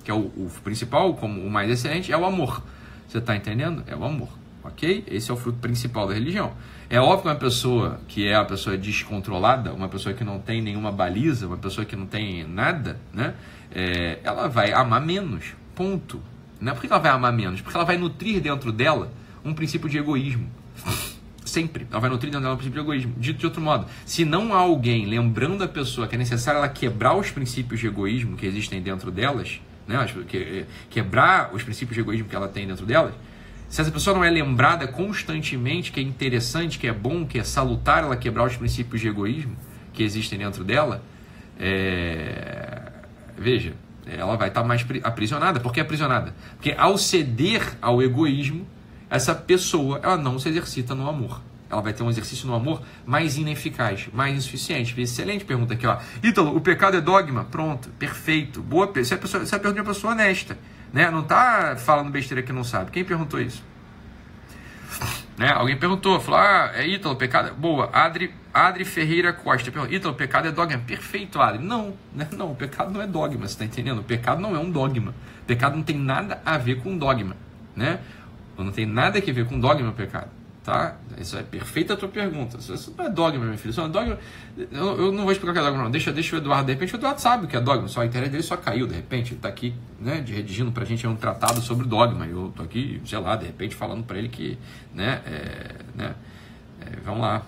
que 0.04 0.10
é 0.10 0.14
o, 0.14 0.18
o 0.18 0.50
principal, 0.62 1.14
como 1.14 1.40
o 1.40 1.50
mais 1.50 1.70
excelente, 1.70 2.12
é 2.12 2.16
o 2.16 2.24
amor. 2.24 2.62
Você 3.08 3.18
está 3.18 3.34
entendendo? 3.34 3.82
É 3.86 3.96
o 3.96 4.04
amor. 4.04 4.28
Ok? 4.62 5.04
Esse 5.06 5.30
é 5.30 5.34
o 5.34 5.36
fruto 5.36 5.58
principal 5.58 6.06
da 6.06 6.14
religião. 6.14 6.52
É 6.90 7.00
óbvio 7.00 7.22
que 7.22 7.28
uma 7.28 7.34
pessoa 7.34 8.00
que 8.08 8.26
é 8.26 8.34
a 8.34 8.44
pessoa 8.44 8.76
descontrolada, 8.76 9.72
uma 9.72 9.88
pessoa 9.88 10.14
que 10.14 10.24
não 10.24 10.38
tem 10.38 10.60
nenhuma 10.60 10.90
baliza, 10.90 11.46
uma 11.46 11.56
pessoa 11.56 11.84
que 11.84 11.94
não 11.94 12.06
tem 12.06 12.44
nada, 12.44 12.98
né? 13.12 13.34
É, 13.70 14.18
ela 14.22 14.48
vai 14.48 14.72
amar 14.72 15.00
menos. 15.00 15.54
Ponto. 15.74 16.20
Não 16.60 16.72
é 16.72 16.74
porque 16.74 16.86
ela 16.86 16.98
vai 16.98 17.10
amar 17.10 17.32
menos, 17.32 17.60
porque 17.60 17.76
ela 17.76 17.84
vai 17.84 17.96
nutrir 17.96 18.40
dentro 18.40 18.72
dela 18.72 19.10
um 19.44 19.54
princípio 19.54 19.88
de 19.88 19.98
egoísmo. 19.98 20.48
Sempre. 21.44 21.86
Ela 21.90 22.00
vai 22.00 22.10
nutrir 22.10 22.30
dentro 22.30 22.42
dela 22.42 22.54
um 22.54 22.58
princípio 22.58 22.82
de 22.82 22.86
egoísmo. 22.86 23.14
Dito 23.18 23.38
de 23.38 23.46
outro 23.46 23.60
modo, 23.60 23.86
se 24.04 24.24
não 24.24 24.52
há 24.54 24.58
alguém 24.58 25.06
lembrando 25.06 25.64
a 25.64 25.68
pessoa 25.68 26.06
que 26.06 26.14
é 26.14 26.18
necessário 26.18 26.58
ela 26.58 26.68
quebrar 26.68 27.14
os 27.14 27.30
princípios 27.30 27.80
de 27.80 27.86
egoísmo 27.86 28.36
que 28.36 28.44
existem 28.44 28.82
dentro 28.82 29.10
delas, 29.10 29.60
né? 29.88 30.06
Que, 30.28 30.66
quebrar 30.90 31.52
os 31.54 31.62
princípios 31.62 31.94
de 31.94 32.00
egoísmo 32.00 32.28
que 32.28 32.36
ela 32.36 32.46
tem 32.46 32.66
dentro 32.66 32.86
delas, 32.86 33.14
se 33.68 33.80
essa 33.80 33.90
pessoa 33.90 34.14
não 34.14 34.24
é 34.24 34.30
lembrada 34.30 34.86
constantemente 34.86 35.90
que 35.90 35.98
é 35.98 36.02
interessante, 36.02 36.78
que 36.78 36.86
é 36.86 36.92
bom, 36.92 37.26
que 37.26 37.38
é 37.38 37.44
salutar 37.44 38.04
ela 38.04 38.16
quebrar 38.16 38.44
os 38.44 38.56
princípios 38.56 39.00
de 39.00 39.08
egoísmo 39.08 39.56
que 39.92 40.02
existem 40.02 40.38
dentro 40.38 40.62
dela, 40.62 41.02
é... 41.58 42.92
veja, 43.36 43.72
ela 44.06 44.36
vai 44.36 44.48
estar 44.48 44.62
mais 44.62 44.86
aprisionada. 45.02 45.60
Por 45.60 45.72
que 45.72 45.80
aprisionada? 45.80 46.34
Porque 46.54 46.74
ao 46.78 46.96
ceder 46.96 47.76
ao 47.82 48.00
egoísmo, 48.02 48.66
essa 49.10 49.34
pessoa 49.34 50.00
ela 50.02 50.16
não 50.16 50.38
se 50.38 50.48
exercita 50.48 50.94
no 50.94 51.08
amor 51.08 51.42
ela 51.70 51.82
vai 51.82 51.92
ter 51.92 52.02
um 52.02 52.08
exercício 52.08 52.46
no 52.46 52.54
amor 52.54 52.82
mais 53.04 53.36
ineficaz, 53.36 54.08
mais 54.12 54.34
insuficiente. 54.34 54.98
Excelente 55.00 55.44
pergunta 55.44 55.74
aqui, 55.74 55.86
ó. 55.86 55.98
Ítalo, 56.22 56.56
o 56.56 56.60
pecado 56.60 56.96
é 56.96 57.00
dogma? 57.00 57.44
Pronto, 57.44 57.90
perfeito. 57.90 58.62
Boa 58.62 58.90
Essa 58.96 59.14
é 59.14 59.18
pessoa, 59.18 59.42
é 59.42 59.46
a 59.46 59.48
pergunta 59.48 59.74
de 59.74 59.80
uma 59.80 59.94
pessoa 59.94 60.12
honesta. 60.14 60.56
Né? 60.92 61.10
Não 61.10 61.22
tá 61.22 61.76
falando 61.76 62.10
besteira 62.10 62.42
que 62.42 62.52
não 62.52 62.64
sabe. 62.64 62.90
Quem 62.90 63.04
perguntou 63.04 63.40
isso? 63.40 63.62
Né? 65.36 65.50
Alguém 65.50 65.76
perguntou, 65.76 66.18
falou, 66.18 66.40
ah, 66.40 66.72
é 66.74 66.86
Ítalo, 66.86 67.16
pecado. 67.16 67.48
É... 67.48 67.52
Boa, 67.52 67.90
Adri, 67.92 68.34
Adri 68.52 68.84
Ferreira 68.86 69.32
Costa 69.32 69.70
perguntou, 69.70 69.94
Ítalo, 69.94 70.14
pecado 70.14 70.48
é 70.48 70.50
dogma? 70.50 70.78
Perfeito, 70.78 71.38
Adri. 71.38 71.62
Não, 71.62 71.94
né? 72.14 72.26
não, 72.32 72.52
o 72.52 72.56
pecado 72.56 72.90
não 72.90 73.02
é 73.02 73.06
dogma, 73.06 73.46
você 73.46 73.52
está 73.52 73.64
entendendo? 73.66 73.98
O 73.98 74.04
pecado 74.04 74.40
não 74.40 74.56
é 74.56 74.58
um 74.58 74.70
dogma. 74.70 75.14
O 75.42 75.44
pecado 75.44 75.76
não 75.76 75.82
tem 75.82 75.98
nada 75.98 76.40
a 76.46 76.56
ver 76.56 76.82
com 76.82 76.96
dogma. 76.96 77.36
Né? 77.76 78.00
Não 78.56 78.72
tem 78.72 78.86
nada 78.86 79.18
a 79.18 79.22
ver 79.22 79.46
com 79.46 79.60
dogma 79.60 79.90
o 79.90 79.92
pecado. 79.92 80.37
Tá? 80.64 80.96
Isso 81.18 81.38
é 81.38 81.42
perfeita 81.42 81.94
a 81.94 81.96
tua 81.96 82.08
pergunta. 82.08 82.58
Isso 82.58 82.92
não 82.96 83.06
é 83.06 83.08
dogma, 83.08 83.44
meu 83.44 83.56
filho. 83.56 83.70
Isso 83.70 83.80
é 83.80 83.88
dogma. 83.88 84.18
Eu, 84.70 85.00
eu, 85.00 85.12
não 85.12 85.22
vou 85.22 85.32
explicar 85.32 85.52
o 85.52 85.54
que 85.54 85.60
é 85.60 85.62
dogma, 85.62 85.84
não. 85.84 85.90
Deixa, 85.90 86.12
deixa 86.12 86.36
o 86.36 86.38
Eduardo. 86.38 86.66
De 86.66 86.72
repente, 86.72 86.94
o 86.94 86.96
Eduardo 86.96 87.20
sabe 87.20 87.46
o 87.46 87.48
que 87.48 87.56
é 87.56 87.60
dogma. 87.60 87.88
Só 87.88 88.02
a 88.02 88.06
internet 88.06 88.30
dele 88.30 88.42
só 88.42 88.56
caiu, 88.56 88.86
de 88.86 88.94
repente. 88.94 89.30
Ele 89.30 89.36
está 89.36 89.48
aqui, 89.48 89.74
né, 89.98 90.20
de 90.20 90.34
redigindo 90.34 90.70
para 90.70 90.82
a 90.82 90.86
gente 90.86 91.06
um 91.06 91.16
tratado 91.16 91.62
sobre 91.62 91.86
dogma. 91.86 92.26
Eu 92.26 92.48
estou 92.48 92.66
aqui, 92.66 93.00
sei 93.06 93.18
lá, 93.18 93.36
de 93.36 93.46
repente, 93.46 93.74
falando 93.74 94.04
para 94.04 94.18
ele 94.18 94.28
que, 94.28 94.58
né, 94.94 95.22
é, 95.24 95.74
né 95.94 96.14
é, 96.82 96.96
vamos 97.04 97.22
lá. 97.22 97.42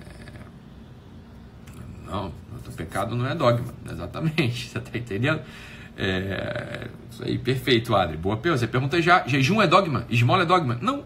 É, 0.00 2.10
não, 2.10 2.32
o 2.66 2.72
pecado 2.72 3.16
não 3.16 3.26
é 3.26 3.34
dogma, 3.34 3.72
exatamente. 3.90 4.66
Você 4.68 4.78
está 4.78 4.98
entendendo? 4.98 5.40
É, 5.96 6.88
isso 7.10 7.24
aí, 7.24 7.38
perfeito, 7.38 7.94
Adri. 7.94 8.16
Boa 8.16 8.36
pergunta. 8.36 8.60
Você 8.60 8.66
pergunta 8.66 9.00
já: 9.00 9.26
jejum 9.26 9.62
é 9.62 9.66
dogma? 9.66 10.04
Esmola 10.10 10.42
é 10.42 10.46
dogma? 10.46 10.78
Não, 10.80 11.04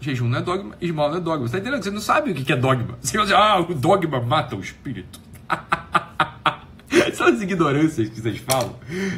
Jejum 0.00 0.28
não 0.28 0.38
é 0.38 0.42
dogma, 0.42 0.76
esmola 0.80 1.10
não 1.12 1.18
é 1.18 1.20
dogma. 1.20 1.48
Você 1.48 1.56
está 1.56 1.58
entendendo? 1.58 1.82
Você 1.82 1.90
não 1.90 2.00
sabe 2.00 2.30
o 2.30 2.34
que 2.34 2.52
é 2.52 2.56
dogma. 2.56 2.98
Você 3.00 3.16
vai 3.16 3.26
dizer, 3.26 3.36
ah, 3.36 3.58
o 3.60 3.74
dogma 3.74 4.20
mata 4.20 4.54
o 4.56 4.60
espírito. 4.60 5.20
São 7.14 7.28
as 7.28 7.40
ignorâncias 7.40 8.08
que 8.08 8.20
vocês 8.20 8.38
falam. 8.38 8.76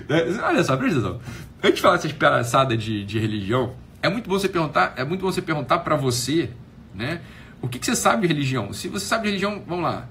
Né? 0.08 0.38
Olha 0.42 0.62
só, 0.62 0.76
presta 0.76 0.98
atenção. 0.98 1.20
Antes 1.62 1.76
de 1.76 1.82
falar 1.82 1.94
essas 1.96 2.12
palhaçadas 2.12 2.82
de, 2.82 3.04
de 3.04 3.18
religião, 3.18 3.74
é 4.02 4.08
muito 4.08 4.28
bom 4.28 4.38
você 4.38 4.48
perguntar, 4.48 4.94
é 4.96 5.04
muito 5.04 5.20
bom 5.22 5.32
você 5.32 5.42
perguntar 5.42 5.78
para 5.80 5.96
você, 5.96 6.50
né? 6.94 7.20
O 7.60 7.66
que, 7.66 7.78
que, 7.78 7.86
você 7.86 7.96
sabe 7.96 8.22
de 8.22 8.28
religião? 8.28 8.72
Se 8.72 8.88
você 8.88 9.04
sabe 9.04 9.24
de 9.24 9.28
religião, 9.30 9.62
vamos 9.66 9.84
lá. 9.84 10.06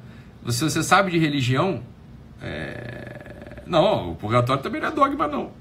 Se 0.50 0.64
você 0.64 0.84
sabe 0.84 1.12
de 1.12 1.18
religião, 1.18 1.82
é... 2.42 3.27
não, 3.68 4.12
o 4.12 4.16
purgatório 4.16 4.62
também 4.62 4.82
não 4.82 4.88
é 4.88 4.92
dogma, 4.92 5.28
não. 5.28 5.52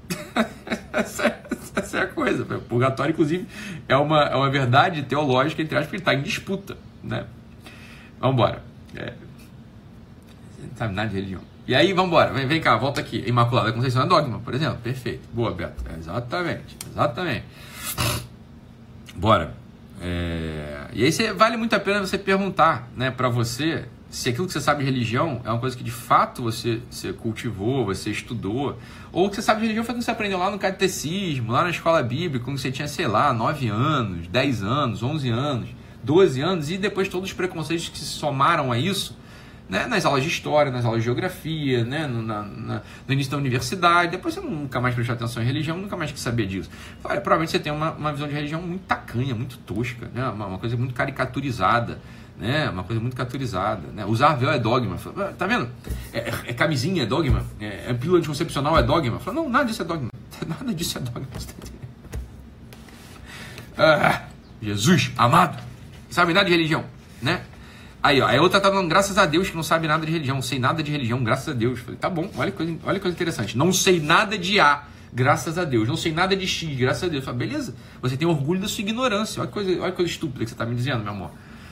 essa, 0.93 1.27
é, 1.27 1.41
essa 1.75 1.97
é 1.99 2.01
a 2.01 2.07
coisa. 2.07 2.43
O 2.43 2.61
purgatório, 2.61 3.11
inclusive, 3.11 3.47
é 3.87 3.95
uma, 3.95 4.23
é 4.23 4.35
uma 4.35 4.49
verdade 4.49 5.03
teológica, 5.03 5.61
entre 5.61 5.77
aspas, 5.77 5.91
que 5.91 5.97
está 5.97 6.13
em 6.13 6.21
disputa. 6.21 6.77
Né? 7.03 7.25
Vamos 8.19 8.35
embora. 8.35 8.63
É, 8.95 9.13
não 10.59 10.75
sabe 10.75 10.93
nada 10.93 11.09
de 11.09 11.15
religião. 11.15 11.41
E 11.67 11.75
aí, 11.75 11.91
vamos 11.91 12.09
embora. 12.09 12.31
Vem, 12.31 12.47
vem 12.47 12.61
cá, 12.61 12.77
volta 12.77 13.01
aqui. 13.01 13.23
Imaculada 13.27 13.73
Conceição 13.73 14.03
é 14.03 14.07
dogma, 14.07 14.39
por 14.39 14.53
exemplo. 14.53 14.77
Perfeito. 14.77 15.27
Boa, 15.33 15.51
Beto. 15.51 15.83
exatamente. 15.97 16.77
Exatamente. 16.89 17.43
Bora. 19.15 19.53
É... 20.01 20.87
E 20.93 21.03
aí 21.03 21.11
vale 21.33 21.57
muito 21.57 21.75
a 21.75 21.79
pena 21.79 21.99
você 21.99 22.17
perguntar 22.17 22.87
né, 22.95 23.11
para 23.11 23.29
você 23.29 23.85
se 24.17 24.29
aquilo 24.29 24.47
que 24.47 24.53
você 24.53 24.59
sabe 24.59 24.79
de 24.79 24.89
religião 24.89 25.41
é 25.45 25.51
uma 25.51 25.59
coisa 25.59 25.77
que 25.77 25.83
de 25.83 25.91
fato 25.91 26.41
você, 26.41 26.81
você 26.89 27.13
cultivou, 27.13 27.85
você 27.85 28.09
estudou, 28.09 28.75
ou 29.11 29.29
que 29.29 29.35
você 29.35 29.43
sabe 29.43 29.59
de 29.59 29.67
religião 29.67 29.85
foi 29.85 29.93
quando 29.93 30.01
você 30.01 30.09
aprendeu 30.09 30.39
lá 30.39 30.49
no 30.49 30.57
catecismo, 30.57 31.51
lá 31.51 31.61
na 31.61 31.69
escola 31.69 32.01
bíblica, 32.01 32.43
quando 32.43 32.57
você 32.57 32.71
tinha, 32.71 32.87
sei 32.87 33.05
lá, 33.05 33.31
9 33.31 33.67
anos, 33.67 34.27
10 34.27 34.63
anos, 34.63 35.03
11 35.03 35.29
anos, 35.29 35.69
12 36.03 36.41
anos, 36.41 36.71
e 36.71 36.79
depois 36.79 37.07
todos 37.07 37.29
os 37.29 37.35
preconceitos 37.35 37.89
que 37.89 37.99
se 37.99 38.05
somaram 38.05 38.71
a 38.71 38.79
isso, 38.79 39.15
né, 39.69 39.85
nas 39.85 40.03
aulas 40.03 40.23
de 40.23 40.29
história, 40.29 40.71
nas 40.71 40.83
aulas 40.83 41.01
de 41.01 41.05
geografia, 41.05 41.85
né, 41.85 42.07
no, 42.07 42.23
na, 42.23 42.41
na, 42.41 42.81
no 43.07 43.13
início 43.13 43.31
da 43.31 43.37
universidade, 43.37 44.09
depois 44.09 44.33
você 44.33 44.41
nunca 44.41 44.81
mais 44.81 44.95
prestou 44.95 45.13
atenção 45.13 45.43
em 45.43 45.45
religião, 45.45 45.77
nunca 45.77 45.95
mais 45.95 46.11
quis 46.11 46.21
saber 46.21 46.47
disso. 46.47 46.71
Olha, 47.03 47.21
provavelmente 47.21 47.51
você 47.51 47.59
tem 47.59 47.71
uma, 47.71 47.91
uma 47.91 48.11
visão 48.11 48.27
de 48.27 48.33
religião 48.33 48.63
muito 48.63 48.81
tacanha, 48.87 49.35
muito 49.35 49.59
tosca, 49.59 50.09
né, 50.11 50.27
uma, 50.27 50.47
uma 50.47 50.57
coisa 50.57 50.75
muito 50.75 50.95
caricaturizada, 50.95 51.99
né? 52.37 52.69
Uma 52.69 52.83
coisa 52.83 53.01
muito 53.01 53.15
caturizada, 53.15 53.87
né? 53.93 54.05
Usar 54.05 54.35
véu 54.35 54.51
é 54.51 54.59
dogma. 54.59 54.97
Fala, 54.97 55.33
tá 55.37 55.47
vendo? 55.47 55.69
É, 56.13 56.19
é, 56.19 56.33
é, 56.47 56.53
camisinha 56.53 57.03
é 57.03 57.05
dogma. 57.05 57.43
É, 57.59 57.89
é 57.89 57.93
pílula 57.93 58.19
anticoncepcional 58.19 58.77
é 58.77 58.83
dogma. 58.83 59.19
Fala, 59.19 59.37
não, 59.37 59.49
nada 59.49 59.65
disso 59.65 59.81
é 59.81 59.85
dogma. 59.85 60.09
Nada 60.47 60.73
disso 60.73 60.99
é 60.99 61.01
dogma. 61.01 61.27
Ah, 63.75 64.23
Jesus, 64.61 65.11
amado. 65.17 65.61
Sabe 66.09 66.33
nada 66.33 66.45
de 66.45 66.51
religião, 66.51 66.85
né? 67.21 67.41
Aí, 68.01 68.21
ó, 68.21 68.27
a 68.27 68.41
outra 68.41 68.61
tá 68.61 68.69
falando, 68.69 68.87
graças 68.87 69.17
a 69.17 69.25
Deus 69.25 69.49
que 69.49 69.55
não 69.55 69.63
sabe 69.63 69.87
nada 69.87 70.05
de 70.05 70.11
religião. 70.11 70.41
Sei 70.41 70.59
nada 70.59 70.81
de 70.81 70.91
religião, 70.91 71.23
graças 71.23 71.49
a 71.49 71.53
Deus. 71.53 71.79
Falei, 71.79 71.97
tá 71.97 72.09
bom, 72.09 72.29
olha 72.37 72.51
que 72.51 72.57
coisa, 72.57 72.77
olha 72.85 72.95
que 72.95 73.01
coisa 73.01 73.15
interessante. 73.15 73.57
Não 73.57 73.73
sei 73.73 73.99
nada 73.99 74.37
de 74.37 74.59
A, 74.59 74.83
graças 75.13 75.57
a 75.57 75.63
Deus. 75.63 75.87
Não 75.87 75.97
sei 75.97 76.11
nada 76.11 76.35
de 76.35 76.47
X, 76.47 76.77
graças 76.77 77.03
a 77.03 77.07
Deus. 77.07 77.25
Falei, 77.25 77.47
beleza, 77.47 77.75
você 78.01 78.15
tem 78.15 78.27
orgulho 78.27 78.61
da 78.61 78.67
sua 78.67 78.81
ignorância. 78.81 79.41
Olha 79.41 79.47
que 79.47 79.53
coisa, 79.53 79.81
olha 79.81 79.91
que 79.91 79.97
coisa 79.97 80.11
estúpida 80.11 80.45
que 80.45 80.49
você 80.51 80.55
tá 80.55 80.65
me 80.65 80.75
dizendo, 80.75 81.03
meu 81.03 81.11
amor. 81.11 81.31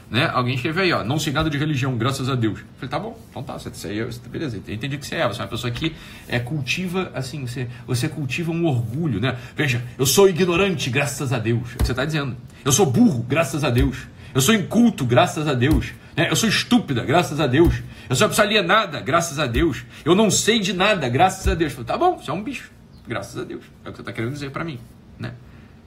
Né? 0.10 0.30
Alguém 0.32 0.56
escreveu 0.56 0.84
aí, 0.84 0.93
ó, 0.93 1.03
não 1.03 1.18
sei 1.18 1.34
nada 1.34 1.49
de 1.49 1.58
religião, 1.58 1.97
graças 1.97 2.30
a 2.30 2.36
Deus. 2.36 2.60
Eu 2.60 2.66
falei, 2.76 2.89
tá 2.89 2.99
bom, 2.99 3.20
então 3.30 3.41
tá, 3.41 3.58
você, 3.58 3.88
aí, 3.88 4.08
beleza, 4.30 4.58
entendi 4.58 4.97
que 4.97 5.06
você 5.06 5.16
é. 5.16 5.28
Você 5.28 5.41
é 5.41 5.43
uma 5.43 5.49
pessoa 5.49 5.72
que 5.72 5.95
é, 6.28 6.39
cultiva, 6.39 7.12
assim, 7.14 7.47
você, 7.47 7.68
você 7.88 8.08
cultiva 8.08 8.51
um 8.51 8.66
orgulho, 8.66 9.20
né? 9.20 9.36
Veja, 9.56 9.84
eu 9.97 10.06
sou 10.06 10.30
ignorante, 10.30 10.89
graças 10.89 11.34
a 11.34 11.39
Deus. 11.39 11.72
É 11.72 11.76
o 11.76 11.78
que 11.78 11.86
você 11.86 11.91
está 11.91 12.06
dizendo. 12.06 12.38
Eu 12.64 12.72
sou 12.72 12.86
burro, 12.86 13.24
graças 13.28 13.64
a 13.64 13.70
Deus. 13.70 13.97
Eu 14.34 14.41
sou 14.41 14.53
inculto, 14.53 15.06
graças 15.06 15.47
a 15.47 15.53
Deus. 15.53 15.93
Né? 16.16 16.30
Eu 16.30 16.36
sou 16.36 16.47
estúpida, 16.47 17.03
graças 17.03 17.39
a 17.39 17.47
Deus. 17.47 17.82
Eu 18.10 18.16
sou 18.16 18.26
uma 18.26 18.30
pessoa 18.30 18.45
alienada, 18.45 18.99
graças 19.01 19.39
a 19.39 19.47
Deus. 19.47 19.84
Eu 20.03 20.14
não 20.14 20.30
sei 20.30 20.60
de 20.60 20.74
nada, 20.74 21.08
graças 21.10 21.47
a 21.47 21.56
Deus. 21.56 21.72
Eu 21.72 21.84
falei, 21.84 21.88
tá 21.88 21.97
bom, 21.97 22.18
você 22.18 22.30
é 22.30 22.34
um 22.34 22.43
bicho, 22.43 22.72
graças 23.08 23.38
a 23.38 23.43
Deus. 23.43 23.64
É 23.84 23.89
o 23.89 23.91
que 23.91 23.97
você 23.97 24.01
está 24.01 24.14
querendo 24.14 24.34
dizer 24.34 24.51
para 24.51 24.64
mim, 24.64 24.80
né? 25.18 25.34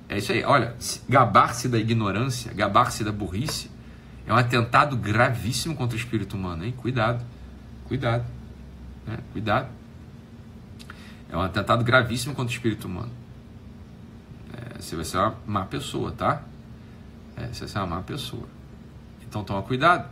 É 0.09 0.17
isso 0.17 0.33
aí. 0.33 0.43
Olha, 0.45 0.75
gabar-se 1.09 1.69
da 1.69 1.79
ignorância, 1.79 2.53
gabar-se 2.55 3.05
da 3.05 3.13
burrice, 3.13 3.71
é 4.29 4.33
um 4.33 4.37
atentado 4.37 4.95
gravíssimo 4.95 5.75
contra 5.75 5.97
o 5.97 5.99
espírito 5.99 6.37
humano, 6.37 6.63
hein? 6.63 6.75
Cuidado, 6.77 7.25
cuidado, 7.87 8.27
né? 9.07 9.17
cuidado. 9.33 9.69
É 11.31 11.37
um 11.37 11.41
atentado 11.41 11.83
gravíssimo 11.83 12.35
contra 12.35 12.53
o 12.53 12.55
espírito 12.55 12.87
humano. 12.87 13.11
É, 14.53 14.83
você 14.83 14.95
vai 14.95 15.05
ser 15.07 15.17
uma 15.17 15.35
má 15.47 15.65
pessoa, 15.65 16.13
tá? 16.13 16.43
É, 17.39 17.47
você 17.47 17.61
vai 17.61 17.69
ser 17.69 17.79
uma 17.79 17.87
má 17.87 18.03
pessoa. 18.03 18.47
Então 19.27 19.43
toma 19.43 19.63
cuidado. 19.63 20.07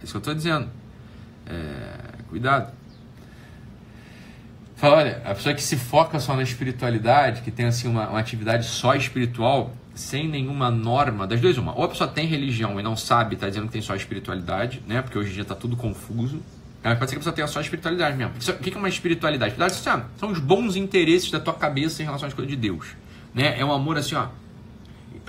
É 0.00 0.04
isso 0.04 0.12
que 0.12 0.16
eu 0.16 0.20
estou 0.20 0.34
dizendo. 0.34 0.66
É, 1.46 2.22
cuidado. 2.30 2.72
Fala, 4.76 4.96
olha, 4.96 5.22
a 5.22 5.34
pessoa 5.34 5.54
que 5.54 5.62
se 5.62 5.76
foca 5.76 6.18
só 6.18 6.34
na 6.34 6.42
espiritualidade, 6.42 7.42
que 7.42 7.50
tem 7.50 7.66
assim 7.66 7.88
uma, 7.88 8.08
uma 8.08 8.20
atividade 8.20 8.64
só 8.64 8.94
espiritual, 8.94 9.74
sem 9.94 10.28
nenhuma 10.28 10.70
norma, 10.70 11.26
das 11.26 11.40
duas 11.40 11.58
uma, 11.58 11.76
ou 11.76 11.84
a 11.84 11.88
pessoa 11.88 12.08
tem 12.08 12.26
religião 12.26 12.78
e 12.78 12.82
não 12.82 12.96
sabe, 12.96 13.34
está 13.34 13.48
dizendo 13.48 13.66
que 13.66 13.72
tem 13.72 13.82
só 13.82 13.94
espiritualidade, 13.94 14.82
né? 14.86 15.02
Porque 15.02 15.18
hoje 15.18 15.30
em 15.30 15.34
dia 15.34 15.42
está 15.42 15.54
tudo 15.54 15.76
confuso. 15.76 16.40
Mas 16.82 16.98
pode 16.98 17.10
ser 17.10 17.16
que 17.16 17.18
a 17.18 17.20
pessoa 17.20 17.34
tenha 17.34 17.46
só 17.46 17.60
espiritualidade 17.60 18.16
mesmo. 18.16 18.32
O 18.32 18.62
que 18.62 18.72
é 18.72 18.76
uma 18.76 18.88
espiritualidade? 18.88 19.52
Espiritualidade 19.52 19.88
assim, 19.88 20.18
são 20.18 20.30
os 20.30 20.38
bons 20.38 20.76
interesses 20.76 21.30
da 21.30 21.38
tua 21.38 21.52
cabeça 21.52 22.02
em 22.02 22.06
relação 22.06 22.26
às 22.26 22.32
coisas 22.32 22.50
de 22.50 22.56
Deus. 22.56 22.96
Né? 23.34 23.58
É 23.60 23.64
um 23.64 23.72
amor 23.72 23.98
assim, 23.98 24.14
ó. 24.14 24.28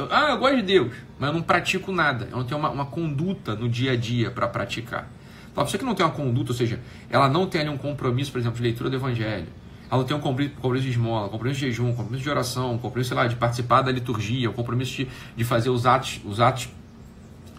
Ah, 0.09 0.31
eu 0.31 0.37
gosto 0.37 0.55
de 0.55 0.61
Deus, 0.61 0.93
mas 1.19 1.29
eu 1.29 1.33
não 1.33 1.41
pratico 1.41 1.91
nada. 1.91 2.27
Eu 2.31 2.37
não 2.37 2.45
tenho 2.45 2.59
uma, 2.59 2.69
uma 2.69 2.85
conduta 2.85 3.53
no 3.53 3.67
dia 3.67 3.91
a 3.91 3.95
dia 3.97 4.31
para 4.31 4.47
praticar. 4.47 5.09
A 5.55 5.63
pessoa 5.63 5.77
que 5.77 5.85
não 5.85 5.93
tem 5.93 6.05
uma 6.05 6.13
conduta, 6.13 6.53
ou 6.53 6.57
seja, 6.57 6.79
ela 7.09 7.27
não 7.27 7.45
tem 7.45 7.61
ali 7.61 7.69
um 7.69 7.77
compromisso, 7.77 8.31
por 8.31 8.39
exemplo, 8.39 8.57
de 8.57 8.63
leitura 8.63 8.89
do 8.89 8.95
evangelho, 8.95 9.47
ela 9.91 9.99
não 9.99 10.07
tem 10.07 10.15
um 10.15 10.21
compromisso 10.21 10.85
de 10.85 10.91
esmola, 10.91 11.27
compromisso 11.27 11.59
de 11.59 11.65
jejum, 11.65 11.89
um 11.89 11.93
compromisso 11.93 12.23
de 12.23 12.29
oração, 12.29 12.77
compromisso, 12.77 13.09
sei 13.09 13.17
lá, 13.17 13.27
de 13.27 13.35
participar 13.35 13.81
da 13.81 13.91
liturgia, 13.91 14.49
um 14.49 14.53
compromisso 14.53 14.95
de, 14.95 15.07
de 15.35 15.43
fazer 15.43 15.69
os 15.69 15.85
atos, 15.85 16.21
os 16.23 16.39
atos 16.39 16.69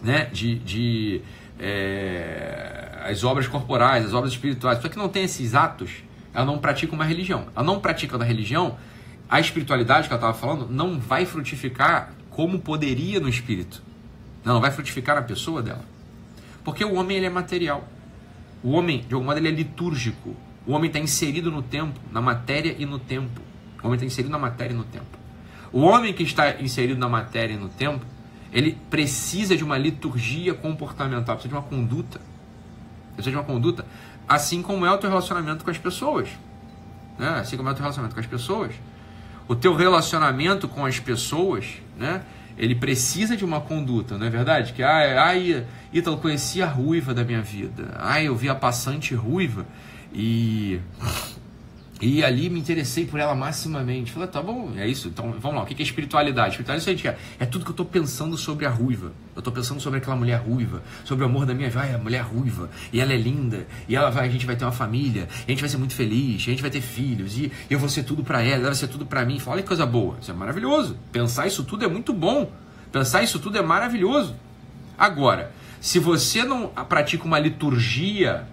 né, 0.01 0.25
de, 0.33 0.57
de 0.57 1.21
é, 1.59 3.03
as 3.05 3.23
obras 3.23 3.45
corporais, 3.47 4.03
as 4.03 4.13
obras 4.15 4.33
espirituais. 4.33 4.77
Pessoa 4.79 4.91
que 4.91 4.97
não 4.97 5.09
tem 5.09 5.25
esses 5.25 5.53
atos, 5.53 6.03
ela 6.33 6.43
não 6.43 6.57
pratica 6.57 6.95
uma 6.95 7.05
religião. 7.05 7.45
Ela 7.55 7.63
não 7.63 7.79
pratica 7.79 8.17
da 8.17 8.25
religião, 8.25 8.77
a 9.29 9.39
espiritualidade 9.39 10.07
que 10.07 10.13
ela 10.13 10.19
estava 10.19 10.33
falando 10.33 10.67
não 10.67 10.99
vai 10.99 11.27
frutificar 11.27 12.13
como 12.31 12.57
poderia 12.57 13.19
no 13.19 13.29
espírito. 13.29 13.83
Não, 14.43 14.59
vai 14.59 14.71
frutificar 14.71 15.15
na 15.15 15.21
pessoa 15.21 15.61
dela. 15.61 15.85
Porque 16.63 16.83
o 16.83 16.95
homem 16.95 17.17
ele 17.17 17.27
é 17.27 17.29
material. 17.29 17.87
O 18.63 18.71
homem, 18.71 19.05
de 19.07 19.13
alguma 19.13 19.33
modo, 19.33 19.45
ele 19.45 19.49
é 19.49 19.51
litúrgico. 19.51 20.35
O 20.65 20.73
homem 20.73 20.87
está 20.87 20.99
inserido 20.99 21.51
no 21.51 21.61
tempo, 21.61 21.99
na 22.11 22.21
matéria 22.21 22.75
e 22.77 22.85
no 22.85 22.97
tempo. 22.97 23.41
O 23.81 23.87
homem 23.87 23.95
está 23.95 24.05
inserido 24.05 24.31
na 24.31 24.39
matéria 24.39 24.73
e 24.73 24.77
no 24.77 24.83
tempo. 24.83 25.17
O 25.71 25.81
homem 25.81 26.13
que 26.13 26.23
está 26.23 26.61
inserido 26.61 26.99
na 26.99 27.09
matéria 27.09 27.53
e 27.53 27.57
no 27.57 27.67
tempo, 27.67 28.05
ele 28.51 28.77
precisa 28.89 29.57
de 29.57 29.63
uma 29.63 29.77
liturgia 29.77 30.53
comportamental, 30.53 31.35
precisa 31.35 31.49
de 31.49 31.55
uma 31.55 31.67
conduta. 31.67 32.21
Precisa 33.15 33.31
de 33.31 33.37
uma 33.37 33.43
conduta, 33.43 33.85
assim 34.27 34.61
como 34.61 34.85
é 34.85 34.91
o 34.91 34.97
teu 34.97 35.09
relacionamento 35.09 35.63
com 35.63 35.69
as 35.69 35.77
pessoas. 35.77 36.29
Né? 37.17 37.27
Assim 37.39 37.57
como 37.57 37.69
é 37.69 37.71
o 37.71 37.75
teu 37.75 37.81
relacionamento 37.81 38.15
com 38.15 38.21
as 38.21 38.27
pessoas. 38.27 38.73
O 39.47 39.55
teu 39.55 39.75
relacionamento 39.75 40.67
com 40.67 40.85
as 40.85 40.99
pessoas, 40.99 41.65
né? 41.97 42.23
ele 42.57 42.75
precisa 42.75 43.35
de 43.35 43.43
uma 43.43 43.59
conduta, 43.59 44.17
não 44.17 44.25
é 44.25 44.29
verdade? 44.29 44.73
Que, 44.73 44.81
ai, 44.83 45.17
ai 45.17 45.65
Ítalo, 45.91 46.17
conheci 46.17 46.61
a 46.61 46.67
ruiva 46.67 47.13
da 47.13 47.23
minha 47.23 47.41
vida. 47.41 47.95
Ai, 47.99 48.27
eu 48.27 48.35
vi 48.35 48.47
a 48.47 48.55
passante 48.55 49.13
ruiva 49.13 49.65
e 50.13 50.79
e 52.03 52.21
ali 52.21 52.49
me 52.49 52.59
interessei 52.59 53.05
por 53.05 53.17
ela 53.17 53.33
maximamente. 53.33 54.11
Falei, 54.11 54.27
tá 54.27 54.41
bom, 54.41 54.73
é 54.75 54.85
isso. 54.85 55.07
Então 55.07 55.33
vamos 55.39 55.57
lá. 55.57 55.63
O 55.63 55.65
que 55.65 55.81
é 55.81 55.85
espiritualidade? 55.85 56.49
Espiritualidade 56.49 57.07
é, 57.07 57.17
é 57.39 57.45
tudo 57.45 57.63
que 57.63 57.71
eu 57.71 57.73
estou 57.73 57.85
pensando 57.85 58.37
sobre 58.37 58.65
a 58.65 58.69
ruiva. 58.69 59.13
Eu 59.33 59.39
estou 59.39 59.53
pensando 59.53 59.79
sobre 59.79 59.99
aquela 59.99 60.17
mulher 60.17 60.35
ruiva, 60.41 60.83
sobre 61.05 61.23
o 61.23 61.27
amor 61.29 61.45
da 61.45 61.53
minha 61.53 61.69
vida. 61.69 61.95
A 61.95 61.97
mulher 61.97 62.21
ruiva. 62.21 62.69
E 62.91 62.99
ela 62.99 63.13
é 63.13 63.15
linda. 63.15 63.65
E 63.87 63.95
ela 63.95 64.09
vai, 64.09 64.27
a 64.27 64.29
gente 64.29 64.45
vai 64.45 64.57
ter 64.57 64.65
uma 64.65 64.73
família. 64.73 65.29
a 65.31 65.49
gente 65.49 65.61
vai 65.61 65.69
ser 65.69 65.77
muito 65.77 65.93
feliz. 65.93 66.41
a 66.41 66.51
gente 66.51 66.61
vai 66.61 66.69
ter 66.69 66.81
filhos. 66.81 67.37
E 67.37 67.49
eu 67.69 67.79
vou 67.79 67.87
ser 67.87 68.03
tudo 68.03 68.21
para 68.21 68.41
ela. 68.41 68.55
Ela 68.55 68.65
vai 68.65 68.75
ser 68.75 68.87
tudo 68.87 69.05
para 69.05 69.23
mim. 69.23 69.39
Fala, 69.39 69.55
olha 69.55 69.61
que 69.61 69.67
coisa 69.69 69.85
boa. 69.85 70.17
Isso 70.19 70.29
é 70.29 70.33
maravilhoso. 70.33 70.97
Pensar 71.09 71.47
isso 71.47 71.63
tudo 71.63 71.85
é 71.85 71.87
muito 71.87 72.11
bom. 72.11 72.51
Pensar 72.91 73.23
isso 73.23 73.39
tudo 73.39 73.57
é 73.57 73.61
maravilhoso. 73.61 74.35
Agora, 74.97 75.53
se 75.79 75.99
você 75.99 76.43
não 76.43 76.67
pratica 76.67 77.23
uma 77.23 77.39
liturgia, 77.39 78.45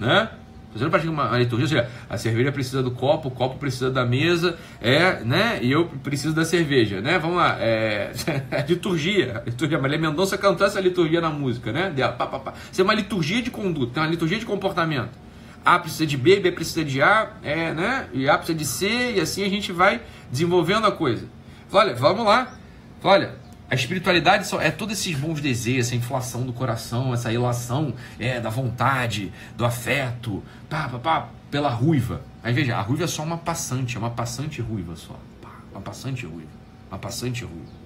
né? 0.00 0.30
Você 0.74 0.84
não 0.84 1.12
uma, 1.12 1.28
uma 1.28 1.38
liturgia, 1.38 1.64
ou 1.64 1.68
seja, 1.68 1.90
a 2.10 2.18
cerveja 2.18 2.50
precisa 2.50 2.82
do 2.82 2.90
copo, 2.90 3.28
o 3.28 3.30
copo 3.30 3.58
precisa 3.58 3.90
da 3.90 4.04
mesa, 4.04 4.58
é, 4.80 5.20
né? 5.24 5.60
E 5.62 5.70
eu 5.70 5.86
preciso 6.02 6.34
da 6.34 6.44
cerveja, 6.44 7.00
né? 7.00 7.18
Vamos 7.18 7.36
lá, 7.36 7.56
é, 7.60 8.12
liturgia, 8.68 9.42
liturgia. 9.46 9.78
Maria 9.78 9.98
Mendonça 9.98 10.36
cantou 10.36 10.66
essa 10.66 10.80
liturgia 10.80 11.20
na 11.20 11.30
música, 11.30 11.72
né? 11.72 11.90
Dela, 11.90 12.12
pá, 12.12 12.26
pá, 12.26 12.38
pá. 12.40 12.54
Isso 12.72 12.80
é 12.80 12.84
uma 12.84 12.94
liturgia 12.94 13.40
de 13.40 13.50
conduta, 13.50 14.00
uma 14.00 14.08
liturgia 14.08 14.38
de 14.38 14.44
comportamento. 14.44 15.16
A 15.64 15.78
precisa 15.78 16.04
de 16.04 16.16
B, 16.16 16.40
B 16.40 16.50
precisa 16.50 16.84
de 16.84 17.00
A, 17.00 17.34
é, 17.42 17.72
né? 17.72 18.08
E 18.12 18.28
A 18.28 18.36
precisa 18.36 18.58
de 18.58 18.64
C, 18.64 19.12
e 19.12 19.20
assim 19.20 19.44
a 19.44 19.48
gente 19.48 19.70
vai 19.70 20.02
desenvolvendo 20.30 20.86
a 20.86 20.92
coisa. 20.92 21.26
Olha, 21.72 21.94
vamos 21.94 22.26
lá. 22.26 22.58
Olha, 23.02 23.34
a 23.70 23.74
espiritualidade 23.74 24.46
é 24.60 24.70
todos 24.70 24.98
esses 24.98 25.18
bons 25.18 25.40
desejos, 25.40 25.86
essa 25.86 25.96
inflação 25.96 26.44
do 26.44 26.52
coração, 26.52 27.14
essa 27.14 27.32
ilação 27.32 27.94
é, 28.18 28.38
da 28.38 28.50
vontade, 28.50 29.32
do 29.56 29.64
afeto, 29.64 30.42
pá, 30.68 30.88
pá, 30.88 30.98
pá, 30.98 31.28
pela 31.50 31.70
ruiva. 31.70 32.20
Aí 32.42 32.52
veja, 32.52 32.76
a 32.76 32.82
ruiva 32.82 33.04
é 33.04 33.06
só 33.06 33.22
uma 33.22 33.38
passante, 33.38 33.96
é 33.96 33.98
uma 33.98 34.10
passante 34.10 34.60
ruiva 34.60 34.94
só. 34.96 35.18
Pá, 35.40 35.50
uma 35.72 35.80
passante 35.80 36.26
ruiva. 36.26 36.50
Uma 36.90 36.98
passante 36.98 37.42
ruiva. 37.42 37.84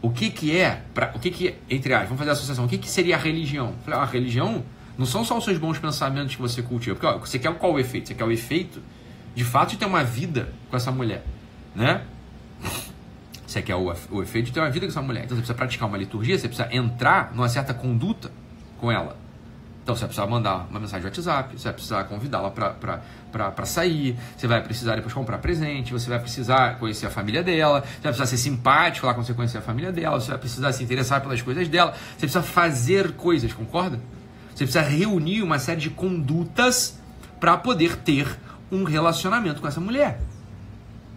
O 0.00 0.10
que 0.10 0.30
que 0.30 0.56
é, 0.56 0.82
pra, 0.94 1.12
o 1.14 1.18
que 1.18 1.30
que 1.30 1.54
entre 1.68 1.92
aspas, 1.92 2.08
vamos 2.10 2.18
fazer 2.18 2.30
a 2.30 2.34
associação, 2.34 2.64
o 2.66 2.68
que 2.68 2.78
que 2.78 2.88
seria 2.88 3.16
a 3.16 3.18
religião? 3.18 3.74
Falei, 3.84 3.98
a 3.98 4.04
religião 4.04 4.62
não 4.96 5.06
são 5.06 5.24
só 5.24 5.36
os 5.36 5.44
seus 5.44 5.58
bons 5.58 5.78
pensamentos 5.78 6.36
que 6.36 6.40
você 6.40 6.62
cultiva, 6.62 6.94
porque 6.94 7.06
ó, 7.06 7.18
você 7.18 7.38
quer 7.38 7.52
qual 7.54 7.72
o 7.72 7.78
efeito? 7.78 8.08
Você 8.08 8.14
quer 8.14 8.24
o 8.24 8.30
efeito, 8.30 8.80
de 9.34 9.44
fato, 9.44 9.70
de 9.70 9.78
ter 9.78 9.86
uma 9.86 10.04
vida 10.04 10.52
com 10.70 10.76
essa 10.76 10.92
mulher, 10.92 11.24
né? 11.74 12.02
Você 13.54 13.62
quer 13.62 13.76
o, 13.76 13.94
o 14.10 14.20
efeito 14.20 14.46
de 14.46 14.52
ter 14.52 14.58
uma 14.58 14.68
vida 14.68 14.84
com 14.84 14.90
essa 14.90 15.00
mulher. 15.00 15.20
Então 15.20 15.36
você 15.36 15.42
precisa 15.42 15.54
praticar 15.54 15.88
uma 15.88 15.96
liturgia, 15.96 16.36
você 16.36 16.48
precisa 16.48 16.68
entrar 16.74 17.32
numa 17.32 17.48
certa 17.48 17.72
conduta 17.72 18.32
com 18.80 18.90
ela. 18.90 19.16
Então 19.80 19.94
você 19.94 20.00
vai 20.00 20.08
precisar 20.08 20.26
mandar 20.26 20.66
uma 20.68 20.80
mensagem 20.80 21.00
de 21.02 21.06
WhatsApp, 21.06 21.56
você 21.56 21.64
vai 21.64 21.72
precisar 21.72 22.04
convidá-la 22.04 22.50
para 22.50 23.64
sair, 23.66 24.16
você 24.36 24.48
vai 24.48 24.60
precisar 24.60 24.96
depois 24.96 25.14
comprar 25.14 25.38
presente, 25.38 25.92
você 25.92 26.08
vai 26.10 26.18
precisar 26.18 26.80
conhecer 26.80 27.06
a 27.06 27.10
família 27.10 27.44
dela, 27.44 27.82
você 27.82 28.02
vai 28.02 28.12
precisar 28.12 28.26
ser 28.26 28.38
simpático 28.38 29.06
lá 29.06 29.14
quando 29.14 29.26
você 29.26 29.34
conhecer 29.34 29.58
a 29.58 29.62
família 29.62 29.92
dela, 29.92 30.18
você 30.18 30.30
vai 30.30 30.38
precisar 30.38 30.72
se 30.72 30.82
interessar 30.82 31.20
pelas 31.20 31.40
coisas 31.40 31.68
dela, 31.68 31.92
você 31.92 32.26
precisa 32.26 32.42
fazer 32.42 33.12
coisas, 33.12 33.52
concorda? 33.52 34.00
Você 34.52 34.64
precisa 34.64 34.80
reunir 34.80 35.42
uma 35.42 35.60
série 35.60 35.80
de 35.80 35.90
condutas 35.90 36.98
para 37.38 37.56
poder 37.56 37.98
ter 37.98 38.26
um 38.72 38.82
relacionamento 38.82 39.60
com 39.60 39.68
essa 39.68 39.80
mulher 39.80 40.18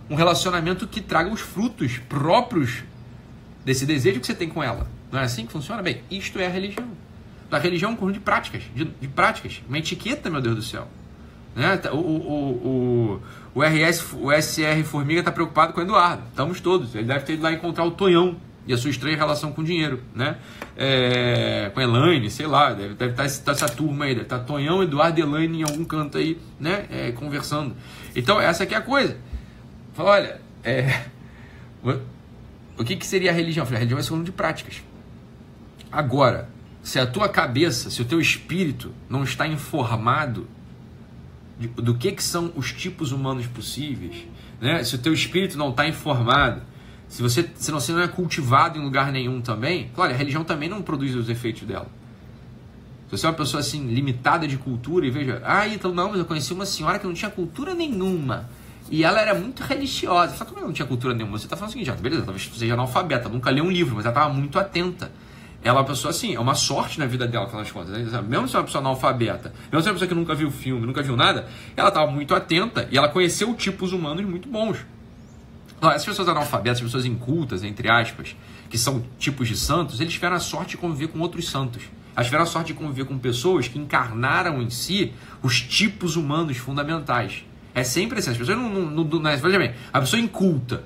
um 0.09 0.15
relacionamento 0.15 0.87
que 0.87 1.01
traga 1.01 1.31
os 1.31 1.41
frutos 1.41 1.97
próprios 2.09 2.83
desse 3.65 3.85
desejo 3.85 4.19
que 4.19 4.27
você 4.27 4.33
tem 4.33 4.49
com 4.49 4.63
ela. 4.63 4.87
Não 5.11 5.19
é 5.19 5.23
assim 5.23 5.45
que 5.45 5.51
funciona? 5.51 5.81
Bem, 5.81 6.01
isto 6.09 6.39
é 6.39 6.47
a 6.47 6.49
religião. 6.49 6.87
A 7.51 7.57
religião 7.57 7.91
é 7.91 7.93
um 7.93 7.97
conjunto 7.97 8.15
de 8.15 8.21
práticas, 8.21 8.63
de, 8.75 8.85
de, 8.85 9.07
práticas, 9.07 9.61
uma 9.67 9.77
etiqueta, 9.77 10.29
meu 10.29 10.41
Deus 10.41 10.55
do 10.55 10.61
céu. 10.61 10.87
Né? 11.55 11.79
O, 11.91 11.97
o, 11.97 13.21
o, 13.55 13.59
o, 13.59 13.61
RS, 13.61 14.13
o 14.13 14.31
SR 14.31 14.83
Formiga 14.83 15.19
está 15.19 15.31
preocupado 15.31 15.73
com 15.73 15.79
o 15.79 15.83
Eduardo. 15.83 16.23
Estamos 16.29 16.59
todos. 16.59 16.93
Ele 16.93 17.05
deve 17.05 17.21
ter 17.21 17.33
ido 17.33 17.43
lá 17.43 17.51
encontrar 17.51 17.85
o 17.85 17.91
Tonhão 17.91 18.35
e 18.67 18.73
a 18.73 18.77
sua 18.77 18.91
estranha 18.91 19.15
relação 19.15 19.51
com 19.51 19.61
o 19.61 19.63
dinheiro, 19.63 20.01
né? 20.13 20.35
É, 20.75 21.71
com 21.73 21.79
a 21.79 21.83
Elaine, 21.83 22.29
sei 22.29 22.45
lá, 22.45 22.73
deve, 22.73 22.93
deve 22.95 23.11
estar 23.11 23.23
essa, 23.23 23.51
essa 23.51 23.69
turma 23.69 24.05
aí, 24.05 24.11
deve 24.11 24.25
estar 24.25 24.39
Tonhão, 24.39 24.83
Eduardo 24.83 25.17
e 25.19 25.23
Elaine 25.23 25.61
em 25.61 25.63
algum 25.63 25.85
canto 25.85 26.17
aí, 26.17 26.37
né? 26.59 26.85
É, 26.91 27.11
conversando. 27.13 27.75
Então, 28.13 28.39
essa 28.41 28.63
aqui 28.63 28.75
é 28.75 28.77
a 28.77 28.81
coisa. 28.81 29.17
Fala, 29.97 30.11
olha, 30.11 30.41
é, 30.63 31.05
o 32.77 32.83
que, 32.83 32.95
que 32.95 33.05
seria 33.05 33.31
a 33.31 33.33
religião? 33.33 33.65
falei, 33.65 33.77
a 33.77 33.79
religião 33.79 33.97
é 33.99 34.03
segundo 34.03 34.23
de 34.23 34.31
práticas. 34.31 34.83
Agora, 35.91 36.47
se 36.83 36.99
a 36.99 37.07
tua 37.07 37.27
cabeça, 37.27 37.89
se 37.89 37.99
o 37.99 38.05
teu 38.05 38.21
espírito 38.21 38.93
não 39.09 39.23
está 39.23 39.47
informado 39.47 40.47
de, 41.59 41.67
do 41.67 41.95
que, 41.95 42.11
que 42.11 42.23
são 42.23 42.53
os 42.55 42.71
tipos 42.71 43.11
humanos 43.11 43.47
possíveis, 43.47 44.17
né? 44.61 44.83
se 44.83 44.93
o 44.93 44.99
teu 44.99 45.11
espírito 45.13 45.57
não 45.57 45.71
está 45.71 45.87
informado 45.87 46.61
se 47.07 47.23
você, 47.23 47.49
se 47.55 47.71
você 47.71 47.91
não 47.91 48.01
é 48.01 48.07
cultivado 48.07 48.77
em 48.77 48.83
lugar 48.83 49.11
nenhum 49.11 49.41
também, 49.41 49.89
claro, 49.95 50.13
a 50.13 50.15
religião 50.15 50.43
também 50.43 50.69
não 50.69 50.83
produz 50.83 51.15
os 51.15 51.27
efeitos 51.27 51.63
dela. 51.63 51.89
Se 53.05 53.17
você 53.17 53.25
é 53.25 53.29
uma 53.29 53.35
pessoa 53.35 53.61
assim, 53.61 53.87
limitada 53.87 54.47
de 54.47 54.57
cultura, 54.57 55.07
e 55.07 55.09
veja, 55.09 55.41
ah, 55.43 55.67
então 55.67 55.91
não, 55.91 56.09
mas 56.09 56.19
eu 56.19 56.25
conheci 56.25 56.53
uma 56.53 56.67
senhora 56.67 56.99
que 56.99 57.07
não 57.07 57.13
tinha 57.13 57.31
cultura 57.31 57.73
nenhuma. 57.73 58.47
E 58.89 59.03
ela 59.03 59.19
era 59.19 59.33
muito 59.33 59.63
religiosa. 59.63 60.33
Fala, 60.33 60.45
como 60.45 60.59
ela 60.59 60.67
não 60.67 60.73
tinha 60.73 60.87
cultura 60.87 61.13
nenhuma? 61.13 61.37
Você 61.37 61.45
está 61.45 61.55
falando 61.57 61.69
o 61.69 61.73
seguinte, 61.73 61.91
ah, 61.91 61.95
beleza, 61.95 62.23
talvez 62.23 62.49
seja 62.53 62.73
analfabeta, 62.73 63.27
nunca 63.27 63.49
leu 63.49 63.65
um 63.65 63.71
livro, 63.71 63.95
mas 63.95 64.05
ela 64.05 64.13
estava 64.13 64.33
muito 64.33 64.57
atenta. 64.57 65.11
Ela 65.63 65.79
é 65.79 65.81
uma 65.81 65.87
pessoa 65.87 66.11
assim, 66.11 66.35
é 66.35 66.39
uma 66.39 66.55
sorte 66.55 66.99
na 66.99 67.05
vida 67.05 67.27
dela, 67.27 67.45
afinal 67.45 67.63
das 67.63 67.71
contas. 67.71 67.91
Né? 67.91 68.21
Mesmo 68.27 68.47
se 68.47 68.55
é 68.55 68.59
uma 68.59 68.65
pessoa 68.65 68.81
analfabeta, 68.81 69.53
mesmo 69.71 69.81
se 69.81 69.87
é 69.87 69.91
uma 69.91 69.93
pessoa 69.95 70.07
que 70.07 70.15
nunca 70.15 70.35
viu 70.35 70.51
filme, 70.51 70.85
nunca 70.85 71.01
viu 71.01 71.15
nada, 71.17 71.47
ela 71.75 71.89
estava 71.89 72.09
muito 72.09 72.33
atenta 72.33 72.87
e 72.91 72.97
ela 72.97 73.09
conheceu 73.09 73.53
tipos 73.55 73.91
humanos 73.91 74.23
muito 74.23 74.47
bons. 74.47 74.77
Essas 75.81 76.05
pessoas 76.05 76.27
analfabetas, 76.29 76.81
pessoas 76.81 77.05
incultas, 77.05 77.63
entre 77.63 77.89
aspas, 77.89 78.35
que 78.69 78.77
são 78.77 79.03
tipos 79.19 79.47
de 79.47 79.55
santos, 79.57 79.99
eles 79.99 80.13
tiveram 80.13 80.35
a 80.35 80.39
sorte 80.39 80.71
de 80.71 80.77
conviver 80.77 81.07
com 81.07 81.19
outros 81.19 81.49
santos. 81.49 81.83
Elas 82.15 82.27
tiveram 82.27 82.45
a 82.45 82.47
sorte 82.47 82.67
de 82.67 82.73
conviver 82.73 83.05
com 83.05 83.17
pessoas 83.17 83.67
que 83.67 83.77
encarnaram 83.77 84.61
em 84.61 84.69
si 84.71 85.13
os 85.43 85.61
tipos 85.61 86.15
humanos 86.15 86.57
fundamentais. 86.57 87.43
É 87.77 87.83
sempre 87.83 88.17
assim. 88.17 88.31
As 88.31 88.37
pessoas 88.37 88.57
não. 88.57 88.67
não, 88.67 88.81
não, 88.89 89.03
não 89.03 89.37
veja 89.37 89.59
bem, 89.59 89.71
a 89.93 89.99
pessoa 89.99 90.19
inculta, 90.19 90.83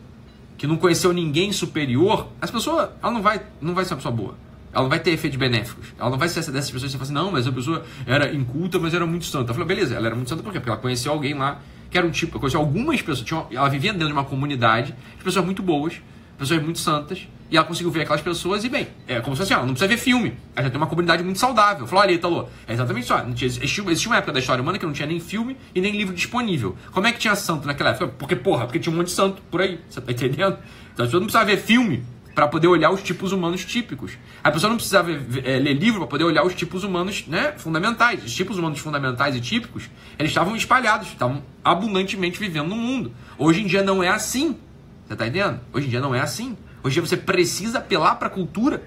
que 0.58 0.68
não 0.68 0.76
conheceu 0.76 1.14
ninguém 1.14 1.54
superior, 1.54 2.28
essa 2.42 2.52
pessoa 2.52 2.94
ela 3.02 3.12
não 3.14 3.22
vai, 3.22 3.42
não 3.62 3.74
vai 3.74 3.86
ser 3.86 3.94
uma 3.94 3.98
pessoa 3.98 4.14
boa. 4.14 4.36
Ela 4.74 4.84
não 4.84 4.90
vai 4.90 5.00
ter 5.00 5.12
efeitos 5.12 5.40
benéficos. 5.40 5.94
Ela 5.98 6.10
não 6.10 6.18
vai 6.18 6.28
ser 6.28 6.40
dessas 6.52 6.70
pessoas 6.70 6.92
que 6.92 6.98
você 6.98 6.98
fala 6.98 7.04
assim, 7.04 7.14
não, 7.14 7.32
mas 7.32 7.48
a 7.48 7.52
pessoa 7.52 7.86
era 8.06 8.34
inculta, 8.34 8.78
mas 8.78 8.94
era 8.94 9.06
muito 9.06 9.24
santa. 9.24 9.52
Eu 9.52 9.54
falei, 9.54 9.70
beleza, 9.70 9.96
ela 9.96 10.06
era 10.06 10.16
muito 10.16 10.30
santa 10.30 10.44
por 10.44 10.52
quê? 10.52 10.60
Porque 10.60 10.70
ela 10.70 10.80
conheceu 10.80 11.14
alguém 11.14 11.34
lá 11.34 11.62
que 11.90 11.98
era 11.98 12.06
um 12.06 12.12
tipo, 12.12 12.38
conheceu 12.40 12.60
algumas 12.60 13.02
pessoas, 13.02 13.22
tinha, 13.22 13.46
ela 13.52 13.70
vivia 13.70 13.92
dentro 13.92 14.08
de 14.08 14.14
uma 14.14 14.24
comunidade 14.24 14.94
de 15.18 15.24
pessoas 15.24 15.46
muito 15.46 15.62
boas, 15.62 16.02
pessoas 16.38 16.62
muito 16.62 16.80
santas, 16.80 17.28
e 17.52 17.58
ela 17.58 17.66
conseguiu 17.66 17.92
ver 17.92 18.04
aquelas 18.04 18.22
pessoas 18.22 18.64
e, 18.64 18.70
bem, 18.70 18.88
é 19.06 19.20
como 19.20 19.36
se 19.36 19.42
fosse 19.42 19.52
assim, 19.52 19.54
ela 19.54 19.66
não 19.66 19.74
precisa 19.74 19.90
ver 19.90 19.98
filme, 19.98 20.38
ela 20.56 20.64
já 20.64 20.70
tem 20.72 20.78
uma 20.78 20.88
comunidade 20.88 21.22
muito 21.22 21.38
saudável. 21.38 21.86
Falou, 21.86 22.06
olha, 22.06 22.14
Italo, 22.14 22.50
é 22.66 22.74
exatamente 22.74 23.04
isso. 23.04 23.60
Existia, 23.62 23.84
existia 23.84 24.10
uma 24.10 24.18
época 24.18 24.32
da 24.32 24.40
história 24.40 24.62
humana 24.62 24.80
que 24.80 24.86
não 24.86 24.94
tinha 24.94 25.08
nem 25.08 25.20
filme 25.20 25.58
e 25.76 25.82
nem 25.82 25.96
livro 25.96 26.16
disponível. 26.16 26.78
Como 26.94 27.06
é 27.06 27.12
que 27.12 27.20
tinha 27.20 27.36
santo 27.36 27.68
naquela 27.68 27.90
época? 27.90 28.08
Porque, 28.08 28.38
porra, 28.38 28.66
porque 28.66 28.80
tinha 28.80 28.94
um 28.94 28.98
monte 28.98 29.08
de 29.08 29.14
santo 29.14 29.42
por 29.52 29.60
aí, 29.62 29.82
você 29.90 30.00
tá 30.00 30.12
entendendo? 30.14 30.58
Então 30.94 31.04
a 31.04 31.08
pessoa 31.08 31.20
não 31.20 31.28
precisava 31.28 31.46
ver 31.46 31.58
filme 31.58 32.06
para 32.34 32.48
poder 32.48 32.68
olhar 32.68 32.90
os 32.90 33.04
tipos 33.04 33.34
humanos 33.34 33.66
típicos. 33.66 34.14
A 34.42 34.50
pessoa 34.50 34.70
não 34.70 34.78
precisava 34.78 35.12
é, 35.12 35.60
ler 35.60 35.74
livro 35.74 36.00
para 36.00 36.08
poder 36.08 36.24
olhar 36.24 36.46
os 36.46 36.56
tipos 36.56 36.86
humanos 36.86 37.28
né, 37.28 37.54
fundamentais. 37.58 38.24
Os 38.24 38.34
tipos 38.34 38.58
humanos 38.58 38.80
fundamentais 38.80 39.36
e 39.36 39.42
típicos, 39.42 39.90
eles 40.18 40.32
estavam 40.32 40.56
espalhados, 40.56 41.10
estavam 41.10 41.44
abundantemente 41.64 42.40
vivendo 42.40 42.70
no 42.70 42.78
mundo. 42.78 43.12
Hoje 43.38 43.62
em 43.62 43.68
dia 43.68 43.84
não 43.84 44.02
é 44.02 44.08
assim. 44.08 44.58
Você 45.06 45.14
está 45.14 45.28
entendendo? 45.28 45.60
Hoje 45.74 45.88
em 45.88 45.90
dia 45.90 46.00
não 46.00 46.16
é 46.16 46.22
assim. 46.22 46.56
Hoje 46.84 47.00
você 47.00 47.16
precisa 47.16 47.80
apelar 47.80 48.16
para 48.16 48.28
a 48.28 48.32
cultura. 48.32 48.84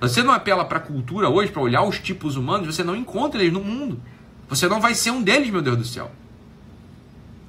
Você 0.00 0.22
não 0.22 0.32
apela 0.32 0.64
para 0.64 0.78
a 0.78 0.80
cultura 0.80 1.28
hoje, 1.28 1.50
para 1.50 1.60
olhar 1.60 1.82
os 1.82 1.98
tipos 1.98 2.36
humanos, 2.36 2.74
você 2.74 2.84
não 2.84 2.94
encontra 2.94 3.40
eles 3.40 3.52
no 3.52 3.62
mundo. 3.62 4.00
Você 4.48 4.68
não 4.68 4.80
vai 4.80 4.94
ser 4.94 5.10
um 5.10 5.22
deles, 5.22 5.50
meu 5.50 5.60
Deus 5.60 5.76
do 5.76 5.84
céu. 5.84 6.10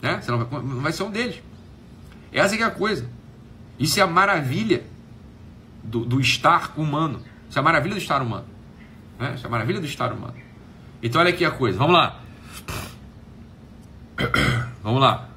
Né? 0.01 0.19
Você 0.21 0.31
não 0.31 0.45
vai, 0.45 0.61
não 0.61 0.81
vai 0.81 0.91
ser 0.91 1.03
um 1.03 1.11
deles. 1.11 1.41
Essa 2.31 2.55
é 2.55 2.63
a 2.63 2.71
coisa. 2.71 3.07
Isso 3.77 3.99
é 3.99 4.03
a 4.03 4.07
maravilha 4.07 4.83
do, 5.83 6.03
do 6.03 6.19
estar 6.19 6.73
humano. 6.75 7.21
Isso 7.49 7.57
é 7.57 7.61
a 7.61 7.63
maravilha 7.63 7.95
do 7.95 8.01
estar 8.01 8.21
humano. 8.21 8.45
Né? 9.19 9.33
Isso 9.35 9.45
é 9.45 9.47
a 9.47 9.51
maravilha 9.51 9.79
do 9.79 9.85
estar 9.85 10.11
humano. 10.11 10.35
Então 11.01 11.21
olha 11.21 11.29
aqui 11.29 11.45
a 11.45 11.51
coisa. 11.51 11.77
Vamos 11.77 11.93
lá. 11.93 12.19
Vamos 14.83 15.01
lá. 15.01 15.29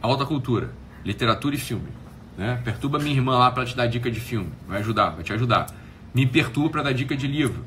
Alta 0.00 0.24
cultura, 0.24 0.72
literatura 1.04 1.54
e 1.54 1.58
filme. 1.58 1.88
Né? 2.36 2.60
Perturba 2.64 2.98
minha 2.98 3.14
irmã 3.14 3.38
lá 3.38 3.50
para 3.50 3.64
te 3.64 3.76
dar 3.76 3.86
dica 3.86 4.10
de 4.10 4.20
filme. 4.20 4.50
Vai 4.66 4.80
ajudar, 4.80 5.10
vai 5.10 5.24
te 5.24 5.32
ajudar. 5.32 5.66
Me 6.14 6.26
perturba 6.26 6.70
para 6.70 6.82
dar 6.84 6.92
dica 6.92 7.16
de 7.16 7.26
livro. 7.26 7.64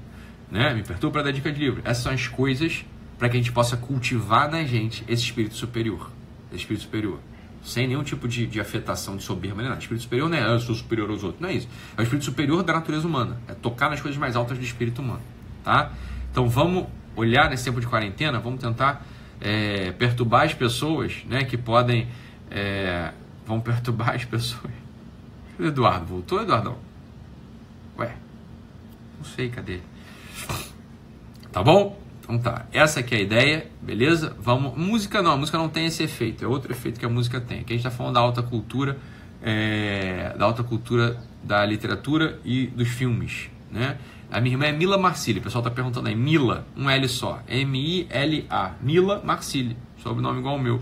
Né? 0.52 0.74
Me 0.74 0.84
perturba 0.84 1.14
para 1.14 1.24
dar 1.24 1.32
dica 1.32 1.52
de 1.52 1.60
livro. 1.60 1.82
Essas 1.84 2.04
são 2.04 2.12
as 2.12 2.28
coisas 2.28 2.86
para 3.18 3.30
que 3.30 3.38
a 3.38 3.40
gente 3.40 3.52
possa 3.52 3.76
cultivar 3.78 4.50
na 4.50 4.64
gente 4.64 5.04
esse 5.08 5.24
espírito 5.24 5.56
superior. 5.56 6.12
Esse 6.52 6.62
espírito 6.62 6.84
superior 6.84 7.20
sem 7.64 7.88
nenhum 7.88 8.04
tipo 8.04 8.28
de, 8.28 8.48
de 8.48 8.60
afetação 8.60 9.18
de 9.18 9.24
soberba. 9.24 9.62
O 9.62 9.78
espírito 9.78 10.04
superior 10.04 10.30
não 10.30 10.38
é 10.38 10.42
ah, 10.42 10.54
eu 10.54 10.60
sou 10.60 10.76
superior 10.76 11.10
aos 11.10 11.24
outros, 11.24 11.42
não 11.42 11.50
é 11.50 11.54
isso. 11.54 11.68
É 11.98 12.02
o 12.02 12.04
espírito 12.04 12.26
superior 12.26 12.64
da 12.64 12.74
natureza 12.74 13.08
humana, 13.08 13.40
é 13.48 13.54
tocar 13.54 13.90
nas 13.90 14.02
coisas 14.02 14.20
mais 14.20 14.36
altas 14.36 14.58
do 14.58 14.64
espírito 14.64 15.02
humano, 15.02 15.22
tá? 15.64 15.92
Então 16.32 16.48
vamos 16.48 16.88
olhar 17.16 17.50
nesse 17.50 17.66
tempo 17.66 17.82
de 17.82 17.88
quarentena, 17.88 18.40
vamos 18.40 18.62
tentar 18.62 19.06
é, 19.42 19.92
perturbar 19.92 20.46
as 20.46 20.54
pessoas, 20.54 21.24
né, 21.28 21.44
que 21.44 21.58
podem, 21.58 22.08
é, 22.50 23.12
vão 23.50 23.60
perturbar 23.60 24.12
as 24.12 24.24
pessoas. 24.24 24.72
O 25.58 25.66
Eduardo 25.66 26.06
voltou, 26.06 26.40
Eduardão? 26.40 26.78
Ué, 27.98 28.16
não 29.18 29.26
sei, 29.26 29.50
cadê? 29.50 29.80
Tá 31.52 31.64
bom? 31.64 32.00
Então 32.22 32.38
tá, 32.38 32.68
essa 32.72 33.00
aqui 33.00 33.16
é 33.16 33.18
a 33.18 33.22
ideia, 33.22 33.72
beleza? 33.82 34.38
Vamos. 34.40 34.78
Música 34.78 35.24
não, 35.24 35.32
a 35.32 35.38
música 35.38 35.58
não 35.58 35.68
tem 35.68 35.88
esse 35.88 36.04
efeito, 36.04 36.46
é 36.46 36.48
outro 36.48 36.72
efeito 36.72 37.00
que 37.00 37.06
a 37.06 37.10
música 37.10 37.42
tem. 37.42 37.62
Aqui 37.62 37.74
a 37.74 37.76
gente 37.76 37.88
está 37.88 37.90
falando 37.90 38.14
da 38.14 38.20
alta 38.20 38.44
cultura, 38.44 39.00
é, 39.42 40.36
da 40.38 40.46
alta 40.46 40.64
cultura 40.64 41.20
da 41.44 41.66
literatura 41.66 42.40
e 42.46 42.68
dos 42.68 42.88
filmes, 42.88 43.50
né? 43.72 43.98
A 44.32 44.40
minha 44.40 44.54
irmã 44.54 44.66
é 44.66 44.72
Mila 44.72 44.96
Marcili, 44.96 45.40
o 45.40 45.42
pessoal 45.42 45.64
está 45.64 45.72
perguntando 45.74 46.08
aí, 46.08 46.16
Mila, 46.16 46.68
um 46.78 46.88
L 46.88 47.10
só, 47.10 47.42
M-I-L-A, 47.48 48.76
Mila 48.80 49.24
Marcili, 49.26 49.76
sobrenome 49.98 50.38
igual 50.38 50.54
ao 50.54 50.62
meu. 50.62 50.80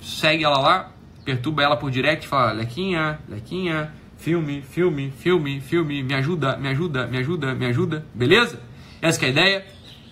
Segue 0.00 0.42
ela 0.42 0.58
lá, 0.58 0.90
perturba 1.28 1.62
ela 1.62 1.76
por 1.76 1.90
direct, 1.90 2.26
fala, 2.26 2.52
Lequinha, 2.52 3.18
Lequinha, 3.28 3.92
filme, 4.16 4.62
filme, 4.62 5.10
filme, 5.10 5.60
filme, 5.60 6.02
me 6.02 6.14
ajuda, 6.14 6.56
me 6.56 6.68
ajuda, 6.68 7.06
me 7.06 7.18
ajuda, 7.18 7.54
me 7.54 7.66
ajuda, 7.66 8.06
beleza? 8.14 8.58
Essa 9.02 9.22
é 9.22 9.26
a 9.26 9.28
ideia. 9.28 9.66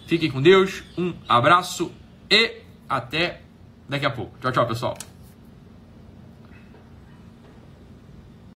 Fiquem 0.06 0.30
com 0.30 0.42
Deus, 0.42 0.84
um 0.98 1.14
abraço 1.26 1.90
e 2.30 2.58
até 2.86 3.40
daqui 3.88 4.04
a 4.04 4.10
pouco. 4.10 4.38
Tchau, 4.42 4.52
tchau, 4.52 4.66
pessoal. 4.66 5.15